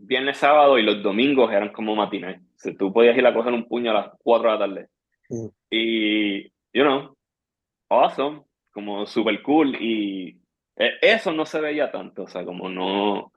viernes, 0.00 0.38
sábado 0.38 0.78
y 0.78 0.82
los 0.82 1.02
domingos 1.02 1.52
eran 1.52 1.72
como 1.72 1.94
matines. 1.94 2.40
O 2.40 2.44
sea, 2.56 2.74
tú 2.76 2.92
podías 2.92 3.16
ir 3.16 3.26
a 3.26 3.34
coger 3.34 3.52
un 3.52 3.68
puño 3.68 3.90
a 3.90 3.94
las 3.94 4.10
4 4.22 4.50
de 4.50 4.58
la 4.58 4.66
tarde. 4.66 4.88
Mm. 5.28 5.46
Y, 5.70 6.42
you 6.44 6.82
know, 6.82 7.16
awesome, 7.88 8.42
como 8.70 9.06
super 9.06 9.42
cool. 9.42 9.76
Y 9.80 10.40
e, 10.76 10.98
eso 11.02 11.32
no 11.32 11.44
se 11.44 11.60
veía 11.60 11.90
tanto, 11.90 12.24
o 12.24 12.28
sea, 12.28 12.44
como 12.44 12.68
no, 12.68 13.32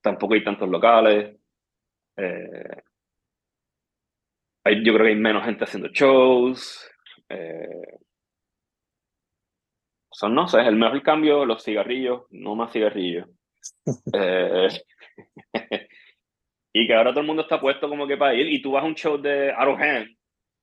tampoco 0.00 0.34
hay 0.34 0.44
tantos 0.44 0.68
locales. 0.68 1.36
Eh, 2.16 2.82
yo 4.82 4.94
creo 4.94 5.04
que 5.04 5.12
hay 5.12 5.16
menos 5.16 5.44
gente 5.44 5.64
haciendo 5.64 5.88
shows. 5.88 6.90
Eh, 7.28 7.98
son, 10.14 10.34
no 10.34 10.48
sé, 10.48 10.60
el 10.60 10.76
mejor 10.76 11.02
cambio, 11.02 11.44
los 11.44 11.62
cigarrillos, 11.62 12.22
no 12.30 12.54
más 12.54 12.72
cigarrillos. 12.72 13.28
Eh, 14.12 14.68
y 16.72 16.86
que 16.86 16.94
ahora 16.94 17.12
todo 17.12 17.20
el 17.20 17.26
mundo 17.26 17.42
está 17.42 17.60
puesto 17.60 17.88
como 17.88 18.06
que 18.06 18.16
para 18.16 18.34
ir 18.34 18.48
y 18.52 18.60
tú 18.60 18.72
vas 18.72 18.82
a 18.82 18.86
un 18.86 18.94
show 18.94 19.16
de 19.16 19.52
Out 19.52 19.78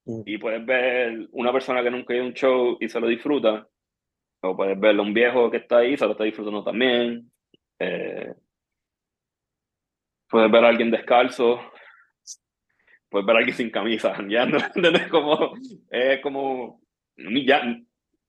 Mm. 0.05 0.21
Y 0.25 0.37
puedes 0.37 0.65
ver 0.65 1.27
una 1.31 1.51
persona 1.51 1.83
que 1.83 1.91
nunca 1.91 2.13
ha 2.13 2.17
ido 2.17 2.25
a 2.25 2.27
un 2.27 2.33
show 2.33 2.77
y 2.79 2.89
se 2.89 2.99
lo 2.99 3.07
disfruta, 3.07 3.67
o 4.41 4.55
puedes 4.55 4.79
ver 4.79 4.97
a 4.97 5.01
un 5.01 5.13
viejo 5.13 5.51
que 5.51 5.57
está 5.57 5.77
ahí 5.79 5.93
y 5.93 5.97
se 5.97 6.05
lo 6.05 6.11
está 6.11 6.23
disfrutando 6.23 6.63
también. 6.63 7.31
Eh, 7.79 8.33
puedes 10.29 10.51
ver 10.51 10.65
a 10.65 10.69
alguien 10.69 10.91
descalzo, 10.91 11.59
puedes 13.09 13.25
ver 13.25 13.35
a 13.35 13.39
alguien 13.39 13.57
sin 13.57 13.69
camisa, 13.69 14.15
ya 14.29 14.45
no, 14.45 14.57
como, 15.11 15.53
es 15.89 16.19
como, 16.21 16.81
ya 17.17 17.77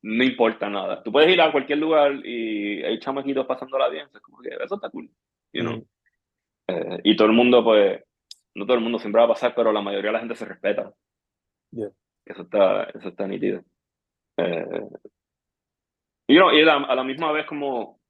no 0.03 0.25
importa 0.25 0.69
nada. 0.69 1.03
Tú 1.03 1.13
puedes 1.13 1.31
ir 1.31 1.41
a 1.41 1.53
cualquier 1.53 1.79
lugar 1.79 2.13
y 2.25 2.83
hay 2.83 2.99
chamaquitos 2.99 3.47
pasándola 3.47 3.89
bien, 3.89 4.09
es 4.13 4.21
como 4.21 4.39
que 4.39 4.51
eso 4.51 4.75
está 4.75 4.91
cool, 4.91 5.09
you 5.53 5.63
know? 5.63 5.77
Mm. 5.77 5.87
Eh, 6.69 7.01
y 7.05 7.17
todo 7.17 7.29
el 7.29 7.35
mundo, 7.35 7.63
pues, 7.63 8.03
no 8.55 8.67
todo 8.67 8.77
el 8.77 8.83
mundo 8.83 8.99
siempre 8.99 9.21
va 9.21 9.27
a 9.27 9.31
pasar, 9.31 9.55
pero 9.55 9.73
la 9.73 9.81
mayoría 9.81 10.09
de 10.09 10.13
la 10.13 10.19
gente 10.21 10.35
se 10.35 10.45
respeta. 10.45 10.93
Eso, 12.25 12.43
está, 12.43 12.85
eso 12.85 13.09
está 13.09 13.27
nítido. 13.27 13.63
Eh, 14.37 14.89
y, 16.29 16.39
a 16.39 16.95
la 16.95 17.05
misma 17.05 17.33
vez 17.33 17.47
como 17.47 18.01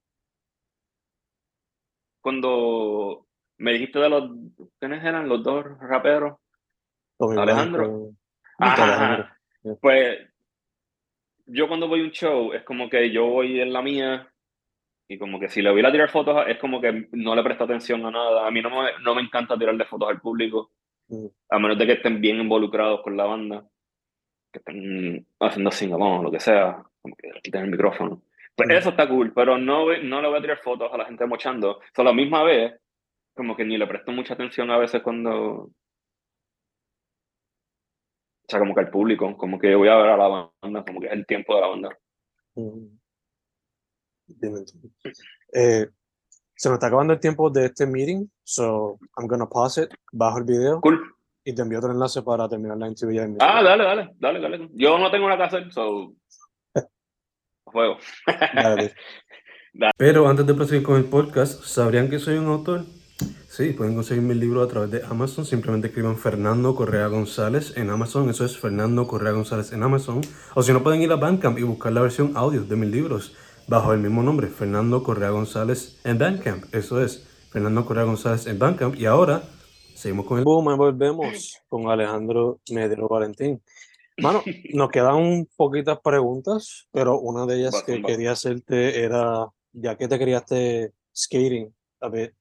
cuando 2.20 3.26
me 3.58 3.72
dijiste 3.72 3.98
de 3.98 4.08
los, 4.08 4.30
¿quiénes 4.78 5.04
eran 5.04 5.28
los 5.28 5.42
dos 5.42 5.64
raperos? 5.80 6.38
Alejandro. 7.18 8.12
Pues 9.80 10.31
yo 11.52 11.68
cuando 11.68 11.86
voy 11.86 12.00
a 12.00 12.04
un 12.04 12.10
show 12.10 12.52
es 12.52 12.62
como 12.64 12.88
que 12.88 13.10
yo 13.10 13.26
voy 13.26 13.60
en 13.60 13.72
la 13.72 13.82
mía 13.82 14.28
y 15.08 15.18
como 15.18 15.38
que 15.38 15.48
si 15.48 15.60
le 15.60 15.70
voy 15.70 15.84
a 15.84 15.92
tirar 15.92 16.08
fotos 16.08 16.44
es 16.48 16.58
como 16.58 16.80
que 16.80 17.08
no 17.12 17.34
le 17.34 17.42
presto 17.42 17.64
atención 17.64 18.04
a 18.06 18.10
nada. 18.10 18.46
A 18.46 18.50
mí 18.50 18.62
no 18.62 18.70
me, 18.70 18.90
no 19.02 19.14
me 19.14 19.22
encanta 19.22 19.58
tirarle 19.58 19.84
fotos 19.84 20.08
al 20.08 20.20
público. 20.20 20.70
A 21.50 21.58
menos 21.58 21.78
de 21.78 21.86
que 21.86 21.92
estén 21.92 22.20
bien 22.22 22.40
involucrados 22.40 23.02
con 23.02 23.16
la 23.18 23.24
banda, 23.24 23.66
que 24.50 24.60
estén 24.60 25.26
haciendo 25.40 25.70
sing 25.70 25.92
o 25.92 26.22
lo 26.22 26.30
que 26.30 26.40
sea, 26.40 26.82
como 27.02 27.14
que 27.16 27.28
quiten 27.42 27.64
el 27.64 27.70
micrófono. 27.70 28.22
Pues 28.54 28.70
eso 28.70 28.90
está 28.90 29.06
cool, 29.06 29.32
pero 29.34 29.58
no, 29.58 29.86
no 30.02 30.22
le 30.22 30.28
voy 30.28 30.38
a 30.38 30.40
tirar 30.40 30.58
fotos 30.58 30.90
a 30.90 30.96
la 30.96 31.04
gente 31.04 31.26
mochando. 31.26 31.80
O 31.96 32.02
la 32.02 32.14
misma 32.14 32.42
vez, 32.44 32.80
como 33.34 33.54
que 33.54 33.64
ni 33.64 33.76
le 33.76 33.86
presto 33.86 34.12
mucha 34.12 34.34
atención 34.34 34.70
a 34.70 34.78
veces 34.78 35.02
cuando... 35.02 35.70
Sea, 38.52 38.60
como 38.60 38.74
que 38.74 38.80
al 38.80 38.90
público, 38.90 39.34
como 39.38 39.58
que 39.58 39.74
voy 39.74 39.88
a 39.88 39.96
ver 39.96 40.10
a 40.10 40.16
la 40.18 40.50
banda, 40.60 40.84
como 40.84 41.00
que 41.00 41.06
es 41.06 41.12
el 41.14 41.24
tiempo 41.24 41.54
de 41.54 41.60
la 41.62 41.66
banda. 41.68 41.98
Eh, 45.54 45.86
se 46.54 46.68
nos 46.68 46.76
está 46.76 46.88
acabando 46.88 47.14
el 47.14 47.20
tiempo 47.20 47.48
de 47.48 47.64
este 47.64 47.86
meeting, 47.86 48.26
so 48.44 48.98
I'm 49.16 49.26
gonna 49.26 49.48
pause 49.48 49.84
it, 49.84 49.90
bajo 50.12 50.36
el 50.36 50.44
video. 50.44 50.82
Cool. 50.82 51.00
Y 51.44 51.54
te 51.54 51.62
envío 51.62 51.78
otro 51.78 51.92
enlace 51.92 52.20
para 52.20 52.46
terminar 52.46 52.76
la 52.76 52.88
entrevista. 52.88 53.26
Ah, 53.40 53.62
dale, 53.62 53.84
dale, 53.84 54.10
dale, 54.18 54.40
dale. 54.40 54.68
Yo 54.74 54.98
no 54.98 55.10
tengo 55.10 55.28
nada 55.28 55.38
que 55.38 55.56
hacer, 55.56 55.72
so. 55.72 56.12
Juego. 57.64 57.96
Pero 59.96 60.28
antes 60.28 60.46
de 60.46 60.52
proseguir 60.52 60.84
con 60.84 60.98
el 60.98 61.04
podcast, 61.04 61.64
¿sabrían 61.64 62.10
que 62.10 62.18
soy 62.18 62.36
un 62.36 62.48
autor? 62.48 62.84
Sí, 63.48 63.74
pueden 63.74 63.94
conseguir 63.94 64.22
mi 64.22 64.34
libro 64.34 64.62
a 64.62 64.68
través 64.68 64.90
de 64.90 65.02
Amazon. 65.04 65.44
Simplemente 65.44 65.88
escriban 65.88 66.16
Fernando 66.16 66.74
Correa 66.74 67.08
González 67.08 67.74
en 67.76 67.90
Amazon. 67.90 68.30
Eso 68.30 68.46
es 68.46 68.56
Fernando 68.56 69.06
Correa 69.06 69.32
González 69.32 69.72
en 69.72 69.82
Amazon. 69.82 70.22
O 70.54 70.62
si 70.62 70.72
no, 70.72 70.82
pueden 70.82 71.02
ir 71.02 71.12
a 71.12 71.16
Bandcamp 71.16 71.58
y 71.58 71.62
buscar 71.62 71.92
la 71.92 72.00
versión 72.00 72.32
audio 72.34 72.64
de 72.64 72.76
mis 72.76 72.90
libros 72.90 73.34
bajo 73.68 73.92
el 73.92 74.00
mismo 74.00 74.22
nombre, 74.22 74.48
Fernando 74.48 75.02
Correa 75.02 75.30
González 75.30 76.00
en 76.04 76.18
Bandcamp. 76.18 76.74
Eso 76.74 77.02
es, 77.02 77.28
Fernando 77.50 77.84
Correa 77.84 78.04
González 78.04 78.46
en 78.46 78.58
Bandcamp. 78.58 78.96
Y 78.96 79.06
ahora 79.06 79.42
seguimos 79.94 80.26
con 80.26 80.38
el 80.38 80.44
boom, 80.44 80.76
volvemos 80.76 81.58
con 81.68 81.88
Alejandro 81.90 82.60
Medero 82.70 83.08
Valentín. 83.08 83.62
Mano, 84.18 84.42
nos 84.74 84.90
quedan 84.90 85.46
poquitas 85.56 85.98
preguntas, 86.02 86.88
pero 86.90 87.18
una 87.18 87.46
de 87.46 87.60
ellas 87.60 87.82
que 87.84 88.02
quería 88.02 88.32
hacerte 88.32 89.04
era, 89.04 89.46
ya 89.72 89.96
que 89.96 90.08
te 90.08 90.18
criaste 90.18 90.92
skating, 91.14 91.74
a 92.00 92.08
ver, 92.08 92.34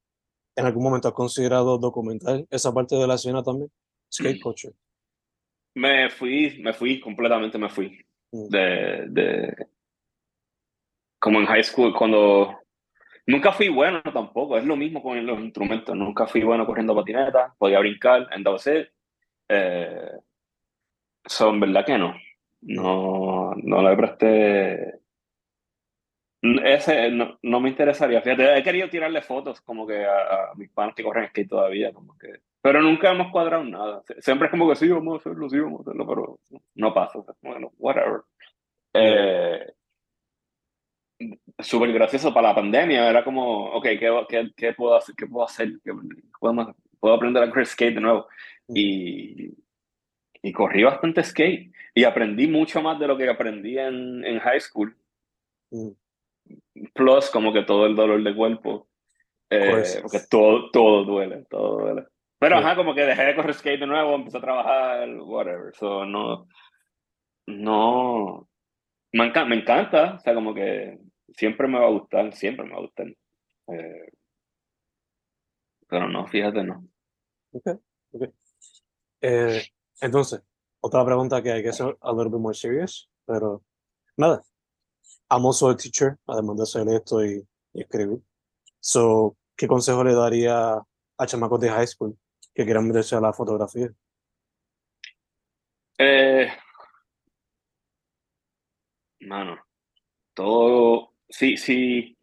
¿en 0.56 0.66
algún 0.66 0.84
momento 0.84 1.08
has 1.08 1.14
considerado 1.14 1.78
documentar 1.78 2.46
esa 2.50 2.74
parte 2.74 2.96
de 2.96 3.08
la 3.08 3.16
escena 3.16 3.44
también? 3.44 3.72
Skate 4.12 4.42
culture. 4.42 4.74
Me 5.76 6.10
fui, 6.10 6.60
me 6.62 6.74
fui, 6.74 7.00
completamente 7.00 7.58
me 7.58 7.70
fui. 7.70 7.98
Mm. 8.32 8.48
De, 8.50 9.06
de, 9.10 9.68
como 11.22 11.40
en 11.40 11.46
high 11.46 11.64
school, 11.64 11.94
cuando 11.94 12.60
nunca 13.28 13.52
fui 13.54 13.70
bueno 13.70 14.02
tampoco, 14.02 14.58
es 14.58 14.66
lo 14.66 14.76
mismo 14.76 15.04
con 15.04 15.24
los 15.24 15.40
instrumentos, 15.40 15.96
nunca 15.96 16.26
fui 16.26 16.42
bueno 16.42 16.66
corriendo 16.66 16.96
patineta, 16.96 17.54
podía 17.60 17.80
brincar, 17.80 18.28
entonces, 18.32 18.90
eh, 19.48 20.12
son 21.24 21.60
verdad 21.60 21.86
que 21.86 21.98
no, 21.98 22.16
no, 22.62 23.54
no 23.56 23.88
le 23.88 23.96
presté, 23.96 25.00
ese 26.42 27.12
no, 27.12 27.31
no, 27.44 27.60
me 27.60 27.70
interesaría, 27.70 28.22
fíjate, 28.22 28.58
he 28.58 28.64
querido 28.64 28.90
tirarle 28.90 29.22
fotos 29.22 29.62
como 29.62 29.86
que 29.88 30.06
a, 30.06 30.52
mis 30.56 30.70
padres 30.70 30.96
que 30.96 31.04
corren 31.04 31.28
skate 31.30 31.50
todavía, 31.50 31.92
como 31.92 32.18
que, 32.18 32.42
pero 32.62 32.82
nunca 32.82 33.12
hemos 33.12 33.32
cuadrado 33.32 33.64
nada, 33.64 34.04
siempre 34.20 34.48
es 34.48 34.52
como 34.52 34.70
que 34.70 34.76
sí, 34.76 34.88
vamos 34.90 35.16
a 35.16 35.18
hacerlo, 35.18 35.50
sí, 35.50 35.60
vamos 35.60 35.80
a 35.80 35.90
hacerlo, 35.90 36.08
pero 36.08 36.40
no 36.76 36.94
pasa, 36.94 37.20
bueno, 37.42 37.72
whatever. 37.78 38.22
Eh, 38.94 39.74
súper 41.60 41.92
gracioso 41.94 42.34
para 42.34 42.50
la 42.50 42.56
pandemia. 42.56 43.10
Era 43.10 43.24
como, 43.24 43.72
ok, 43.74 43.84
¿qué, 43.84 44.26
qué, 44.30 44.52
qué 44.56 44.74
puedo 44.74 44.96
hacer? 44.96 45.16
¿Qué 45.16 45.28
puedo 45.28 45.46
hacer? 45.46 45.80
¿Qué, 45.84 45.92
puedo, 46.40 46.76
puedo 47.00 47.16
aprender 47.16 47.44
a 47.44 47.50
correr 47.50 47.66
skate 47.66 47.96
de 47.96 48.02
nuevo. 48.02 48.28
Mm. 48.68 48.74
Y, 48.76 49.54
y 50.42 50.52
corrí 50.52 50.84
bastante 50.84 51.24
skate. 51.24 51.72
Y 51.94 52.04
aprendí 52.04 52.48
mucho 52.48 52.82
más 52.82 53.00
de 53.00 53.08
lo 53.08 53.18
que 53.18 53.30
aprendí 53.30 53.78
en, 53.78 54.26
en 54.26 54.40
high 54.40 54.60
school. 54.60 54.96
Mm. 55.72 55.90
Plus, 56.94 57.30
como 57.30 57.54
que 57.54 57.64
todo 57.64 57.86
el 57.86 57.96
dolor 57.96 58.24
de 58.24 58.36
cuerpo. 58.36 58.88
Eh, 59.50 60.00
porque 60.02 60.22
todo, 60.30 60.72
todo 60.72 61.04
duele, 61.04 61.46
todo 61.50 61.80
duele. 61.80 62.08
Pero, 62.40 62.58
ajá, 62.58 62.76
como 62.76 62.96
que 62.96 63.02
dejé 63.02 63.24
de 63.26 63.36
correr 63.36 63.54
skate 63.54 63.82
de 63.82 63.86
nuevo, 63.86 64.16
empecé 64.16 64.38
a 64.38 64.42
trabajar, 64.42 65.08
whatever. 65.20 65.76
So, 65.76 66.06
no, 66.06 66.48
no, 67.48 68.50
me, 69.12 69.26
encanta, 69.26 69.46
me 69.46 69.56
encanta, 69.58 70.16
o 70.16 70.20
sea, 70.20 70.34
como 70.34 70.54
que 70.54 70.98
siempre 71.36 71.68
me 71.68 71.80
va 71.80 71.86
a 71.86 71.92
gustar, 71.92 72.34
siempre 72.34 72.66
me 72.66 72.72
va 72.72 72.78
a 72.78 72.82
gustar. 72.82 73.08
Eh, 73.68 74.12
pero 75.88 76.08
no, 76.10 76.26
fíjate, 76.28 76.64
no. 76.64 76.88
Ok, 77.52 77.68
ok. 78.14 78.30
Eh, 79.22 79.62
entonces, 80.02 80.42
otra 80.80 81.06
pregunta 81.06 81.44
que 81.44 81.52
hay 81.52 81.62
que 81.62 81.74
ser 81.74 81.96
a 82.02 82.12
little 82.12 82.30
bit 82.30 82.40
more 82.40 82.56
serious, 82.56 83.10
pero 83.26 83.64
nada. 84.18 84.42
Amo 85.34 85.54
soy 85.54 85.78
teacher, 85.78 86.18
además 86.28 86.58
de 86.58 86.64
hacer 86.64 86.86
esto 86.90 87.26
y, 87.26 87.42
escribir. 87.74 88.20
So, 88.82 89.38
¿qué 89.56 89.66
consejo 89.66 90.04
le 90.04 90.14
daría 90.14 90.74
a 90.74 91.26
chamacos 91.26 91.62
de 91.62 91.70
high 91.70 91.88
school 91.88 92.18
que 92.54 92.66
quieran 92.66 92.86
meterse 92.86 93.16
a 93.16 93.22
la 93.22 93.32
fotografía? 93.32 93.90
Eh, 95.98 96.52
mano, 99.22 99.58
todo 100.34 101.14
sí, 101.30 101.56
sí, 101.56 102.18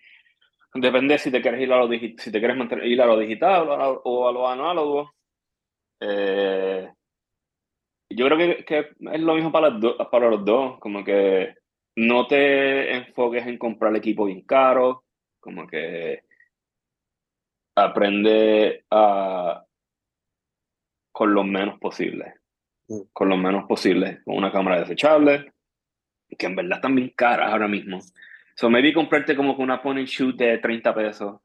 depende 0.75 1.17
si 1.17 1.31
te 1.31 1.41
quieres 1.41 1.63
ir 1.63 1.73
a 1.73 1.79
lo, 1.79 1.89
si 1.89 2.31
te 2.31 2.39
quieres 2.39 2.59
ir 2.85 3.01
a 3.01 3.07
lo 3.07 3.19
digital 3.19 3.71
o 4.05 4.29
a 4.29 4.33
lo, 4.33 4.47
análogo. 4.47 5.15
Eh, 5.99 6.93
yo 8.11 8.27
creo 8.27 8.37
que, 8.37 8.65
que, 8.67 8.79
es 9.13 9.21
lo 9.23 9.35
mismo 9.35 9.51
para, 9.51 9.71
para 10.11 10.29
los 10.29 10.45
dos, 10.45 10.79
como 10.79 11.03
que 11.03 11.55
no 11.99 12.29
te 12.29 12.95
enfoques 12.95 13.45
en 13.45 13.59
comprar 13.59 13.95
equipo 13.97 14.27
bien 14.27 14.43
caro, 14.43 15.05
como 15.41 15.67
que 15.67 16.23
aprende 17.75 18.85
a 18.89 19.65
con 21.11 21.35
lo 21.35 21.43
menos 21.43 21.81
posible, 21.81 22.35
mm. 22.87 23.01
con 23.13 23.29
lo 23.29 23.37
menos 23.37 23.67
posible, 23.67 24.21
con 24.25 24.37
una 24.37 24.53
cámara 24.53 24.79
desechable, 24.79 25.53
que 26.39 26.47
en 26.47 26.55
verdad 26.55 26.79
están 26.79 26.95
bien 26.95 27.13
caras 27.17 27.51
ahora 27.51 27.67
mismo. 27.67 27.99
So 28.55 28.71
maybe 28.71 28.93
comprarte 28.93 29.35
como 29.35 29.57
que 29.57 29.63
una 29.63 29.83
point 29.83 30.09
shoot 30.09 30.37
de 30.37 30.59
30 30.59 30.95
pesos 30.95 31.41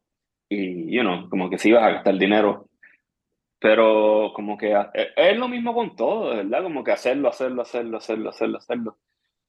y, 0.50 0.96
you 0.96 1.02
know, 1.02 1.30
como 1.30 1.50
que 1.50 1.58
si 1.58 1.72
vas 1.72 1.84
a 1.84 1.94
gastar 1.94 2.16
dinero. 2.20 2.70
Pero 3.58 4.34
como 4.36 4.56
que 4.56 4.72
e, 4.72 5.13
es 5.16 5.38
lo 5.38 5.48
mismo 5.48 5.74
con 5.74 5.96
todo, 5.96 6.36
¿verdad? 6.36 6.62
Como 6.62 6.84
que 6.84 6.92
hacerlo, 6.92 7.30
hacerlo, 7.30 7.63
hacerlo, 7.63 7.98
hacerlo, 7.98 8.30
hacerlo, 8.30 8.58
hacerlo. 8.60 8.98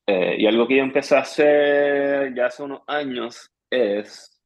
Eh, 0.07 0.37
y 0.39 0.47
algo 0.47 0.69
que 0.69 0.77
yo 0.77 0.83
empecé 0.83 1.17
a 1.17 1.21
hacer 1.21 2.35
ya 2.35 2.47
hace 2.47 2.63
unos 2.63 2.83
años 2.87 3.51
es 3.71 4.39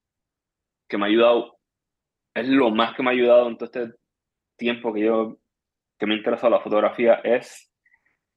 que 0.89 0.97
me 0.97 1.05
ha 1.05 1.09
ayudado, 1.09 1.59
es 2.35 2.49
lo 2.49 2.71
más 2.71 2.95
que 2.95 3.03
me 3.03 3.11
ha 3.11 3.13
ayudado 3.13 3.49
en 3.49 3.59
todo 3.59 3.67
este 3.67 3.95
tiempo 4.57 4.93
que 4.93 5.01
yo, 5.01 5.39
que 5.99 6.07
me 6.07 6.15
interesa 6.15 6.49
la 6.49 6.61
fotografía, 6.61 7.15
es 7.25 7.71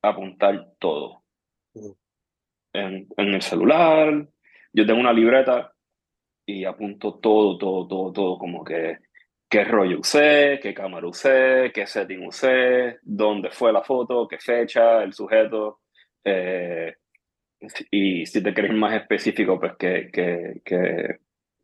apuntar 0.02 0.74
todo. 0.80 1.24
Mm. 1.74 1.92
En, 2.74 3.08
en 3.18 3.34
el 3.34 3.42
celular, 3.42 4.28
yo 4.74 4.86
tengo 4.86 5.00
una 5.00 5.14
libreta 5.14 5.74
y 6.46 6.66
apunto 6.66 7.20
todo, 7.20 7.58
todo, 7.58 7.88
todo, 7.88 8.12
todo, 8.12 8.38
como 8.38 8.64
que 8.64 8.98
qué 9.50 9.64
rollo 9.66 10.00
usé, 10.00 10.60
qué 10.62 10.74
cámara 10.74 11.08
usé, 11.08 11.72
qué 11.74 11.86
setting 11.86 12.26
usé, 12.26 13.00
dónde 13.04 13.52
fue 13.52 13.74
la 13.74 13.84
foto, 13.84 14.28
qué 14.28 14.38
fecha, 14.40 15.04
el 15.04 15.14
sujeto. 15.14 15.82
Eh, 16.24 16.96
y 17.92 18.26
si 18.26 18.44
te 18.44 18.54
quieres 18.54 18.74
más 18.74 18.94
específico, 18.94 19.60
pues 19.60 19.74
qué, 19.78 20.10
qué, 20.12 20.62
qué, 20.66 21.20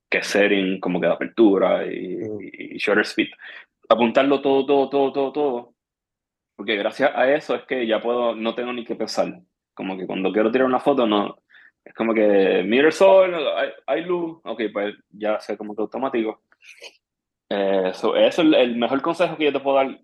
qué 0.09 0.23
setting, 0.23 0.79
como 0.79 0.99
que 0.99 1.07
de 1.07 1.13
apertura 1.13 1.85
y, 1.85 2.17
mm. 2.17 2.39
y, 2.41 2.77
shutter 2.77 3.03
speed. 3.03 3.29
Apuntarlo 3.89 4.41
todo, 4.41 4.65
todo, 4.65 4.89
todo, 4.89 5.11
todo, 5.11 5.31
todo. 5.31 5.73
Porque 6.55 6.75
gracias 6.75 7.11
a 7.15 7.31
eso 7.31 7.55
es 7.55 7.63
que 7.63 7.85
ya 7.85 8.01
puedo, 8.01 8.35
no 8.35 8.55
tengo 8.55 8.73
ni 8.73 8.83
que 8.83 8.95
pensar. 8.95 9.41
Como 9.73 9.97
que 9.97 10.07
cuando 10.07 10.31
quiero 10.31 10.51
tirar 10.51 10.67
una 10.67 10.79
foto, 10.79 11.05
no, 11.05 11.37
es 11.87 11.93
como 11.93 12.13
que 12.13 12.63
mira 12.65 12.87
el 12.87 12.91
sol, 12.91 13.33
hay, 13.85 14.03
luz, 14.03 14.39
ok, 14.43 14.61
pues 14.73 14.95
ya 15.09 15.39
sé 15.39 15.55
como 15.55 15.73
que 15.73 15.83
automático. 15.83 16.41
Eh, 17.49 17.83
eso 17.91 18.15
es 18.15 18.37
el, 18.39 18.75
mejor 18.75 19.01
consejo 19.01 19.37
que 19.37 19.45
yo 19.45 19.53
te 19.53 19.61
puedo 19.61 19.77
dar 19.77 19.97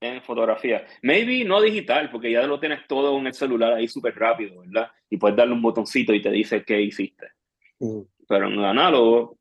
en 0.00 0.22
fotografía. 0.22 0.86
Maybe 1.02 1.44
no 1.44 1.60
digital, 1.60 2.10
porque 2.10 2.30
ya 2.30 2.42
lo 2.42 2.60
tienes 2.60 2.86
todo 2.86 3.18
en 3.18 3.26
el 3.26 3.34
celular 3.34 3.74
ahí 3.74 3.88
súper 3.88 4.14
rápido, 4.16 4.60
¿verdad? 4.60 4.90
Y 5.10 5.16
puedes 5.16 5.36
darle 5.36 5.54
un 5.54 5.62
botoncito 5.62 6.12
y 6.14 6.22
te 6.22 6.30
dice 6.30 6.64
qué 6.64 6.80
hiciste. 6.80 7.28
Mm. 7.80 8.00
Pero 8.28 8.48
en 8.48 8.54
el 8.54 8.64
análogo, 8.64 9.38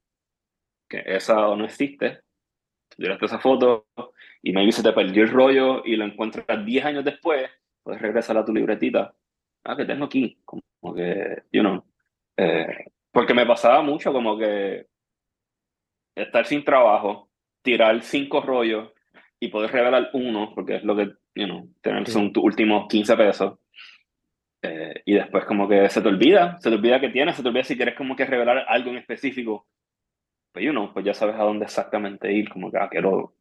que 0.88 1.04
esa 1.06 1.36
no 1.56 1.66
existe, 1.66 2.22
tiraste 2.96 3.26
esa 3.26 3.40
foto 3.40 3.88
y 4.42 4.52
maybe 4.54 4.72
se 4.72 4.84
te 4.84 4.94
perdió 4.94 5.24
el 5.24 5.30
rollo 5.30 5.84
y 5.86 5.96
lo 5.96 6.06
encuentras 6.06 6.66
10 6.66 6.86
años 6.86 7.04
después, 7.04 7.50
puedes 7.84 8.02
regresar 8.02 8.38
a 8.38 8.46
tu 8.46 8.54
libretita. 8.54 9.14
Ah, 9.64 9.76
que 9.76 9.86
tengo 9.86 10.06
aquí, 10.06 10.40
como 10.46 10.62
que, 10.96 11.44
you 11.52 11.62
know, 11.62 11.84
eh, 12.38 12.86
porque 13.12 13.34
me 13.34 13.46
pasaba 13.46 13.82
mucho 13.82 14.14
como 14.14 14.38
que 14.38 14.88
estar 16.16 16.46
sin 16.46 16.64
trabajo, 16.64 17.30
tirar 17.62 18.02
cinco 18.02 18.42
rollos 18.42 18.92
y 19.40 19.50
poder 19.50 19.72
revelar 19.72 20.10
uno, 20.14 20.52
porque 20.54 20.78
es 20.78 20.84
lo 20.84 20.96
que, 20.96 21.12
you 21.36 21.46
know, 21.46 21.70
tener 21.82 22.08
son 22.10 22.34
tus 22.34 22.44
últimos 22.44 22.88
15 22.88 23.16
pesos. 23.16 23.60
Eh, 24.64 25.02
y 25.06 25.14
después 25.14 25.46
como 25.46 25.68
que 25.68 25.88
se 25.90 26.02
te 26.02 26.08
olvida, 26.08 26.58
se 26.60 26.70
te 26.70 26.76
olvida 26.76 27.00
que 27.00 27.10
tienes, 27.10 27.36
se 27.36 27.44
te 27.44 27.50
olvida 27.50 27.64
si 27.64 27.76
quieres 27.76 27.96
como 27.96 28.16
que 28.16 28.26
revelar 28.26 28.66
algo 28.68 28.90
en 28.90 28.98
específico. 28.98 29.68
Pues 30.52 30.66
you 30.66 30.72
know, 30.72 30.92
pues 30.92 31.06
ya 31.06 31.14
sabes 31.14 31.36
a 31.36 31.44
dónde 31.44 31.66
exactamente 31.66 32.32
ir, 32.32 32.50
como 32.50 32.72
que 32.72 32.78
ah, 32.78 32.90
quiero 32.90 33.36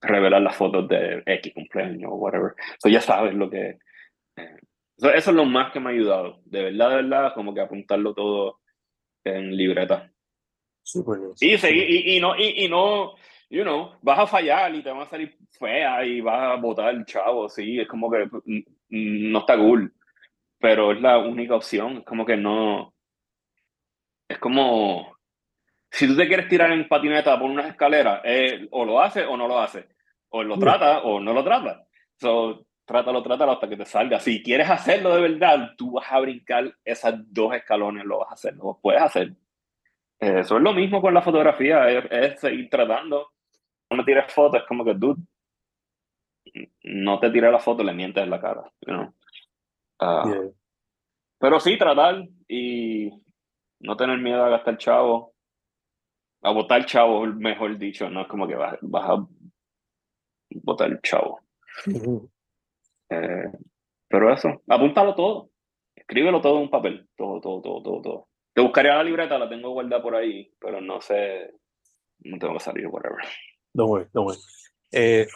revelar 0.00 0.42
las 0.42 0.56
fotos 0.56 0.88
de 0.88 1.22
X 1.26 1.52
cumpleaños 1.52 2.10
o 2.12 2.16
whatever. 2.16 2.54
So 2.78 2.88
ya 2.88 3.00
sabes 3.00 3.34
lo 3.34 3.50
que... 3.50 3.78
Eh, 4.36 4.56
eso 4.98 5.30
es 5.30 5.36
lo 5.36 5.44
más 5.44 5.72
que 5.72 5.80
me 5.80 5.90
ha 5.90 5.92
ayudado. 5.92 6.40
De 6.44 6.64
verdad, 6.64 6.90
de 6.90 6.96
verdad, 6.96 7.34
como 7.34 7.54
que 7.54 7.60
apuntarlo 7.60 8.14
todo 8.14 8.60
en 9.24 9.56
libreta. 9.56 10.12
y, 11.40 11.58
seguir, 11.58 11.90
y, 11.90 12.16
y, 12.16 12.20
no, 12.20 12.36
y, 12.36 12.64
y, 12.64 12.68
no, 12.68 13.14
you 13.50 13.62
know, 13.62 13.92
vas 14.02 14.18
a 14.18 14.26
fallar 14.26 14.74
y 14.74 14.82
te 14.82 14.90
van 14.90 15.02
a 15.02 15.06
salir 15.06 15.36
fea 15.50 16.04
y 16.04 16.20
vas 16.20 16.52
a 16.52 16.54
botar 16.56 16.94
el 16.94 17.04
chavo, 17.04 17.48
sí, 17.48 17.80
es 17.80 17.88
como 17.88 18.10
que 18.10 18.24
mm, 18.26 18.62
no 19.32 19.38
está 19.40 19.56
cool, 19.56 19.92
pero 20.58 20.92
es 20.92 21.00
la 21.00 21.18
única 21.18 21.54
opción, 21.56 21.98
es 21.98 22.04
como 22.04 22.26
que 22.26 22.36
no, 22.36 22.94
es 24.28 24.38
como, 24.38 25.16
si 25.90 26.06
tú 26.06 26.16
te 26.16 26.28
quieres 26.28 26.48
tirar 26.48 26.70
en 26.72 26.86
patineta 26.86 27.38
por 27.38 27.50
unas 27.50 27.66
escaleras, 27.66 28.20
eh, 28.24 28.68
o 28.70 28.84
lo 28.84 29.00
haces 29.00 29.24
o 29.28 29.36
no 29.36 29.48
lo 29.48 29.58
haces, 29.58 29.86
o 30.28 30.42
lo 30.42 30.58
trata 30.58 31.00
o 31.00 31.20
no 31.20 31.32
lo 31.32 31.42
trata. 31.42 31.86
So, 32.16 32.66
trátalo, 32.84 33.22
trátalo 33.22 33.52
hasta 33.52 33.68
que 33.68 33.76
te 33.76 33.84
salga. 33.84 34.20
Si 34.20 34.42
quieres 34.42 34.68
hacerlo 34.68 35.14
de 35.14 35.22
verdad, 35.22 35.70
tú 35.76 35.92
vas 35.92 36.10
a 36.10 36.20
brincar 36.20 36.74
esas 36.84 37.14
dos 37.32 37.54
escalones, 37.54 38.04
lo 38.04 38.18
vas 38.18 38.30
a 38.30 38.34
hacer, 38.34 38.54
lo 38.56 38.78
puedes 38.82 39.00
hacer. 39.00 39.32
Eso 40.18 40.56
es 40.56 40.62
lo 40.62 40.72
mismo 40.72 41.00
con 41.00 41.14
la 41.14 41.22
fotografía, 41.22 41.88
es, 41.88 42.40
seguir 42.40 42.68
tratando. 42.68 43.32
No 43.90 43.96
me 43.96 44.04
tires 44.04 44.32
fotos, 44.32 44.60
es 44.60 44.66
como 44.66 44.84
que, 44.84 44.94
dude, 44.94 45.22
no 46.84 47.18
te 47.20 47.30
tires 47.30 47.50
la 47.50 47.58
foto, 47.58 47.82
le 47.82 47.92
mientes 47.92 48.22
en 48.22 48.30
la 48.30 48.40
cara. 48.40 48.70
You 48.86 49.12
uh, 50.00 50.54
Pero 51.38 51.60
sí, 51.60 51.78
tratar 51.78 52.26
y 52.48 53.10
no 53.80 53.96
tener 53.96 54.18
miedo 54.18 54.44
a 54.44 54.50
gastar 54.50 54.76
chavo, 54.78 55.34
a 56.42 56.52
botar 56.52 56.84
chavo, 56.84 57.26
mejor 57.26 57.76
dicho, 57.78 58.08
no 58.08 58.22
es 58.22 58.28
como 58.28 58.46
que 58.46 58.54
vas, 58.54 58.78
vas 58.82 59.10
a 59.10 59.26
botar 60.50 61.00
chavo. 61.02 61.40
Eh, 63.10 63.50
pero 64.08 64.32
eso, 64.32 64.62
apúntalo 64.68 65.14
todo, 65.14 65.50
escríbelo 65.94 66.40
todo 66.40 66.56
en 66.56 66.62
un 66.62 66.70
papel, 66.70 67.08
todo, 67.16 67.40
todo, 67.40 67.60
todo, 67.60 67.82
todo, 67.82 68.02
todo. 68.02 68.28
Te 68.52 68.62
buscaría 68.62 68.94
la 68.94 69.04
libreta, 69.04 69.38
la 69.38 69.48
tengo 69.48 69.70
guardada 69.70 70.02
por 70.02 70.14
ahí, 70.14 70.50
pero 70.58 70.80
no 70.80 71.00
sé, 71.00 71.54
no 72.20 72.38
tengo 72.38 72.54
que 72.54 72.60
salir, 72.60 72.86
whatever. 72.88 73.24
Don't 73.78 73.90
worry, 73.90 74.06
don't 74.12 74.26
worry. 74.26 74.38
Eh, 74.90 75.28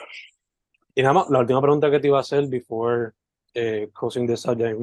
y 0.96 1.02
nada 1.02 1.14
más, 1.14 1.30
la 1.30 1.38
última 1.38 1.60
pregunta 1.60 1.90
que 1.92 2.00
te 2.00 2.08
iba 2.08 2.18
a 2.18 2.22
hacer 2.22 2.48
before 2.48 3.12
eh, 3.54 3.88
closing 3.94 4.26
this 4.26 4.46
out 4.46 4.58
ya 4.58 4.74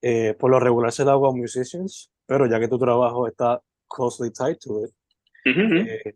eh, 0.00 0.34
por 0.38 0.50
lo 0.50 0.58
regular 0.58 0.90
se 0.90 1.04
da 1.04 1.12
a 1.12 1.32
musicians, 1.32 2.10
pero 2.24 2.46
ya 2.46 2.58
que 2.58 2.68
tu 2.68 2.78
trabajo 2.78 3.26
está 3.26 3.60
closely 3.86 4.30
tied 4.30 4.56
to 4.58 4.86
it, 4.86 4.94
eh, 5.44 6.14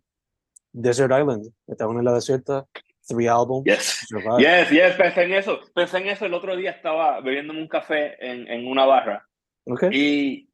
Desert 0.72 1.12
Island, 1.12 1.52
estamos 1.66 1.96
en 1.98 2.04
la 2.04 2.14
desierta, 2.14 2.66
three 3.06 3.26
albums. 3.26 3.64
Yes. 3.66 4.06
yes, 4.38 4.70
yes, 4.70 4.94
pensé 4.94 5.24
en 5.24 5.34
eso. 5.34 5.60
Pensé 5.74 5.98
en 5.98 6.06
eso 6.06 6.24
el 6.24 6.32
otro 6.32 6.56
día, 6.56 6.70
estaba 6.70 7.20
bebiéndome 7.20 7.60
un 7.60 7.68
café 7.68 8.16
en, 8.24 8.48
en 8.48 8.66
una 8.66 8.86
barra. 8.86 9.28
Okay. 9.66 9.90
Y, 9.92 10.51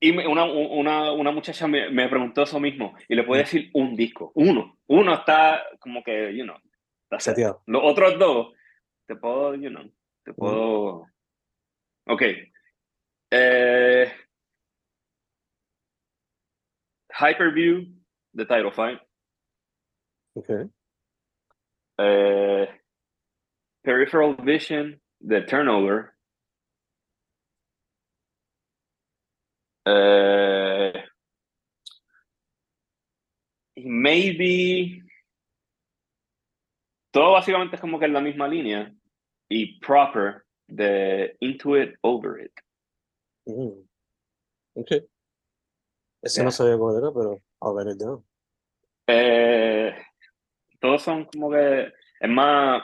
y 0.00 0.10
una, 0.26 0.44
una, 0.44 1.12
una 1.12 1.30
muchacha 1.30 1.68
me, 1.68 1.90
me, 1.90 2.08
preguntó 2.08 2.42
eso 2.42 2.58
mismo. 2.58 2.96
Y 3.06 3.14
le 3.14 3.22
puedo 3.22 3.40
decir 3.40 3.70
un 3.74 3.94
disco, 3.94 4.32
uno. 4.34 4.78
Uno 4.86 5.14
está 5.14 5.62
como 5.78 6.02
que, 6.02 6.34
you 6.34 6.44
know, 6.44 6.56
está 7.04 7.20
seteado. 7.20 7.62
Los 7.66 7.82
otros 7.84 8.18
dos, 8.18 8.54
te 9.06 9.14
puedo, 9.14 9.54
you 9.54 9.68
know, 9.68 9.84
te 10.24 10.32
puedo. 10.32 11.06
Ok. 12.06 12.22
Eh, 13.30 14.10
Hyperview 17.12 17.86
de 18.32 18.46
Title 18.46 18.72
Fight. 18.72 19.00
Okay. 20.34 20.70
Uh, 21.98 22.66
peripheral 23.84 24.34
vision, 24.34 25.00
the 25.20 25.42
turnover. 25.42 26.14
Uh, 29.86 30.92
maybe 33.76 35.02
todo 37.10 37.32
básicamente 37.32 37.76
es 37.76 37.80
como 37.80 37.98
que 37.98 38.04
en 38.06 38.12
la 38.12 38.20
misma 38.20 38.46
línea 38.46 38.92
y 39.48 39.80
proper 39.80 40.44
de 40.68 41.36
into 41.40 41.76
it 41.76 41.94
over 42.02 42.40
it. 42.40 42.52
Mm. 43.46 43.88
Okay. 44.74 45.06
Ese 46.22 46.36
yeah. 46.36 46.44
no 46.44 46.50
sabía 46.50 46.78
cuál 46.78 46.96
era, 46.96 47.12
pero 47.12 47.40
a 47.60 47.72
ver 47.72 47.94
it 47.94 47.98
down. 47.98 48.24
Eh, 49.06 49.96
todos 50.78 51.02
son 51.02 51.24
como 51.24 51.50
que 51.50 51.92
es 52.20 52.28
más, 52.28 52.82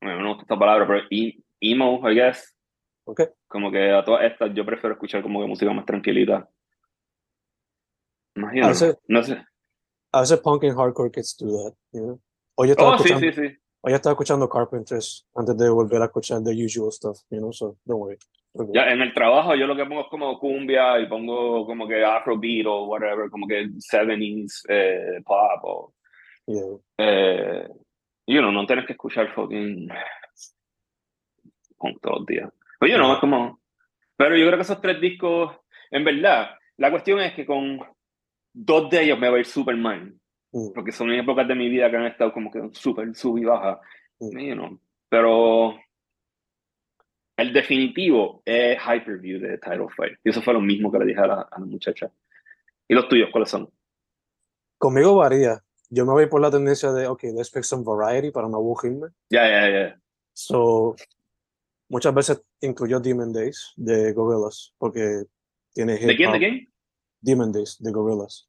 bueno, 0.00 0.22
no 0.22 0.28
gusta 0.30 0.42
esta 0.42 0.58
palabra, 0.58 0.86
pero 0.86 1.06
emo, 1.60 2.10
I 2.10 2.14
guess. 2.14 2.51
Okay. 3.04 3.26
Como 3.48 3.70
que 3.70 3.90
a 3.90 4.04
todas 4.04 4.24
estas 4.24 4.54
yo 4.54 4.64
prefiero 4.64 4.94
escuchar 4.94 5.22
como 5.22 5.40
que 5.40 5.46
música 5.46 5.72
más 5.72 5.84
tranquilita. 5.84 6.48
Imagino. 8.34 8.66
A 8.66 8.68
veces, 8.68 8.98
no 9.08 9.22
sé. 9.22 9.44
A 10.12 10.20
veces 10.20 10.40
punk 10.40 10.64
and 10.64 10.76
hardcore 10.76 11.10
kids 11.10 11.36
do 11.36 11.46
that, 11.46 11.74
you 11.92 12.00
know? 12.00 12.20
Hoy 12.54 12.70
estaba 12.70 12.90
oh, 12.90 12.94
escuchando, 12.96 13.20
sí, 13.20 13.32
sí, 13.32 13.48
sí. 13.48 13.56
Hoy 13.80 13.94
estaba 13.94 14.12
escuchando 14.12 14.48
Carpenters 14.48 15.26
antes 15.34 15.56
de 15.56 15.68
volver 15.68 16.02
a 16.02 16.04
escuchar 16.04 16.42
the 16.44 16.52
usual 16.52 16.92
stuff, 16.92 17.18
you 17.30 17.38
know, 17.38 17.52
so 17.52 17.76
don't 17.84 18.00
worry. 18.00 18.18
Okay. 18.54 18.74
Ya 18.74 18.92
en 18.92 19.00
el 19.00 19.12
trabajo 19.14 19.54
yo 19.54 19.66
lo 19.66 19.74
que 19.74 19.84
pongo 19.86 20.02
es 20.02 20.08
como 20.08 20.38
cumbia 20.38 21.00
y 21.00 21.08
pongo 21.08 21.66
como 21.66 21.88
que 21.88 22.04
afrobeat 22.04 22.66
o 22.66 22.84
whatever, 22.84 23.30
como 23.30 23.46
que 23.48 23.64
70s 23.64 24.66
eh, 24.68 25.22
pop 25.24 25.64
o 25.64 25.94
Yeah. 26.46 26.76
Eh, 26.98 27.68
you 28.26 28.40
know, 28.40 28.50
no 28.50 28.66
tienes 28.66 28.86
que 28.86 28.92
escuchar 28.94 29.32
fucking 29.32 29.88
punk 31.78 32.00
todos 32.00 32.18
los 32.18 32.26
días. 32.26 32.50
Pero 32.82 32.94
you 32.94 32.98
know, 32.98 33.14
es 33.14 33.20
como. 33.20 33.60
Pero 34.16 34.36
yo 34.36 34.44
creo 34.44 34.58
que 34.58 34.62
esos 34.62 34.80
tres 34.80 35.00
discos, 35.00 35.56
en 35.88 36.04
verdad, 36.04 36.50
la 36.78 36.90
cuestión 36.90 37.20
es 37.20 37.32
que 37.32 37.46
con 37.46 37.78
dos 38.52 38.90
de 38.90 39.04
ellos 39.04 39.20
me 39.20 39.28
va 39.28 39.36
a 39.36 39.38
ir 39.38 39.46
super 39.46 39.76
mal. 39.76 40.12
Mm. 40.50 40.72
Porque 40.74 40.90
son 40.90 41.12
épocas 41.12 41.46
de 41.46 41.54
mi 41.54 41.68
vida 41.68 41.88
que 41.88 41.96
han 41.96 42.06
estado 42.06 42.32
como 42.32 42.50
que 42.50 42.60
súper 42.72 43.14
sub 43.14 43.38
y 43.38 43.44
baja. 43.44 43.80
Mm. 44.18 44.38
You 44.38 44.54
know. 44.54 44.80
Pero 45.08 45.78
el 47.36 47.52
definitivo 47.52 48.42
es 48.44 48.76
Hyperview 48.82 49.38
de 49.38 49.58
Title 49.58 49.86
Fight. 49.96 50.18
Y 50.24 50.30
eso 50.30 50.42
fue 50.42 50.52
lo 50.52 50.60
mismo 50.60 50.90
que 50.90 50.98
le 50.98 51.06
dije 51.06 51.20
a 51.20 51.26
la, 51.28 51.48
a 51.48 51.60
la 51.60 51.66
muchacha. 51.66 52.10
¿Y 52.88 52.94
los 52.94 53.06
tuyos 53.06 53.28
cuáles 53.30 53.48
son? 53.48 53.70
Conmigo 54.76 55.14
varía 55.14 55.62
yo 55.94 56.06
me 56.06 56.12
voy 56.12 56.26
por 56.26 56.40
la 56.40 56.50
tendencia 56.50 56.90
de, 56.90 57.06
ok, 57.06 57.22
let's 57.34 57.50
pick 57.50 57.64
some 57.64 57.84
variety 57.84 58.30
para 58.30 58.48
no 58.48 58.56
aburrirme. 58.56 59.08
Ya, 59.28 59.46
ya, 59.46 59.68
ya. 59.68 60.00
So, 60.32 60.96
muchas 61.90 62.14
veces 62.14 62.42
incluyo 62.62 63.00
Demon 63.00 63.32
Days 63.32 63.72
de 63.76 64.12
Gorillaz, 64.12 64.72
porque 64.78 65.24
tiene 65.74 65.94
hip 65.94 66.06
¿De 66.06 66.16
quién, 66.16 66.32
de 66.32 66.38
quién? 66.38 66.72
Demon 67.20 67.52
Days, 67.52 67.76
de 67.78 67.90
Gorillaz. 67.90 68.48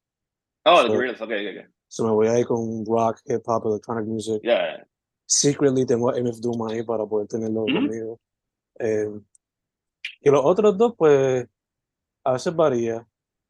Oh, 0.65 0.77
so, 0.77 0.83
de 0.83 0.95
Gorillaz, 0.95 1.21
ok, 1.21 1.31
ok, 1.31 1.59
ok. 1.59 1.73
So 1.87 2.05
me 2.05 2.11
voy 2.11 2.27
a 2.27 2.39
ir 2.39 2.45
con 2.45 2.85
rock, 2.85 3.19
hip 3.25 3.41
hop, 3.45 3.67
electronic 3.67 4.05
music. 4.05 4.41
Yeah. 4.41 4.85
Secretly 5.25 5.85
tengo 5.85 6.09
a 6.09 6.17
MF 6.17 6.39
Doom 6.39 6.67
ahí 6.67 6.83
para 6.83 7.05
poder 7.05 7.27
tenerlo 7.27 7.61
Mm 7.61 7.67
-hmm. 7.67 7.87
conmigo. 7.87 8.19
Eh, 8.79 9.09
y 10.21 10.29
los 10.29 10.41
otros 10.43 10.77
dos, 10.77 10.93
pues, 10.97 11.47
a 12.23 12.33
veces 12.33 12.55
varía. 12.55 13.05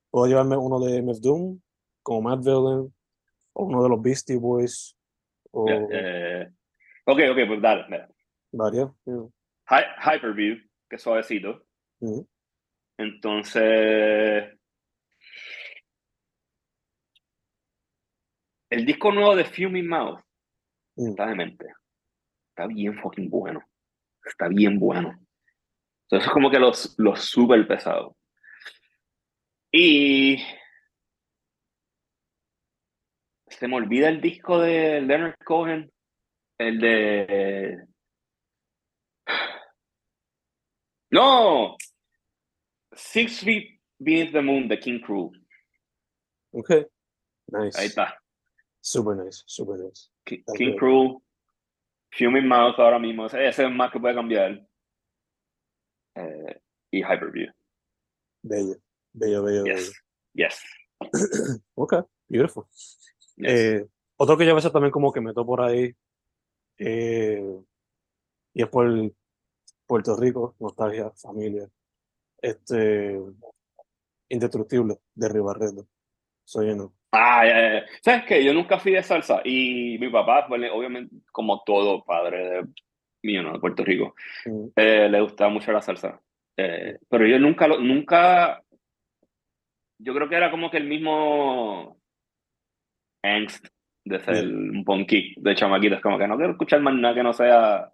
Puedo 0.10 0.28
llevarme 0.28 0.58
uno 0.58 0.80
de 0.80 1.02
MF 1.02 1.20
Doom, 1.20 1.60
como 2.04 2.22
Matt 2.22 2.44
Villain, 2.44 2.94
o 3.54 3.66
uno 3.66 3.84
de 3.84 3.90
los 3.90 4.02
Beastie 4.02 4.38
Boys. 4.38 4.96
O... 5.52 5.66
Yeah, 5.66 5.88
yeah, 5.88 6.54
ok, 7.06 7.20
ok, 7.32 7.48
pues 7.48 7.62
dale, 7.62 7.86
mira. 7.90 8.10
Varias. 8.52 8.90
Hi 9.70 9.84
Hyperview, 9.98 10.58
que 10.90 10.96
es 10.96 11.02
suavecito. 11.02 11.66
Entonces. 12.98 14.60
El 18.70 18.86
disco 18.86 19.12
nuevo 19.12 19.36
de 19.36 19.46
Fuming 19.46 19.88
Mouth 19.88 20.20
mm. 20.96 21.10
está 21.10 21.28
de 21.28 21.36
mente. 21.36 21.66
Está 22.50 22.68
bien 22.68 22.98
fucking 23.00 23.30
bueno. 23.30 23.64
Está 24.24 24.48
bien 24.48 24.80
bueno. 24.80 25.20
Entonces 26.04 26.28
es 26.28 26.34
como 26.34 26.50
que 26.50 26.60
los, 26.60 26.96
los 26.98 27.22
súper 27.22 27.68
pesados. 27.68 28.16
Y 29.72 30.38
se 33.48 33.68
me 33.68 33.76
olvida 33.76 34.10
el 34.10 34.22
disco 34.22 34.60
de 34.60 35.02
Leonard 35.02 35.36
Cohen, 35.44 35.92
el 36.58 36.80
de... 36.80 37.88
No, 41.14 41.78
Six 42.96 43.42
Feet 43.42 43.80
Beneath 44.00 44.34
the 44.34 44.42
Moon 44.42 44.68
de 44.68 44.80
King 44.80 45.00
Crew. 45.00 45.32
Ok, 46.52 46.70
nice. 47.52 47.80
Ahí 47.80 47.86
está. 47.86 48.20
Super 48.82 49.16
nice, 49.16 49.44
super 49.46 49.78
nice. 49.78 50.10
King, 50.26 50.44
King 50.58 50.76
Crew, 50.76 51.22
Fuming 52.18 52.48
Mouth 52.48 52.80
ahora 52.80 52.98
mismo, 52.98 53.28
ese, 53.28 53.48
es 53.48 53.72
más 53.72 53.92
que 53.92 54.00
puede 54.00 54.16
cambiar. 54.16 54.68
Eh, 56.16 56.62
y 56.92 57.04
Hyperview. 57.04 57.52
Bello, 58.42 58.76
bello, 59.14 59.44
bello. 59.44 59.66
Yes. 59.66 59.94
Yes. 60.34 60.64
ok, 61.76 62.08
beautiful. 62.28 62.66
Eh, 63.38 63.86
otro 64.18 64.36
que 64.36 64.46
yo 64.48 64.54
a 64.54 64.56
veces 64.56 64.72
también 64.72 64.92
como 64.92 65.14
que 65.14 65.22
meto 65.22 65.46
por 65.46 65.62
ahí, 65.62 65.96
eh, 66.80 67.62
y 68.56 68.64
es 68.64 68.68
por 68.68 69.14
Puerto 69.94 70.18
Rico, 70.18 70.56
nostalgia, 70.60 71.12
familia. 71.12 71.70
Este, 72.42 73.16
Indestructible, 74.28 74.96
de 75.14 75.30
Ribarreto. 75.30 75.88
Soy 76.44 76.76
no. 76.76 76.96
Ah, 77.12 77.44
¿sabes 78.02 78.24
qué? 78.26 78.44
Yo 78.44 78.56
nunca 78.56 78.80
fui 78.80 78.94
de 78.94 79.04
salsa 79.04 79.42
y 79.46 80.00
mi 80.00 80.10
papá, 80.10 80.48
pues, 80.48 80.64
obviamente, 80.74 81.16
como 81.32 81.62
todo 81.64 82.04
padre 82.04 82.50
de, 82.50 82.68
mío, 83.22 83.44
¿no? 83.44 83.54
de 83.54 83.60
Puerto 83.60 83.84
Rico, 83.84 84.16
mm. 84.48 84.70
eh, 84.76 85.10
le 85.10 85.22
gustaba 85.22 85.52
mucho 85.52 85.72
la 85.72 85.84
salsa. 85.84 86.20
Eh, 86.58 86.98
pero 87.08 87.28
yo 87.28 87.38
nunca, 87.38 87.68
lo, 87.68 87.78
nunca, 87.78 88.64
yo 90.00 90.16
creo 90.16 90.28
que 90.28 90.38
era 90.38 90.50
como 90.50 90.72
que 90.72 90.78
el 90.78 90.88
mismo 90.88 92.00
angst 93.22 93.68
de 94.06 94.20
ser 94.22 94.48
un 94.48 94.84
punky 94.84 95.36
de 95.38 95.54
chamaquitas, 95.54 96.02
como 96.02 96.18
que 96.18 96.28
no 96.28 96.36
quiero 96.36 96.54
escuchar 96.54 96.82
más 96.82 96.96
nada 96.96 97.14
que 97.14 97.22
no 97.22 97.32
sea, 97.32 97.92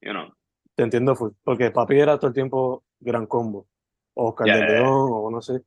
you 0.00 0.12
know. 0.12 0.32
Te 0.74 0.82
entiendo, 0.84 1.14
porque 1.42 1.70
papi 1.70 1.98
era 1.98 2.18
todo 2.18 2.28
el 2.28 2.34
tiempo 2.34 2.84
gran 2.98 3.26
combo, 3.26 3.66
o 4.14 4.28
Oscar 4.28 4.46
de 4.46 4.66
León, 4.66 5.08
o 5.12 5.30
no 5.30 5.40
sé. 5.42 5.60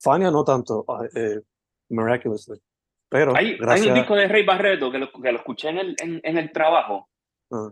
Fania 0.00 0.30
no 0.30 0.44
tanto, 0.44 0.84
ah, 0.88 1.04
eh, 1.14 1.40
Miraculously. 1.88 2.60
Pero 3.08 3.36
hay, 3.36 3.58
hay, 3.68 3.88
un 3.88 3.94
disco 3.94 4.14
de 4.14 4.26
Rey 4.26 4.44
Barreto 4.44 4.90
que 4.90 4.98
lo, 4.98 5.12
que 5.12 5.32
lo 5.32 5.38
escuché 5.38 5.68
en 5.68 5.78
el, 5.78 5.96
en, 6.00 6.20
en 6.22 6.38
el 6.38 6.50
trabajo. 6.50 7.08
Ah. 7.50 7.70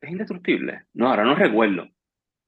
Es 0.00 0.10
indestructible. 0.10 0.86
No, 0.94 1.08
ahora 1.08 1.24
no 1.24 1.34
recuerdo. 1.34 1.86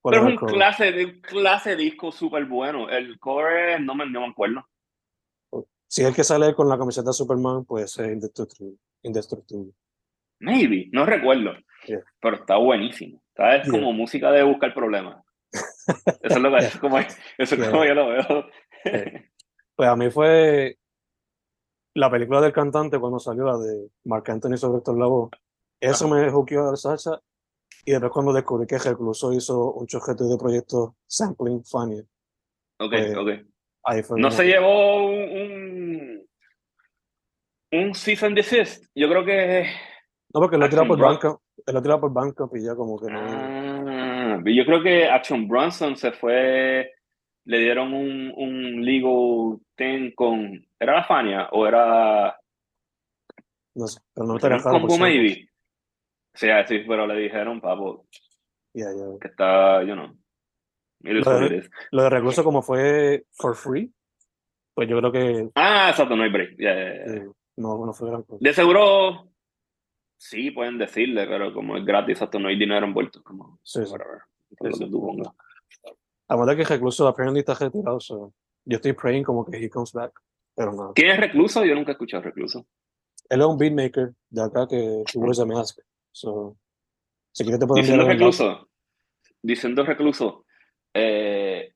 Pero 0.02 0.28
es 0.28 0.40
un 0.40 0.48
clase, 0.48 1.20
clase 1.20 1.76
disco 1.76 2.10
súper 2.10 2.46
bueno. 2.46 2.88
El 2.88 3.18
cover 3.20 3.80
no 3.80 3.94
me, 3.94 4.08
no 4.08 4.22
me 4.22 4.28
acuerdo. 4.28 4.66
Si 5.86 6.02
es 6.02 6.08
el 6.08 6.14
que 6.14 6.24
sale 6.24 6.54
con 6.54 6.68
la 6.68 6.78
camiseta 6.78 7.10
de 7.10 7.14
Superman, 7.14 7.64
pues 7.64 7.98
es 7.98 8.12
indestructible. 8.12 8.78
indestructible. 9.02 9.72
Maybe, 10.40 10.88
no 10.92 11.04
recuerdo. 11.04 11.52
Pero 12.20 12.36
está 12.36 12.56
buenísimo. 12.56 13.21
Es 13.36 13.70
como 13.70 13.92
música 13.92 14.30
de 14.30 14.42
buscar 14.42 14.74
problemas. 14.74 15.24
Eso 16.22 16.36
es 16.36 16.38
lo 16.38 16.50
que 16.50 16.78
como, 16.80 16.98
eso 16.98 17.16
es 17.38 17.68
como 17.68 17.84
yo 17.84 17.94
lo 17.94 18.08
veo. 18.08 18.46
pues 19.76 19.88
a 19.88 19.96
mí 19.96 20.10
fue 20.10 20.76
la 21.94 22.10
película 22.10 22.40
del 22.40 22.52
cantante 22.52 22.98
cuando 22.98 23.18
salió 23.18 23.44
la 23.44 23.58
de 23.58 23.88
Marc 24.04 24.28
Anthony 24.28 24.56
sobre 24.56 24.78
estos 24.78 24.96
labos. 24.96 25.30
Eso 25.80 26.08
me 26.08 26.30
juqueó 26.30 26.70
a 26.70 26.76
salsa. 26.76 27.20
Y 27.84 27.90
después 27.90 28.12
cuando 28.12 28.32
descubrí 28.32 28.66
que 28.66 28.78
Recluso 28.78 29.32
hizo 29.32 29.72
un 29.72 29.86
chojete 29.86 30.24
de 30.24 30.36
proyectos 30.38 30.90
sampling 31.06 31.64
funny. 31.64 32.00
Ok, 32.78 32.90
pues, 32.90 33.16
ok 33.16 33.28
no 34.16 34.30
se 34.30 34.44
llevó 34.44 35.06
un, 35.06 36.26
un, 37.72 37.94
season 37.94 38.34
desist. 38.34 38.84
Yo 38.94 39.08
creo 39.08 39.24
que. 39.24 39.66
No, 40.32 40.40
porque 40.40 40.56
lo 40.56 40.68
tirado 40.68 40.88
por 40.88 41.41
banco. 41.64 41.72
Lo 41.72 41.82
tirado 41.82 42.00
por 42.00 42.12
banco 42.12 42.50
y 42.54 42.64
ya 42.64 42.74
como 42.74 42.98
que 42.98 43.10
no. 43.10 43.20
Ah, 43.20 44.40
yo 44.44 44.64
creo 44.64 44.82
que 44.82 45.06
Action 45.06 45.48
Bronson 45.48 45.96
se 45.96 46.12
fue. 46.12 46.92
Le 47.44 47.58
dieron 47.58 47.92
un, 47.92 48.32
un 48.36 48.84
legal 48.84 49.58
thing 49.76 50.12
con. 50.14 50.64
¿Era 50.78 50.96
la 50.96 51.04
Fania 51.04 51.48
o 51.52 51.66
era.? 51.66 52.38
No 53.74 53.86
sé, 53.86 54.00
pero 54.14 54.26
no 54.26 54.38
te 54.38 54.48
dejaron. 54.48 54.86
Con 54.86 55.00
maybe. 55.00 55.48
Sí, 56.34 56.48
sí, 56.66 56.78
pero 56.86 57.06
le 57.06 57.16
dijeron, 57.16 57.60
papo. 57.60 58.06
Yeah, 58.72 58.92
yeah. 58.94 59.18
Que 59.20 59.28
está, 59.28 59.82
you 59.82 59.94
know. 59.94 60.16
Lo 61.02 62.02
de, 62.04 62.10
recluso 62.10 62.44
como 62.44 62.62
fue 62.62 63.24
for 63.32 63.56
free, 63.56 63.92
pues 64.72 64.88
yo 64.88 64.98
creo 64.98 65.12
que... 65.12 65.50
Ah, 65.56 65.88
exacto, 65.90 66.14
no 66.14 66.22
hay 66.22 66.30
break. 66.30 66.56
no, 67.56 67.86
no 67.86 67.92
fue 67.92 68.08
gran 68.08 68.22
cosa. 68.22 68.38
De 68.40 68.52
seguro, 68.52 69.31
sí, 70.22 70.52
pueden 70.52 70.78
decirle, 70.78 71.26
pero 71.26 71.52
como 71.52 71.76
es 71.76 71.84
gratis, 71.84 72.12
exacto, 72.12 72.38
no 72.38 72.48
hay 72.48 72.56
dinero 72.56 72.86
envuelto. 72.86 73.22
Como, 73.22 73.58
sí, 73.62 73.84
sí. 73.84 73.94
sí, 74.62 74.72
sí. 74.72 74.90
que 76.56 76.64
recluso 76.64 77.08
apparently 77.08 77.40
está 77.40 77.54
retirado, 77.54 77.98
so 77.98 78.32
yo 78.64 78.76
estoy 78.76 78.92
praying 78.92 79.24
como 79.24 79.44
que 79.44 79.56
he 79.56 79.68
comes 79.68 79.92
back, 79.92 80.12
pero 80.54 80.72
no. 80.72 80.92
¿Quién 80.94 81.10
es 81.10 81.18
recluso? 81.18 81.64
Yo 81.64 81.74
nunca 81.74 81.90
he 81.90 81.94
escuchado 81.94 82.22
recluso. 82.22 82.66
Él 83.28 83.40
es 83.40 83.46
un 83.46 83.58
beatmaker 83.58 84.12
de 84.30 84.42
acá 84.42 84.66
que 84.68 85.02
seguro 85.06 85.34
se 85.34 85.44
me 85.44 85.58
hace. 85.58 85.82
So, 86.12 86.56
si 87.32 87.42
quieres 87.42 87.58
te 87.58 87.66
puedo 87.66 87.80
Diciendo 87.80 88.06
recluso. 88.06 88.68
Diciendo 89.42 89.84
recluso. 89.84 90.44
Eh, 90.94 91.72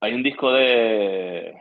hay 0.00 0.12
un 0.12 0.22
disco 0.22 0.52
de 0.52 1.54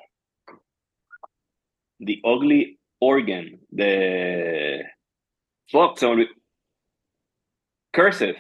The 2.00 2.20
Ugly 2.24 2.80
Organ 3.00 3.62
de 3.70 4.97
Fuck, 5.70 6.00
Cursive. 7.94 8.38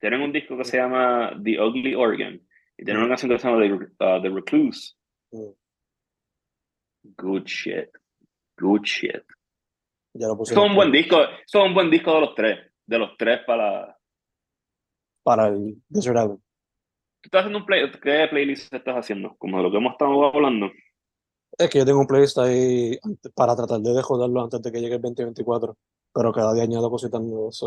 Tienen 0.00 0.22
un 0.22 0.32
disco 0.32 0.56
que 0.56 0.64
se 0.64 0.76
llama 0.76 1.32
The 1.42 1.60
Ugly 1.60 1.94
Organ 1.94 2.40
y 2.76 2.84
tienen 2.84 3.02
una 3.02 3.10
canción 3.10 3.30
que 3.30 3.38
se 3.38 3.48
llama 3.48 3.62
The, 3.62 4.28
uh, 4.28 4.34
Recluse. 4.34 4.94
Mm. 5.30 5.52
Good 7.16 7.44
shit. 7.46 7.90
Good 8.58 8.82
shit. 8.82 9.24
son 10.44 10.70
un 10.70 10.74
buen 10.76 10.92
disco, 10.92 11.18
son 11.46 11.68
un 11.68 11.74
buen 11.74 11.90
disco 11.90 12.14
de 12.14 12.20
los 12.20 12.34
tres, 12.34 12.58
de 12.86 12.98
los 12.98 13.16
tres 13.16 13.40
para 13.46 13.96
para 15.22 15.48
el 15.48 15.80
Desert 15.88 16.16
Island. 16.16 16.40
¿Tú 17.20 17.28
estás 17.28 17.40
haciendo 17.40 17.58
un 17.58 17.66
play? 17.66 17.90
¿Qué 17.92 18.26
playlist 18.28 18.74
estás 18.74 18.96
haciendo? 18.96 19.36
Como 19.38 19.56
de 19.56 19.62
lo 19.62 19.70
que 19.70 19.76
hemos 19.76 19.92
estado 19.92 20.24
hablando. 20.26 20.70
Es 21.56 21.70
que 21.70 21.78
yo 21.78 21.84
tengo 21.84 22.00
un 22.00 22.06
playlist 22.06 22.38
ahí 22.38 22.98
para 23.34 23.54
tratar 23.54 23.80
de 23.80 24.02
joderlo 24.02 24.42
antes 24.42 24.60
de 24.60 24.72
que 24.72 24.80
llegue 24.80 24.96
el 24.96 25.02
2024, 25.02 25.76
pero 26.12 26.32
cada 26.32 26.54
día 26.54 26.64
añado 26.64 26.90
cositas 26.90 27.20
nuevas. 27.20 27.60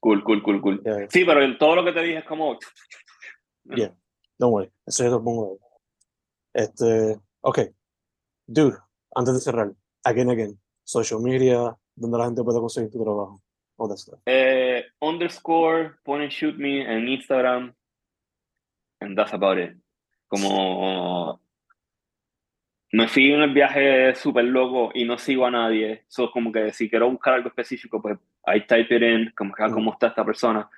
Cool, 0.00 0.24
cool, 0.24 0.42
cool, 0.42 0.60
cool. 0.60 0.82
Sí, 1.10 1.24
pero 1.24 1.58
todo 1.58 1.76
lo 1.76 1.84
que 1.84 1.92
te 1.92 2.02
dije 2.02 2.18
es 2.18 2.24
como. 2.24 2.58
Yeah, 3.76 3.94
don't 4.38 4.52
worry. 4.52 4.70
Eso 4.86 5.04
yo 5.04 5.10
lo 5.10 5.22
pongo. 5.22 5.58
Este, 6.52 7.20
ok. 7.42 7.58
Dude, 8.46 8.76
antes 9.14 9.34
de 9.34 9.40
cerrar, 9.40 9.72
again, 10.02 10.30
again, 10.30 10.58
social 10.82 11.20
media, 11.20 11.76
donde 11.94 12.18
la 12.18 12.24
gente 12.24 12.42
puede 12.42 12.58
conseguir 12.58 12.90
tu 12.90 13.04
trabajo. 13.04 13.40
All 13.76 13.88
that 13.88 13.98
stuff. 13.98 14.18
Eh, 14.26 14.82
underscore, 15.00 15.98
point 16.04 16.22
and 16.22 16.32
shoot 16.32 16.56
me 16.56 16.80
en 16.80 17.06
Instagram, 17.06 17.74
And 19.00 19.16
that's 19.16 19.32
about 19.32 19.58
it. 19.58 19.76
Como 20.28 21.40
me 22.92 23.06
fui 23.06 23.32
en 23.32 23.42
el 23.42 23.52
viaje 23.52 24.14
súper 24.14 24.44
loco 24.44 24.90
y 24.94 25.04
no 25.04 25.16
sigo 25.16 25.46
a 25.46 25.50
nadie. 25.50 26.04
So, 26.08 26.30
como 26.30 26.50
que 26.50 26.72
si 26.72 26.90
quiero 26.90 27.08
buscar 27.10 27.34
algo 27.34 27.48
específico, 27.48 28.02
pues 28.02 28.18
ahí 28.44 28.66
type 28.66 28.96
it 28.96 29.02
in, 29.02 29.32
como 29.36 29.54
que 29.54 29.62
ah, 29.62 29.70
cómo 29.70 29.92
está 29.92 30.08
esta 30.08 30.24
persona. 30.24 30.68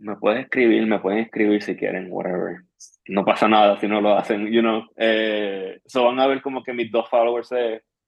Me 0.00 0.16
pueden 0.16 0.42
escribir, 0.42 0.86
me 0.86 0.98
pueden 0.98 1.20
escribir 1.20 1.62
si 1.62 1.76
quieren, 1.76 2.08
whatever. 2.10 2.62
No 3.06 3.24
pasa 3.24 3.48
nada 3.48 3.78
si 3.78 3.86
no 3.86 4.00
lo 4.00 4.16
hacen, 4.16 4.46
you 4.48 4.60
know. 4.60 4.84
Eh, 4.96 5.80
so 5.86 6.04
van 6.04 6.20
a 6.20 6.26
ver 6.26 6.42
como 6.42 6.62
que 6.62 6.72
mis 6.72 6.90
dos 6.90 7.08
followers 7.08 7.50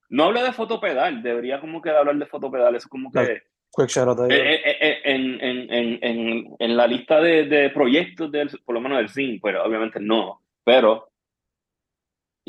No 0.09 0.25
hablé 0.25 0.43
de 0.43 0.53
fotopedal, 0.53 1.23
debería 1.23 1.61
como 1.61 1.81
que 1.81 1.91
hablar 1.91 2.17
de 2.17 2.27
fotopedal, 2.27 2.75
eso 2.75 2.89
como 2.89 3.11
que... 3.11 3.43
Quick 3.73 3.89
shout 3.89 4.19
eh, 4.29 4.61
eh, 4.65 4.77
eh, 4.81 5.01
en, 5.05 5.41
en, 5.41 5.73
en, 5.73 5.99
en, 6.03 6.57
en, 6.59 6.77
la 6.77 6.89
lista 6.89 7.21
de, 7.21 7.45
de 7.45 7.71
proyectos, 7.71 8.31
del, 8.33 8.51
por 8.65 8.75
lo 8.75 8.81
menos 8.81 8.99
del 8.99 9.09
CIN, 9.09 9.41
pero 9.41 9.65
obviamente 9.65 10.01
no. 10.01 10.43
Pero 10.65 11.10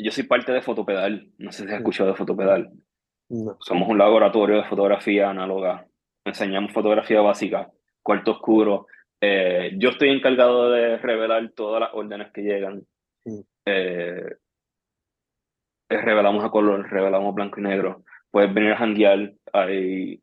yo 0.02 0.10
soy 0.10 0.24
parte 0.24 0.52
de 0.52 0.62
Fotopedal. 0.62 1.28
No 1.38 1.52
sé 1.52 1.64
si 1.64 1.72
has 1.72 1.78
escuchado 1.78 2.10
de 2.10 2.16
Fotopedal. 2.16 2.70
Somos 3.60 3.88
un 3.88 3.98
laboratorio 3.98 4.56
de 4.56 4.64
fotografía 4.64 5.30
análoga. 5.30 5.86
Enseñamos 6.24 6.72
fotografía 6.72 7.20
básica, 7.20 7.70
cuarto 8.02 8.32
oscuro. 8.32 8.86
yo 9.20 9.90
estoy 9.90 10.10
encargado 10.10 10.70
de 10.70 10.98
revelar 10.98 11.50
todas 11.54 11.80
las 11.80 11.90
órdenes 11.94 12.30
que 12.32 12.42
llegan. 12.42 12.86
revelamos 15.88 16.44
a 16.44 16.50
color, 16.50 16.90
revelamos 16.90 17.34
blanco 17.34 17.60
y 17.60 17.62
negro. 17.62 18.04
Puedes 18.30 18.52
venir 18.52 18.72
a 18.72 18.76
janguear. 18.78 19.32
Hay 19.52 20.22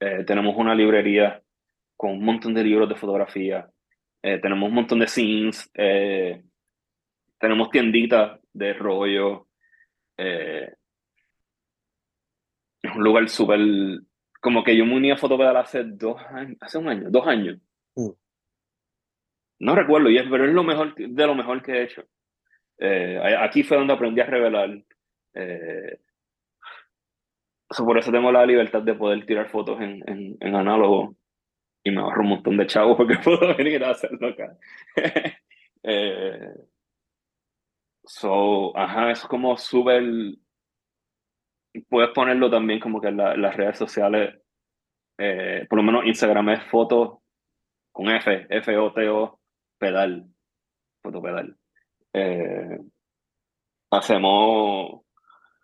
eh, 0.00 0.24
tenemos 0.24 0.54
una 0.56 0.74
librería 0.74 1.42
con 1.96 2.12
un 2.12 2.24
montón 2.24 2.52
de 2.52 2.62
libros 2.62 2.88
de 2.88 2.94
fotografía. 2.94 3.66
Eh, 4.22 4.38
tenemos 4.38 4.68
un 4.68 4.74
montón 4.74 4.98
de 4.98 5.08
scenes. 5.08 5.70
Eh, 5.74 6.42
tenemos 7.38 7.70
tienditas 7.70 8.38
de 8.54 8.72
rollo. 8.72 9.48
es 10.16 10.70
un 12.94 13.04
lugar 13.04 13.28
súper. 13.28 13.60
Como 14.40 14.64
que 14.64 14.76
yo 14.76 14.86
me 14.86 14.96
uní 14.96 15.10
a 15.10 15.16
Fotopedal 15.16 15.56
hace 15.56 15.84
dos 15.84 16.20
años, 16.30 16.56
hace 16.60 16.78
un 16.78 16.88
año, 16.88 17.10
dos 17.10 17.26
años. 17.26 17.58
Mm. 17.96 18.10
No 19.60 19.74
recuerdo, 19.74 20.10
y 20.10 20.18
es, 20.18 20.26
pero 20.30 20.46
es 20.46 20.52
lo 20.52 20.64
mejor 20.64 20.94
de 20.94 21.26
lo 21.26 21.34
mejor 21.34 21.62
que 21.62 21.72
he 21.72 21.82
hecho. 21.84 22.04
aquí 23.38 23.62
fue 23.62 23.76
donde 23.76 23.94
aprendí 23.94 24.20
a 24.20 24.26
revelar 24.26 24.70
por 27.82 27.98
eso 27.98 28.12
tengo 28.12 28.30
la 28.30 28.46
libertad 28.46 28.82
de 28.82 28.94
poder 28.94 29.24
tirar 29.26 29.48
fotos 29.48 29.80
en, 29.80 30.02
en, 30.06 30.36
en 30.38 30.54
análogo 30.54 31.16
y 31.82 31.90
me 31.90 32.00
ahorro 32.00 32.22
un 32.22 32.28
montón 32.28 32.56
de 32.56 32.66
chavos 32.66 32.96
porque 32.96 33.16
puedo 33.24 33.56
venir 33.56 33.82
a 33.84 33.90
hacerlo 33.90 34.28
acá. 34.28 34.56
eh, 35.82 36.54
so, 38.06 38.76
ajá, 38.76 39.10
es 39.10 39.20
como 39.22 39.56
súper. 39.56 40.02
Puedes 41.88 42.10
ponerlo 42.10 42.50
también 42.50 42.78
como 42.80 43.00
que 43.00 43.08
en, 43.08 43.16
las 43.16 43.56
redes 43.56 43.78
sociales, 43.78 44.40
eh, 45.18 45.66
por 45.68 45.78
lo 45.78 45.82
menos 45.82 46.06
Instagram 46.06 46.50
es 46.50 46.64
fotos 46.70 47.18
con 47.92 48.08
F, 48.10 48.46
F-O-T-O, 48.48 49.40
pedal, 49.78 50.26
fotopedal. 51.02 51.56
Eh, 52.12 52.78
hacemos, 53.90 55.02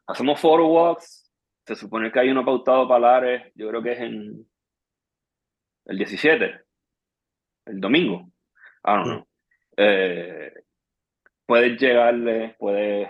hacemos 0.06 0.40
photo 0.40 0.66
walks, 0.66 1.32
se 1.66 1.76
supone 1.76 2.10
que 2.10 2.20
hay 2.20 2.30
uno 2.30 2.44
pautado 2.44 2.88
para 2.88 3.20
Lares, 3.20 3.52
yo 3.54 3.68
creo 3.68 3.82
que 3.82 3.92
es 3.92 4.00
en 4.00 4.50
el 5.86 5.98
17, 5.98 6.60
el 7.66 7.80
domingo. 7.80 8.32
I 8.84 8.90
don't 8.90 9.04
know. 9.04 9.26
Eh, 9.76 10.52
puedes 11.50 11.80
llegarle, 11.80 12.54
puedes... 12.60 13.08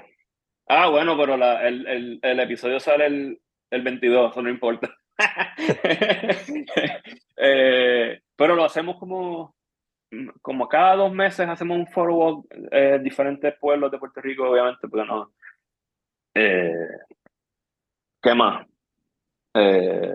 Ah, 0.67 0.89
bueno, 0.89 1.15
pero 1.15 1.37
la, 1.37 1.69
el, 1.69 1.87
el, 1.87 2.21
el, 2.23 2.41
episodio 2.41 2.81
sale 2.81 3.05
el, 3.05 3.39
el 3.71 3.83
22, 3.83 4.31
eso 4.31 4.41
no 4.41 4.49
importa. 4.49 4.97
eh, 7.37 8.23
pero 8.35 8.57
lo 8.57 8.65
hacemos 8.65 8.99
como, 8.99 9.55
como 10.41 10.69
cada 10.69 10.97
dos 10.97 11.13
meses 11.13 11.47
hacemos 11.51 11.77
un 11.77 11.87
foro 11.89 12.47
eh, 12.71 12.99
diferentes 13.03 13.59
pueblos 13.59 13.91
de 13.91 13.99
Puerto 13.99 14.23
Rico, 14.23 14.49
obviamente, 14.49 14.89
porque 14.89 15.07
no. 15.07 15.35
Eh, 16.35 16.73
¿Qué 18.23 18.35
más? 18.35 18.67
Eh, 19.53 20.15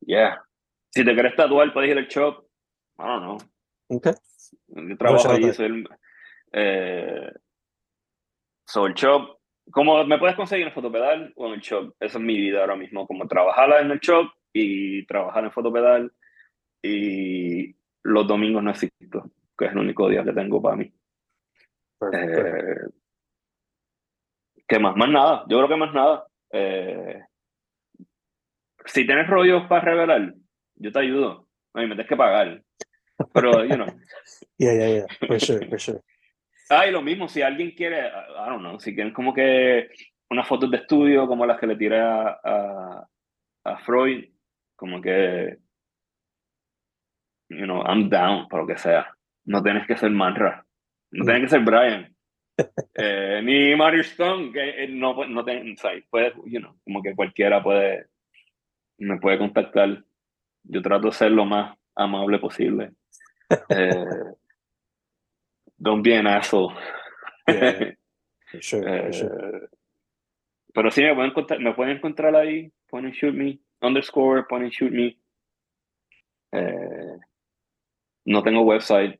yeah. 0.00 0.38
Si 0.90 1.02
te 1.02 1.14
quieres 1.14 1.34
tatuar, 1.34 1.72
puedes 1.72 1.92
ir 1.92 1.96
al 1.96 2.08
shop. 2.08 2.44
I 2.98 3.04
don't 3.04 3.22
know. 3.22 3.38
Okay. 3.88 4.12
Yo 4.68 4.96
trabajo 4.96 5.30
allí, 5.30 5.52
soy 5.52 5.66
el, 5.66 5.88
eh, 6.52 7.32
so 8.66 8.86
el 8.86 8.94
shop. 8.94 9.38
Como 9.70 10.04
me 10.04 10.18
puedes 10.18 10.36
conseguir 10.36 10.66
en 10.66 10.72
Fotopedal 10.72 11.32
o 11.36 11.46
en 11.46 11.54
el 11.54 11.60
shop. 11.60 11.94
Esa 12.00 12.18
es 12.18 12.24
mi 12.24 12.36
vida 12.36 12.60
ahora 12.60 12.76
mismo, 12.76 13.06
como 13.06 13.28
trabajar 13.28 13.82
en 13.82 13.90
el 13.90 14.00
shop 14.00 14.26
y 14.52 15.06
trabajar 15.06 15.44
en 15.44 15.52
Fotopedal. 15.52 16.12
Y 16.82 17.76
los 18.02 18.26
domingos 18.26 18.62
no 18.62 18.70
existo, 18.70 19.30
que 19.56 19.66
es 19.66 19.72
el 19.72 19.78
único 19.78 20.08
día 20.08 20.24
que 20.24 20.32
tengo 20.32 20.60
para 20.60 20.76
mí. 20.76 20.92
Eh, 22.12 22.76
¿Qué 24.66 24.78
más? 24.78 24.96
Más 24.96 25.08
nada. 25.08 25.44
Yo 25.48 25.58
creo 25.58 25.68
que 25.68 25.76
más 25.76 25.94
nada. 25.94 26.26
Eh, 26.50 27.22
si 28.86 29.06
tienes 29.06 29.28
rollos 29.28 29.66
para 29.68 29.84
revelar, 29.84 30.34
yo 30.74 30.92
te 30.92 30.98
ayudo. 30.98 31.48
A 31.74 31.80
mí 31.80 31.86
me 31.86 31.94
tienes 31.94 32.08
que 32.08 32.16
pagar. 32.16 32.62
Pero, 33.32 33.64
you 33.64 33.76
know. 33.76 33.86
Yeah, 34.58 34.72
yeah, 34.72 34.88
yeah. 34.88 35.06
For 35.26 35.38
sure, 35.38 35.66
for 35.68 35.78
sure. 35.78 36.00
Ah, 36.70 36.86
y 36.86 36.90
lo 36.90 37.02
mismo, 37.02 37.28
si 37.28 37.42
alguien 37.42 37.72
quiere, 37.72 38.08
I 38.08 38.48
don't 38.48 38.62
know, 38.62 38.78
si 38.80 38.94
quieren 38.94 39.12
como 39.12 39.34
que 39.34 39.90
unas 40.30 40.48
fotos 40.48 40.70
de 40.70 40.78
estudio 40.78 41.26
como 41.26 41.44
las 41.44 41.58
que 41.60 41.66
le 41.66 41.76
tiré 41.76 42.00
a, 42.00 42.40
a, 42.42 43.08
a 43.64 43.76
Freud, 43.84 44.24
como 44.74 45.00
que, 45.00 45.58
you 47.50 47.66
know, 47.66 47.82
I'm 47.82 48.08
down, 48.08 48.48
por 48.48 48.60
lo 48.60 48.66
que 48.66 48.78
sea. 48.78 49.14
No 49.44 49.62
tienes 49.62 49.86
que 49.86 49.96
ser 49.96 50.10
Manra. 50.10 50.64
No 51.10 51.24
tienes 51.24 51.42
que 51.42 51.48
ser 51.50 51.60
Brian. 51.60 52.14
eh, 52.94 53.40
ni 53.44 53.76
Mario 53.76 54.00
Stone, 54.00 54.52
que 54.52 54.88
no, 54.88 55.26
no 55.26 55.44
ten, 55.44 55.72
o 55.72 55.76
sea, 55.76 55.90
puede, 56.08 56.32
you 56.46 56.60
know, 56.60 56.74
como 56.84 57.02
que 57.02 57.14
cualquiera 57.14 57.62
puede, 57.62 58.06
me 58.98 59.18
puede 59.18 59.38
contactar. 59.38 60.02
Yo 60.64 60.80
trato 60.80 61.08
de 61.08 61.12
ser 61.12 61.32
lo 61.32 61.44
más 61.44 61.76
amable 61.94 62.38
posible. 62.38 62.92
Eh, 63.70 64.34
don't 65.80 66.02
be 66.02 66.14
an 66.14 66.26
asshole. 66.26 66.72
Yeah, 67.48 67.92
for 68.50 68.62
sure, 68.62 68.82
for 68.82 69.12
sure. 69.12 69.56
Eh, 69.56 69.68
pero 70.74 70.90
sí, 70.90 71.02
me 71.02 71.14
pueden, 71.14 71.30
encontrar, 71.30 71.60
me 71.60 71.74
pueden 71.74 71.96
encontrar 71.96 72.34
ahí, 72.36 72.72
point 72.88 73.06
and 73.06 73.14
shoot 73.14 73.34
me, 73.34 73.60
underscore, 73.82 74.46
point 74.48 74.64
and 74.64 74.72
shoot 74.72 74.92
me. 74.92 75.18
Eh, 76.52 77.18
no 78.26 78.42
tengo 78.42 78.62
website, 78.62 79.18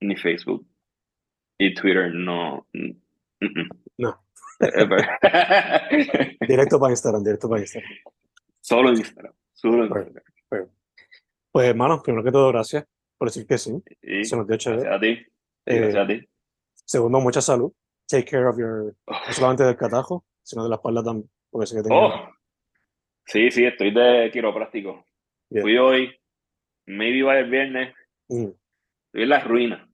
ni 0.00 0.16
Facebook, 0.16 0.66
y 1.58 1.74
Twitter 1.74 2.12
no. 2.12 2.66
Mm, 2.72 2.90
mm, 3.40 3.68
no. 3.98 4.18
directo 6.48 6.78
para 6.78 6.92
Instagram, 6.92 7.22
directo 7.24 7.48
para 7.48 7.60
Instagram. 7.60 7.90
Solo 8.60 8.90
en 8.90 8.96
Instagram. 8.98 9.32
Solo 9.52 9.74
en 9.74 9.82
Instagram. 9.82 10.31
Pues, 11.52 11.68
hermano, 11.68 12.02
primero 12.02 12.24
que 12.24 12.32
todo, 12.32 12.48
gracias 12.48 12.84
por 13.18 13.28
decir 13.28 13.46
que 13.46 13.58
sí. 13.58 13.72
Y 14.02 14.24
Se 14.24 14.36
nos 14.36 14.46
dio 14.46 14.56
chévere. 14.56 14.82
gracias 14.82 14.96
a 14.96 15.00
ti. 15.00 15.26
Gracias 15.66 15.96
a 15.96 16.06
ti. 16.06 16.28
Segundo, 16.84 17.20
mucha 17.20 17.40
salud. 17.40 17.72
Take 18.08 18.24
care 18.24 18.46
of 18.46 18.58
your, 18.58 18.94
Oh. 19.06 19.12
no 19.26 19.32
solamente 19.32 19.64
del 19.64 19.76
catajo, 19.76 20.24
sino 20.42 20.64
de 20.64 20.70
la 20.70 20.76
espalda 20.76 21.02
también. 21.04 21.30
Porque 21.50 21.66
sé 21.66 21.76
que 21.76 21.82
tengo. 21.82 22.06
Oh. 22.06 22.30
Sí, 23.26 23.50
sí, 23.50 23.64
estoy 23.64 23.92
de 23.94 24.30
quiropráctico. 24.32 25.06
Yeah. 25.50 25.62
Fui 25.62 25.76
hoy, 25.78 26.10
maybe 26.86 27.22
va 27.22 27.38
el 27.38 27.48
viernes. 27.50 27.94
Mm. 28.28 28.46
Estoy 29.06 29.22
en 29.22 29.28
la 29.28 29.40
ruina. 29.40 29.88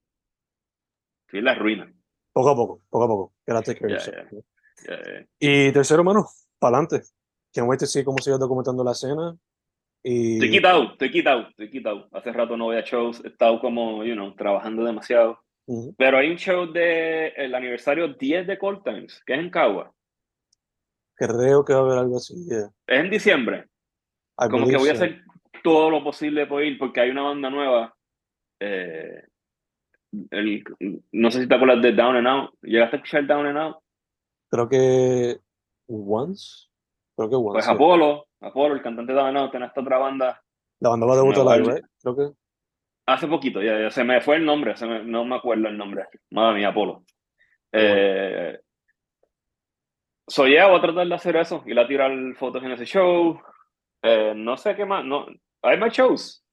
Estoy 1.27 1.41
en 1.41 1.45
la 1.45 1.55
ruina. 1.55 1.93
Poco 2.33 2.51
a 2.51 2.55
poco, 2.57 2.83
poco 2.89 3.05
a 3.05 3.09
poco. 3.09 3.35
Take 3.45 3.79
care 3.81 3.99
Yeah, 4.87 5.27
Y 5.41 5.73
tercero, 5.73 6.01
hermano, 6.01 6.27
para 6.59 6.79
adelante. 6.79 7.07
Can't 7.53 7.69
wait 7.69 7.81
to 7.81 7.87
see 7.87 8.05
cómo 8.05 8.19
sigue 8.19 8.39
documentando 8.39 8.85
la 8.85 8.93
escena. 8.93 9.37
Y 10.03 10.35
Estoy 10.35 10.51
quitado, 10.51 10.83
estoy 10.93 11.11
quitado, 11.11 11.49
estoy 11.49 11.71
quitado. 11.71 12.09
Hace 12.13 12.33
rato 12.33 12.57
no 12.57 12.65
voy 12.67 12.77
a 12.77 12.83
shows, 12.83 13.23
he 13.25 13.29
estado 13.29 13.61
como, 13.61 14.05
you 14.05 14.15
know, 14.15 14.35
trabajando 14.35 14.85
demasiado. 14.85 15.41
Ujú. 15.67 15.95
Pero 15.99 16.19
hay 16.19 16.31
un 16.31 16.37
show 16.37 16.67
de 16.73 17.29
el 17.37 17.55
aniversario 17.55 18.09
10 18.15 18.47
de 18.47 18.59
Cold 18.59 18.83
Times, 18.85 19.23
que 19.27 19.35
es 19.35 19.39
en 19.41 19.51
Cagua. 19.51 19.93
creo 21.15 21.65
que 21.65 21.73
va 21.75 21.81
a 21.81 21.83
haber 21.83 21.99
algo 21.99 22.17
así. 22.17 22.35
yeah. 22.49 22.71
Es 22.87 23.01
en 23.01 23.11
diciembre. 23.11 23.67
I 24.41 24.49
Como 24.49 24.69
que 24.69 24.77
voy 24.77 24.89
a 24.89 24.93
hacer 24.93 25.23
todo 25.65 25.91
lo 25.91 26.03
posible 26.05 26.47
por 26.47 26.63
ir, 26.63 26.79
porque 26.79 27.01
hay 27.01 27.11
una 27.11 27.23
banda 27.23 27.51
nueva. 27.51 27.95
eh, 28.61 29.25
el- 30.31 30.65
no 31.13 31.31
sé 31.31 31.43
si 31.43 31.49
te 31.49 31.55
acuerdas 31.55 31.83
de 31.83 31.93
Down 31.93 32.17
and 32.17 32.27
Out. 32.29 32.51
¿Llegaste 32.63 32.97
a 32.97 32.99
escuchar 32.99 33.27
Down 33.27 33.47
and 33.47 33.59
Out? 33.59 33.77
Creo 34.51 34.69
que 34.69 35.39
once. 35.89 36.69
Creo 37.17 37.29
que 37.29 37.35
once. 37.37 37.53
Pues. 37.53 37.69
Apolo, 37.69 38.28
Apolo, 38.41 38.75
el 38.75 38.83
cantante 38.83 39.13
de 39.13 39.21
Out, 39.21 39.51
tiene 39.51 39.67
esta 39.67 39.81
otra 39.81 39.99
banda. 39.99 40.41
La 40.81 40.91
banda 40.91 41.07
va 41.07 41.13
a 41.15 41.17
debutar 41.17 41.45
Nueva 41.45 41.57
live, 41.57 41.75
right? 41.75 41.85
Creo 42.03 42.17
que. 42.17 42.39
Hace 43.07 43.27
poquito, 43.27 43.63
ya, 43.63 43.81
ya 43.81 43.91
se 43.91 44.05
me 44.05 44.21
fue 44.21 44.37
el 44.37 44.45
nombre, 44.45 44.77
se 44.77 44.87
me- 44.87 45.03
no 45.03 45.25
me 45.25 45.37
acuerdo 45.37 45.67
el 45.69 45.77
nombre. 45.79 46.07
Madre 46.31 46.59
mía, 46.59 46.69
Apolo. 46.69 47.05
Eh, 47.73 48.59
so, 50.27 50.47
yeah, 50.47 50.67
voy 50.69 50.79
a 50.79 50.83
tratar 50.83 51.07
de 51.09 51.15
hacer 51.15 51.37
eso, 51.37 51.63
ir 51.67 51.79
a 51.79 51.89
tirar 51.89 52.13
fotos 52.37 52.63
en 52.63 52.73
ese 52.73 52.85
show. 52.85 53.41
Eh, 54.03 54.35
no 54.37 54.57
sé 54.57 54.77
qué 54.77 54.85
más, 54.85 55.05
no, 55.05 55.27
hay 55.63 55.79
más 55.79 55.93
shows. 55.93 56.45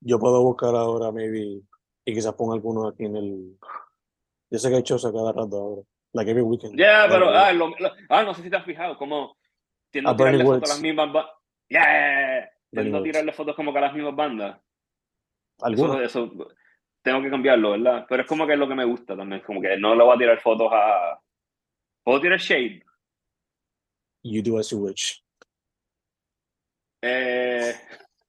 Yo 0.00 0.18
puedo 0.18 0.42
buscar 0.42 0.74
ahora, 0.76 1.10
maybe, 1.10 1.62
y 2.04 2.14
quizás 2.14 2.34
ponga 2.34 2.54
algunos 2.54 2.92
aquí 2.92 3.06
en 3.06 3.16
el. 3.16 3.58
Yo 4.50 4.58
sé 4.58 4.68
que 4.70 4.76
hay 4.76 4.82
shows 4.82 5.04
a 5.06 5.12
cada 5.12 5.32
rato 5.32 5.56
ahora. 5.56 5.82
Like 6.12 6.30
every 6.30 6.42
weekend. 6.42 6.78
Yeah, 6.78 7.06
Like, 7.06 7.14
pero 7.14 7.30
ah, 7.30 7.52
lo- 7.52 7.68
lo- 7.70 7.92
ah, 8.10 8.22
no 8.22 8.34
sé 8.34 8.42
si 8.42 8.50
te 8.50 8.56
has 8.56 8.64
fijado, 8.64 8.96
como 8.98 9.37
tiendo 9.90 10.10
A 10.10 10.12
a 10.12 10.16
tirarle 10.16 10.44
fotos 10.44 10.70
a 10.70 10.74
las 10.74 10.82
mismas 10.82 11.12
bandas. 11.12 11.34
Yeah, 11.68 12.50
tiendo 12.70 12.98
a 12.98 13.02
tirarle 13.02 13.32
fotos 13.32 13.56
como 13.56 13.72
que 13.72 13.78
a 13.78 13.82
las 13.82 13.94
mismas 13.94 14.16
bandas. 14.16 14.60
algunos. 15.60 16.00
Eso, 16.00 16.24
eso 16.24 16.48
tengo 17.02 17.22
que 17.22 17.30
cambiarlo, 17.30 17.72
¿verdad? 17.72 18.06
Pero 18.08 18.22
es 18.22 18.28
como 18.28 18.46
que 18.46 18.52
es 18.54 18.58
lo 18.58 18.68
que 18.68 18.74
me 18.74 18.84
gusta 18.84 19.16
también, 19.16 19.42
como 19.42 19.60
que 19.60 19.76
no 19.76 19.94
le 19.94 20.04
voy 20.04 20.14
a 20.14 20.18
tirar 20.18 20.40
fotos 20.40 20.68
a. 20.72 21.20
¿Puedo 22.02 22.20
tirar 22.20 22.38
shade? 22.38 22.82
You 24.22 24.42
do 24.42 24.58
as 24.58 24.70
you 24.70 24.78
wish. 24.78 25.22
Eh, 27.02 27.74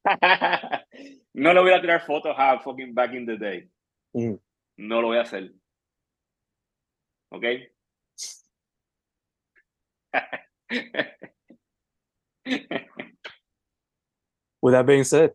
no 1.33 1.53
le 1.53 1.59
voy 1.59 1.73
a 1.73 1.81
tirar 1.81 2.05
fotos 2.05 2.35
a 2.37 2.59
fucking 2.59 2.93
back 2.93 3.13
in 3.13 3.25
the 3.25 3.37
day. 3.37 3.69
Mm. 4.13 4.35
No 4.77 5.01
lo 5.01 5.07
voy 5.07 5.17
a 5.17 5.21
hacer. 5.21 5.51
¿Ok? 7.31 7.43
With 14.61 14.73
that 14.73 14.85
being 14.85 15.03
said, 15.03 15.33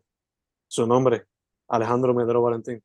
su 0.67 0.85
nombre, 0.85 1.25
Alejandro 1.67 2.13
Medero 2.13 2.41
Valentín. 2.43 2.81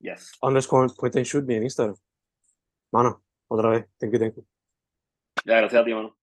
yes. 0.00 0.32
Underscore 0.42 0.88
point 0.88 1.16
and 1.16 1.26
shoot 1.26 1.46
me 1.46 1.56
en 1.56 1.62
Instagram. 1.64 1.96
Mano, 2.92 3.22
otra 3.48 3.70
vez. 3.70 3.86
Thank 3.98 4.12
you, 4.12 4.18
thank 4.18 4.36
you. 4.36 4.46
Ya, 5.44 5.58
gracias 5.58 5.80
a 5.80 5.84
ti, 5.84 5.94
mano. 5.94 6.16